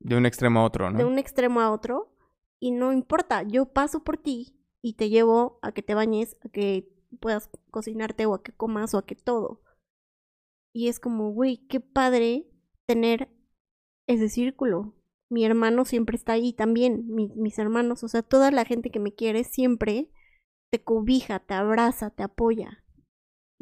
De 0.00 0.16
un 0.16 0.26
extremo 0.26 0.60
a 0.60 0.64
otro, 0.64 0.90
¿no? 0.90 0.98
De 0.98 1.04
un 1.04 1.18
extremo 1.18 1.60
a 1.60 1.70
otro, 1.70 2.12
y 2.58 2.72
no 2.72 2.92
importa, 2.92 3.42
yo 3.42 3.66
paso 3.66 4.02
por 4.02 4.18
ti 4.18 4.56
y 4.80 4.94
te 4.94 5.10
llevo 5.10 5.58
a 5.62 5.72
que 5.72 5.82
te 5.82 5.94
bañes, 5.94 6.36
a 6.44 6.48
que 6.48 6.92
puedas 7.20 7.50
cocinarte 7.70 8.26
o 8.26 8.34
a 8.34 8.42
que 8.42 8.52
comas 8.52 8.94
o 8.94 8.98
a 8.98 9.06
que 9.06 9.14
todo. 9.14 9.62
Y 10.72 10.88
es 10.88 10.98
como, 10.98 11.32
güey, 11.32 11.66
qué 11.68 11.78
padre 11.80 12.48
tener 12.86 13.28
ese 14.08 14.28
círculo. 14.28 14.96
Mi 15.30 15.44
hermano 15.44 15.84
siempre 15.84 16.16
está 16.16 16.32
ahí 16.32 16.52
también, 16.52 17.06
mis 17.08 17.58
hermanos, 17.58 18.02
o 18.02 18.08
sea, 18.08 18.22
toda 18.22 18.50
la 18.50 18.64
gente 18.64 18.90
que 18.90 18.98
me 18.98 19.14
quiere 19.14 19.44
siempre 19.44 20.10
te 20.70 20.82
cobija, 20.82 21.38
te 21.38 21.54
abraza, 21.54 22.10
te 22.10 22.22
apoya. 22.22 22.81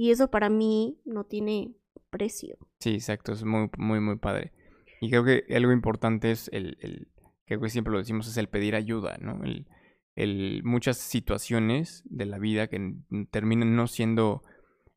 Y 0.00 0.12
eso 0.12 0.30
para 0.30 0.48
mí 0.48 0.98
no 1.04 1.24
tiene 1.24 1.74
precio. 2.08 2.56
Sí, 2.78 2.94
exacto, 2.94 3.34
es 3.34 3.44
muy, 3.44 3.68
muy, 3.76 4.00
muy 4.00 4.16
padre. 4.16 4.50
Y 4.98 5.10
creo 5.10 5.24
que 5.26 5.44
algo 5.54 5.72
importante 5.72 6.30
es 6.30 6.48
el, 6.54 6.78
el 6.80 7.08
creo 7.44 7.60
que 7.60 7.68
siempre 7.68 7.92
lo 7.92 7.98
decimos, 7.98 8.26
es 8.26 8.38
el 8.38 8.48
pedir 8.48 8.76
ayuda, 8.76 9.18
¿no? 9.20 9.44
El, 9.44 9.68
el, 10.14 10.62
muchas 10.64 10.96
situaciones 10.96 12.02
de 12.06 12.24
la 12.24 12.38
vida 12.38 12.68
que 12.68 12.94
terminan 13.30 13.76
no 13.76 13.88
siendo 13.88 14.42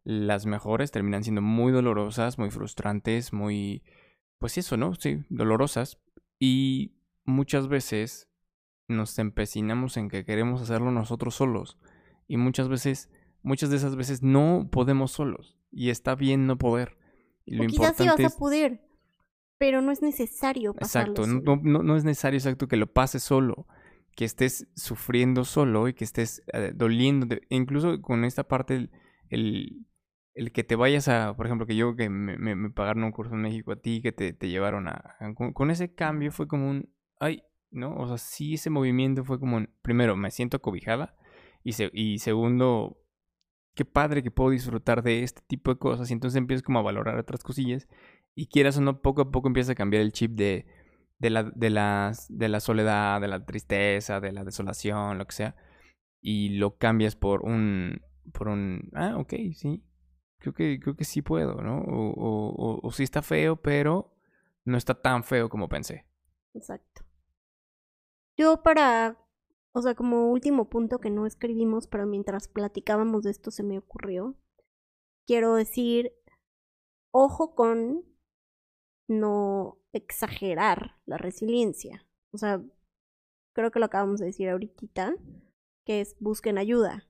las 0.06 0.45
mejores, 0.45 0.91
terminan 0.91 1.26
siendo 1.26 1.41
muy 1.41 1.74
dolorosas, 1.74 2.39
muy 2.39 2.49
frustrantes, 2.49 3.34
muy, 3.34 3.84
pues 4.38 4.58
eso, 4.58 4.78
¿no? 4.78 4.95
Sí, 4.95 5.20
dolorosas. 5.28 5.99
Y 6.39 6.93
muchas 7.26 7.68
veces 7.68 8.30
nos 8.88 9.20
empecinamos 9.20 9.97
en 9.97 10.08
que 10.08 10.24
queremos 10.24 10.62
hacerlo 10.62 10.91
nosotros 10.91 11.36
solos. 11.36 11.78
Y 12.26 12.38
muchas 12.38 12.70
veces, 12.70 13.10
muchas 13.44 13.70
de 13.70 13.78
esas 13.78 13.96
veces 13.96 14.24
no 14.24 14.70
podemos 14.72 15.12
solos. 15.12 15.58
Y 15.72 15.89
está 15.89 16.16
bien 16.16 16.48
no 16.48 16.58
poder. 16.58 16.98
Y 17.46 17.56
lo 17.56 17.68
quizás 17.68 17.98
sí 17.98 18.08
vas 18.08 18.20
a 18.20 18.38
poder, 18.38 18.82
pero 19.58 19.82
no 19.82 19.91
es 19.91 20.02
necesario 20.02 20.74
pasarlo 20.74 21.14
Exacto, 21.14 21.28
No, 21.28 21.60
no, 21.62 21.84
no, 21.84 21.98
es 21.98 22.04
necesario 22.04 22.38
exacto 22.38 22.68
que 22.68 22.78
lo 22.78 22.88
pases 22.88 23.24
solo, 23.24 23.68
que 24.16 24.26
estés 24.26 24.68
sufriendo 24.76 25.44
solo 25.44 25.88
y 25.88 25.94
que 25.94 26.06
estés 26.06 26.44
eh, 26.54 26.72
doliendo. 26.74 27.36
Incluso 27.50 28.02
con 28.02 28.24
esta 28.24 28.48
parte, 28.48 28.89
el, 29.30 29.86
el, 30.36 30.52
que 30.52 30.64
te 30.64 30.76
vayas 30.76 31.08
a, 31.10 31.36
por 31.36 31.46
ejemplo, 31.46 31.68
que 31.68 31.76
yo 31.76 31.96
que 31.96 32.10
me, 32.10 32.38
me, 32.38 32.70
pagaron 32.70 33.04
un 33.04 33.12
curso 33.12 33.34
en 33.34 33.41
México 33.41 33.74
a 33.74 33.76
ti, 33.76 34.02
que 34.02 34.12
te, 34.12 34.32
te 34.34 34.48
llevaron 34.48 34.88
a... 34.88 35.18
Con, 35.36 35.70
ese 35.70 35.94
cambio 35.94 36.32
fue 36.32 36.48
como 36.48 36.70
un... 36.70 36.89
Ay, 37.20 37.44
¿no? 37.72 37.96
O 37.96 38.08
sea, 38.08 38.18
sí 38.18 38.54
ese 38.54 38.70
movimiento 38.70 39.26
fue 39.26 39.39
como, 39.39 39.66
primero, 39.82 40.16
me 40.16 40.32
siento 40.32 40.62
cobijada 40.62 41.16
y, 41.64 41.74
y 41.94 42.20
segundo, 42.20 43.03
qué 43.76 43.86
padre 43.86 44.24
que 44.24 44.32
puedo 44.32 44.52
disfrutar 44.52 45.04
de 45.04 45.24
este 45.24 45.42
tipo 45.48 45.72
de 45.72 45.80
cosas. 45.80 46.10
Y 46.10 46.14
entonces 46.14 46.38
empiezas 46.38 46.64
como 46.64 46.80
a 46.80 46.84
valorar 46.84 47.18
otras 47.18 47.44
cosillas. 47.44 47.88
Y 48.36 48.48
quieras 48.48 48.78
o 48.78 48.82
no, 48.82 49.02
poco 49.02 49.22
a 49.22 49.32
poco 49.32 49.48
empieza 49.48 49.74
a 49.74 49.76
cambiar 49.76 50.02
el 50.02 50.12
chip 50.12 50.32
de, 50.32 50.66
de, 51.20 51.30
la, 51.30 51.44
de, 51.44 51.70
las, 51.70 52.28
de 52.30 52.50
la 52.50 52.60
soledad, 52.60 53.22
de 53.22 53.28
la 53.28 53.46
tristeza, 53.46 54.20
de 54.20 54.32
la 54.32 54.44
desolación, 54.44 55.18
lo 55.18 55.26
que 55.26 55.34
sea. 55.34 55.56
Y 56.22 56.58
lo 56.58 56.78
cambias 56.78 57.16
por 57.16 57.44
un, 57.44 58.02
por 58.32 58.48
un, 58.48 58.90
ah, 58.94 59.18
ok, 59.18 59.34
sí. 59.54 59.84
Creo 60.40 60.54
que, 60.54 60.80
creo 60.80 60.96
que 60.96 61.06
sí 61.06 61.22
puedo, 61.22 61.62
¿no? 61.62 61.80
O, 61.80 62.10
o, 62.16 62.80
o 62.82 62.92
sí 62.92 63.04
está 63.04 63.22
feo, 63.22 63.56
pero 63.56 64.14
no 64.66 64.78
está 64.78 64.94
tan 64.94 65.24
feo 65.24 65.50
como 65.50 65.70
pensé. 65.70 66.06
Exacto. 66.54 67.04
Yo 68.36 68.64
para 68.64 69.18
o 69.74 69.82
sea, 69.82 69.96
como 69.96 70.32
último 70.32 70.70
punto 70.70 71.00
que 71.00 71.10
no 71.10 71.26
escribimos, 71.26 71.88
pero 71.88 72.06
mientras 72.06 72.48
platicábamos 72.48 73.24
de 73.24 73.32
esto 73.32 73.52
se 73.52 73.64
me 73.64 73.80
ocurrió. 73.80 74.36
Quiero 75.26 75.56
decir, 75.56 76.14
ojo 77.12 77.56
con 77.56 78.06
no 79.08 79.80
exagerar 79.92 80.98
la 81.06 81.18
resiliencia. 81.18 82.06
O 82.32 82.38
sea, 82.38 82.62
creo 83.54 83.72
que 83.72 83.80
lo 83.80 83.88
acabamos 83.88 84.20
de 84.20 84.28
decir 84.28 84.50
ahorita, 84.50 85.16
que 85.86 86.02
es 86.02 86.16
busquen 86.20 86.60
ayuda. 86.60 87.08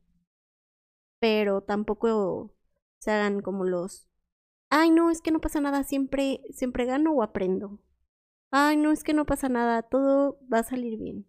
Pero 1.19 1.63
tampoco 1.63 2.55
se 2.99 3.11
hagan 3.11 3.41
como 3.41 3.65
los, 3.65 4.07
ay, 4.69 4.89
no, 4.91 5.09
es 5.11 5.21
que 5.21 5.31
no 5.31 5.41
pasa 5.41 5.59
nada, 5.61 5.83
siempre, 5.83 6.41
siempre 6.51 6.85
gano 6.85 7.11
o 7.13 7.23
aprendo. 7.23 7.79
Ay, 8.51 8.77
no, 8.77 8.91
es 8.91 9.03
que 9.03 9.13
no 9.13 9.25
pasa 9.25 9.49
nada, 9.49 9.81
todo 9.83 10.39
va 10.51 10.59
a 10.59 10.63
salir 10.63 10.97
bien 10.97 11.27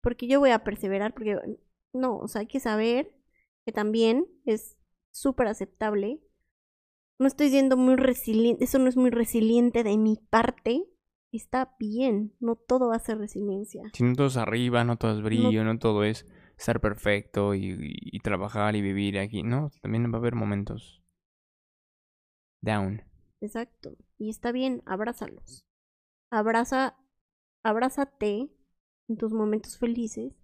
porque 0.00 0.26
yo 0.26 0.40
voy 0.40 0.50
a 0.50 0.64
perseverar, 0.64 1.14
porque 1.14 1.38
no, 1.92 2.18
o 2.18 2.28
sea, 2.28 2.40
hay 2.40 2.46
que 2.46 2.60
saber 2.60 3.14
que 3.64 3.72
también 3.72 4.26
es 4.44 4.76
súper 5.10 5.48
aceptable. 5.48 6.20
No 7.18 7.26
estoy 7.26 7.48
siendo 7.48 7.76
muy 7.76 7.96
resiliente, 7.96 8.64
eso 8.64 8.78
no 8.78 8.88
es 8.88 8.96
muy 8.96 9.10
resiliente 9.10 9.82
de 9.82 9.96
mi 9.96 10.16
parte. 10.30 10.84
Está 11.32 11.74
bien, 11.78 12.34
no 12.40 12.56
todo 12.56 12.88
va 12.88 12.96
a 12.96 13.00
ser 13.00 13.18
resiliencia. 13.18 13.82
Si 13.92 14.04
no 14.04 14.14
todo 14.14 14.28
es 14.28 14.36
arriba, 14.36 14.84
no 14.84 14.96
todo 14.96 15.12
es 15.12 15.22
brillo, 15.22 15.64
no, 15.64 15.78
todo 15.78 16.04
es 16.04 16.26
ser 16.56 16.80
perfecto 16.80 17.54
y, 17.54 17.76
y, 17.78 18.20
trabajar 18.20 18.76
y 18.76 18.80
vivir 18.80 19.18
aquí. 19.18 19.42
No, 19.42 19.70
también 19.82 20.10
va 20.10 20.16
a 20.16 20.20
haber 20.20 20.34
momentos 20.34 21.02
down. 22.62 23.02
Exacto. 23.40 23.96
Y 24.18 24.30
está 24.30 24.52
bien, 24.52 24.82
abrázalos. 24.86 25.66
Abraza, 26.30 26.96
abrázate 27.62 28.50
en 29.08 29.16
tus 29.16 29.32
momentos 29.32 29.78
felices 29.78 30.34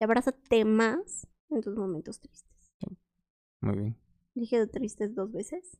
y 0.00 0.04
abrázate 0.04 0.64
más 0.64 1.28
en 1.50 1.60
tus 1.60 1.76
momentos 1.76 2.20
tristes. 2.20 2.72
Muy 3.60 3.76
bien. 3.76 3.96
¿Dije 4.34 4.58
de 4.58 4.66
tristes 4.66 5.14
dos 5.14 5.32
veces? 5.32 5.78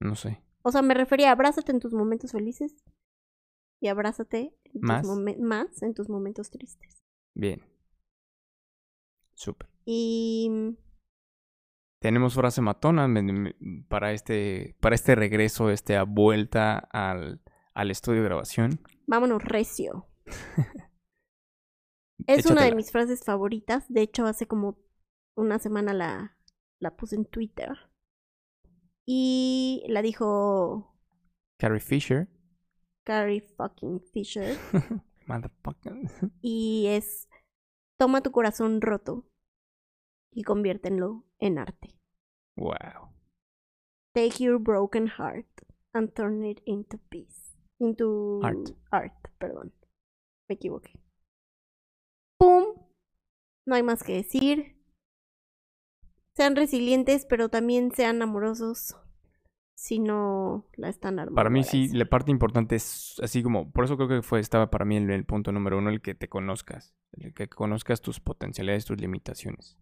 No 0.00 0.14
sé. 0.14 0.42
O 0.62 0.72
sea, 0.72 0.82
me 0.82 0.94
refería 0.94 1.28
a 1.28 1.32
abrázate 1.32 1.72
en 1.72 1.80
tus 1.80 1.92
momentos 1.92 2.32
felices 2.32 2.74
y 3.80 3.88
abrázate 3.88 4.54
¿Más? 4.74 5.06
más 5.38 5.82
en 5.82 5.94
tus 5.94 6.08
momentos 6.08 6.50
tristes. 6.50 7.02
Bien. 7.34 7.62
Súper. 9.34 9.68
Y 9.84 10.76
tenemos 12.00 12.34
frase 12.34 12.62
matona 12.62 13.08
para 13.88 14.12
este 14.12 14.76
para 14.80 14.94
este 14.94 15.14
regreso, 15.14 15.70
esta 15.70 16.02
vuelta 16.04 16.78
al, 16.78 17.42
al 17.74 17.90
estudio 17.90 18.22
de 18.22 18.28
grabación. 18.28 18.80
Vámonos 19.06 19.44
recio. 19.44 20.06
es 22.26 22.46
una 22.46 22.64
de 22.64 22.74
mis 22.74 22.90
frases 22.90 23.24
favoritas. 23.24 23.84
De 23.88 24.02
hecho, 24.02 24.26
hace 24.26 24.46
como 24.46 24.78
una 25.36 25.58
semana 25.58 25.94
la, 25.94 26.36
la 26.80 26.96
puse 26.96 27.16
en 27.16 27.24
Twitter. 27.24 27.76
Y 29.04 29.84
la 29.88 30.02
dijo. 30.02 30.96
Carrie 31.58 31.80
Fisher. 31.80 32.28
Carrie 33.04 33.40
fucking 33.40 34.00
Fisher. 34.12 34.56
Motherfucker. 35.26 35.94
y 36.40 36.86
es. 36.88 37.28
Toma 37.98 38.22
tu 38.22 38.30
corazón 38.30 38.80
roto 38.80 39.26
y 40.32 40.42
conviértenlo 40.42 41.24
en 41.38 41.58
arte. 41.58 41.98
Wow. 42.56 43.14
Take 44.14 44.42
your 44.42 44.58
broken 44.58 45.08
heart 45.08 45.46
and 45.94 46.12
turn 46.14 46.44
it 46.44 46.60
into 46.66 46.98
peace. 47.10 47.56
Into 47.78 48.40
art. 48.42 48.70
Art, 48.90 49.28
perdón 49.38 49.75
me 50.48 50.54
equivoqué. 50.54 50.92
¡Pum! 52.38 52.64
No 53.66 53.74
hay 53.74 53.82
más 53.82 54.02
que 54.02 54.14
decir. 54.14 54.76
Sean 56.34 56.54
resilientes, 56.54 57.26
pero 57.26 57.48
también 57.48 57.92
sean 57.92 58.22
amorosos 58.22 58.96
si 59.74 59.98
no 59.98 60.66
la 60.76 60.88
están 60.88 61.18
armando. 61.18 61.36
Para 61.36 61.50
mí 61.50 61.62
sí, 61.62 61.88
la 61.88 62.06
parte 62.06 62.30
importante 62.30 62.76
es 62.76 63.16
así 63.22 63.42
como, 63.42 63.70
por 63.70 63.84
eso 63.84 63.96
creo 63.96 64.08
que 64.08 64.22
fue, 64.22 64.40
estaba 64.40 64.70
para 64.70 64.84
mí 64.84 64.96
el, 64.96 65.10
el, 65.10 65.24
punto 65.24 65.52
número 65.52 65.78
uno, 65.78 65.90
el 65.90 66.00
que 66.00 66.14
te 66.14 66.28
conozcas, 66.28 66.94
el 67.12 67.34
que 67.34 67.48
conozcas 67.48 68.00
tus 68.00 68.20
potencialidades, 68.20 68.86
tus 68.86 69.00
limitaciones. 69.00 69.78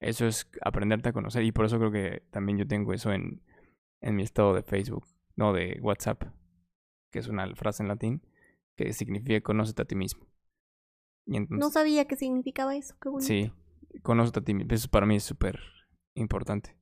Eso 0.00 0.26
es 0.26 0.48
aprenderte 0.62 1.08
a 1.08 1.12
conocer 1.12 1.42
y 1.44 1.52
por 1.52 1.64
eso 1.64 1.78
creo 1.78 1.92
que 1.92 2.22
también 2.30 2.58
yo 2.58 2.66
tengo 2.66 2.92
eso 2.92 3.12
en, 3.12 3.42
en 4.00 4.16
mi 4.16 4.22
estado 4.22 4.54
de 4.54 4.62
Facebook, 4.62 5.06
no 5.36 5.52
de 5.52 5.78
WhatsApp, 5.80 6.24
que 7.10 7.18
es 7.18 7.28
una 7.28 7.52
frase 7.54 7.82
en 7.82 7.88
latín, 7.88 8.22
que 8.76 8.92
significa 8.92 9.40
conócete 9.40 9.82
a 9.82 9.84
ti 9.84 9.94
mismo. 9.94 10.26
no 11.26 11.70
sabía 11.70 12.06
qué 12.06 12.16
significaba 12.16 12.74
eso, 12.76 12.94
qué 13.00 13.08
bonito. 13.08 13.26
Sí, 13.26 13.52
conócete 14.02 14.40
a 14.40 14.44
ti 14.44 14.54
mismo. 14.54 14.72
Eso 14.74 14.88
para 14.88 15.06
mí 15.06 15.16
es 15.16 15.24
súper 15.24 15.60
importante. 16.14 16.76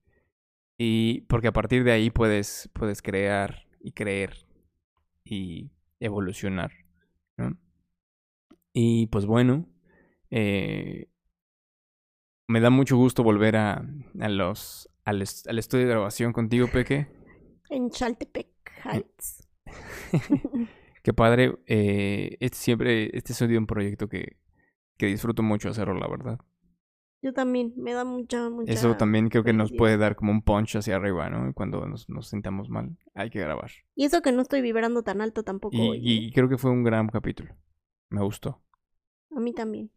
Y 0.79 1.23
porque 1.23 1.49
a 1.49 1.53
partir 1.53 1.85
de 1.85 1.93
ahí 1.93 2.11
puedes, 2.11 2.71
puedes 2.73 3.03
crear 3.03 3.67
y 3.81 3.93
creer 3.93 4.47
y 5.25 5.71
evolucionar. 5.99 6.73
¿no? 7.37 7.59
Y 8.73 9.07
pues 9.09 9.27
bueno, 9.27 9.69
eh, 10.31 11.11
me 12.49 12.61
da 12.61 12.71
mucho 12.71 12.97
gusto 12.97 13.23
volver 13.23 13.57
a, 13.57 13.87
a 14.21 14.29
los, 14.29 14.89
al, 15.05 15.23
al 15.47 15.59
estudio 15.59 15.85
de 15.87 15.91
grabación 15.91 16.33
contigo, 16.33 16.69
Peque. 16.73 17.09
En 17.69 17.91
Chaltepec 17.91 18.49
Heights. 18.85 19.47
Qué 21.03 21.13
padre. 21.13 21.59
Eh, 21.67 22.37
este 22.41 22.59
siempre, 22.59 23.17
este 23.17 23.33
es 23.33 23.41
un 23.41 23.67
proyecto 23.67 24.09
que, 24.09 24.37
que 24.97 25.07
disfruto 25.07 25.43
mucho 25.43 25.69
hacerlo, 25.69 25.95
la 25.95 26.09
verdad. 26.09 26.39
Yo 27.23 27.35
también, 27.35 27.75
me 27.77 27.93
da 27.93 28.05
mucha, 28.05 28.49
mucha... 28.49 28.73
Eso 28.73 28.97
también 28.97 29.29
creo 29.29 29.45
que 29.45 29.53
nos 29.53 29.73
puede 29.73 29.99
dar 29.99 30.17
como 30.17 30.33
un 30.33 30.41
punch 30.41 30.77
hacia 30.77 30.97
arriba, 30.97 31.29
¿no? 31.29 31.53
Cuando 31.53 31.87
nos, 31.87 32.09
nos 32.09 32.29
sintamos 32.29 32.71
mal, 32.71 32.97
hay 33.15 33.29
que 33.29 33.41
grabar. 33.41 33.71
Y 33.95 34.07
eso 34.07 34.23
que 34.23 34.33
no 34.33 34.41
estoy 34.41 34.63
vibrando 34.63 35.03
tan 35.03 35.21
alto 35.21 35.43
tampoco. 35.43 35.77
Y, 35.77 35.99
y 36.01 36.29
¿eh? 36.29 36.33
creo 36.35 36.49
que 36.49 36.57
fue 36.57 36.71
un 36.71 36.83
gran 36.83 37.09
capítulo. 37.09 37.55
Me 38.09 38.23
gustó. 38.23 38.63
A 39.37 39.41
mí 39.41 39.53
también. 39.53 39.91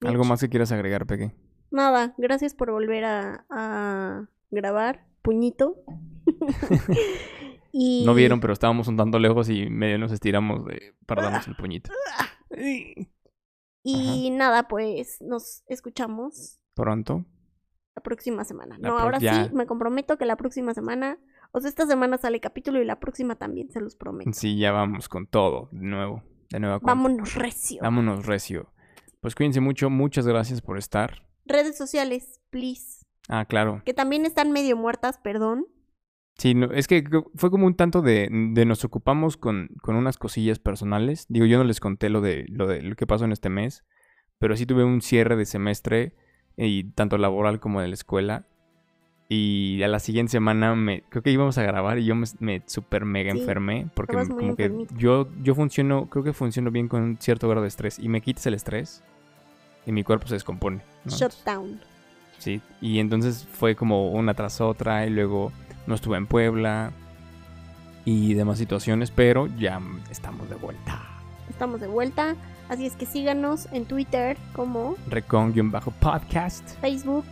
¿Algo 0.00 0.24
más 0.24 0.40
que 0.40 0.48
quieras 0.48 0.72
agregar, 0.72 1.06
Peque? 1.06 1.32
Nada, 1.70 2.14
gracias 2.16 2.54
por 2.54 2.70
volver 2.70 3.04
a, 3.04 3.46
a 3.50 4.28
grabar, 4.50 5.06
puñito. 5.20 5.84
y... 7.72 8.04
No 8.04 8.14
vieron, 8.14 8.40
pero 8.40 8.52
estábamos 8.52 8.86
un 8.88 8.96
tanto 8.96 9.18
lejos 9.18 9.48
y 9.48 9.68
medio 9.70 9.98
nos 9.98 10.12
estiramos 10.12 10.64
de... 10.66 10.94
para 11.06 11.22
darnos 11.22 11.48
el 11.48 11.56
puñito. 11.56 11.90
Y 13.82 14.30
nada, 14.30 14.68
pues 14.68 15.20
nos 15.20 15.64
escuchamos. 15.66 16.60
Pronto. 16.74 17.24
La 17.94 18.02
próxima 18.02 18.44
semana. 18.44 18.78
no, 18.78 18.98
ahora 18.98 19.20
sí, 19.20 19.26
me 19.52 19.66
comprometo 19.66 20.16
que 20.16 20.24
la 20.24 20.36
próxima 20.36 20.72
semana, 20.72 21.18
o 21.50 21.60
sea, 21.60 21.68
esta 21.68 21.86
semana 21.86 22.16
sale 22.16 22.40
capítulo 22.40 22.80
y 22.80 22.84
la 22.84 23.00
próxima 23.00 23.34
también, 23.36 23.70
se 23.70 23.80
los 23.80 23.96
prometo. 23.96 24.32
Sí, 24.32 24.56
ya 24.56 24.72
vamos 24.72 25.08
con 25.08 25.26
todo, 25.26 25.68
de 25.72 25.86
nuevo. 25.86 26.22
De 26.50 26.60
nuevo. 26.60 26.80
Vámonos 26.82 27.34
recio. 27.34 27.80
Vámonos 27.82 28.24
recio. 28.26 28.72
Pues 29.20 29.34
cuídense 29.34 29.60
mucho, 29.60 29.90
muchas 29.90 30.26
gracias 30.26 30.62
por 30.62 30.78
estar. 30.78 31.26
Redes 31.44 31.76
sociales, 31.76 32.40
please. 32.50 33.04
Ah, 33.28 33.44
claro. 33.44 33.82
Que 33.84 33.94
también 33.94 34.24
están 34.24 34.52
medio 34.52 34.76
muertas, 34.76 35.18
perdón. 35.18 35.66
Sí, 36.38 36.54
no, 36.54 36.72
es 36.72 36.88
que 36.88 37.04
fue 37.34 37.50
como 37.50 37.66
un 37.66 37.76
tanto 37.76 38.02
de, 38.02 38.28
de 38.30 38.64
nos 38.64 38.84
ocupamos 38.84 39.36
con, 39.36 39.68
con, 39.82 39.96
unas 39.96 40.16
cosillas 40.18 40.58
personales. 40.58 41.26
Digo, 41.28 41.46
yo 41.46 41.58
no 41.58 41.64
les 41.64 41.78
conté 41.78 42.08
lo 42.08 42.20
de, 42.20 42.46
lo 42.48 42.66
de 42.66 42.82
lo 42.82 42.96
que 42.96 43.06
pasó 43.06 43.24
en 43.24 43.32
este 43.32 43.48
mes, 43.48 43.84
pero 44.38 44.56
sí 44.56 44.66
tuve 44.66 44.82
un 44.82 45.02
cierre 45.02 45.36
de 45.36 45.44
semestre, 45.44 46.14
y 46.56 46.84
tanto 46.84 47.18
laboral 47.18 47.60
como 47.60 47.80
de 47.80 47.88
la 47.88 47.94
escuela. 47.94 48.46
Y 49.28 49.82
a 49.82 49.88
la 49.88 49.98
siguiente 49.98 50.32
semana 50.32 50.74
me 50.74 51.04
creo 51.08 51.22
que 51.22 51.30
íbamos 51.30 51.56
a 51.56 51.62
grabar 51.62 51.98
y 51.98 52.04
yo 52.04 52.14
me, 52.14 52.26
me 52.40 52.62
super 52.66 53.06
mega 53.06 53.30
enfermé 53.30 53.86
porque 53.94 54.14
como 54.28 54.56
que 54.56 54.70
yo 54.98 55.26
yo 55.42 55.54
funciono, 55.54 56.10
creo 56.10 56.22
que 56.22 56.34
funciono 56.34 56.70
bien 56.70 56.86
con 56.86 57.02
un 57.02 57.16
cierto 57.18 57.48
grado 57.48 57.62
de 57.62 57.68
estrés 57.68 57.98
y 57.98 58.08
me 58.08 58.20
quitas 58.20 58.44
el 58.44 58.54
estrés 58.54 59.02
y 59.86 59.92
mi 59.92 60.04
cuerpo 60.04 60.26
se 60.26 60.34
descompone. 60.34 60.82
Shutdown. 61.06 61.80
Sí, 62.36 62.60
y 62.82 62.98
entonces 62.98 63.48
fue 63.50 63.74
como 63.74 64.10
una 64.10 64.34
tras 64.34 64.60
otra 64.60 65.06
y 65.06 65.10
luego 65.10 65.50
no 65.86 65.94
estuve 65.94 66.16
en 66.16 66.26
Puebla 66.26 66.92
y 68.04 68.34
demás 68.34 68.58
situaciones, 68.58 69.10
pero 69.10 69.46
ya 69.58 69.80
estamos 70.10 70.48
de 70.48 70.56
vuelta. 70.56 71.02
Estamos 71.48 71.80
de 71.80 71.86
vuelta, 71.86 72.34
así 72.68 72.86
es 72.86 72.94
que 72.96 73.06
síganos 73.06 73.68
en 73.72 73.84
Twitter 73.84 74.36
como 74.54 74.96
Recon-podcast, 75.08 76.80
Facebook, 76.80 77.26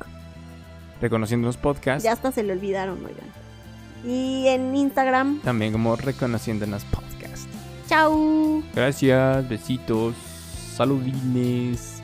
Reconociendo 1.01 1.47
los 1.47 1.57
podcasts. 1.57 2.05
Ya 2.05 2.13
hasta 2.13 2.31
se 2.31 2.43
le 2.43 2.53
olvidaron, 2.53 2.99
oigan. 2.99 3.31
Y 4.05 4.49
en 4.49 4.75
Instagram 4.77 5.41
también 5.41 5.73
como 5.73 5.97
Reconociéndonos 5.97 6.85
podcast. 6.85 7.49
Chao. 7.89 8.63
Gracias, 8.75 9.49
besitos, 9.49 10.15
saludines, 10.75 12.00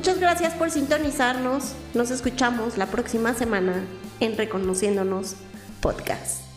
Muchas 0.00 0.18
gracias 0.18 0.54
por 0.54 0.70
sintonizarnos. 0.70 1.74
Nos 1.92 2.10
escuchamos 2.10 2.78
la 2.78 2.86
próxima 2.86 3.34
semana 3.34 3.84
en 4.20 4.34
Reconociéndonos 4.34 5.36
Podcast. 5.82 6.49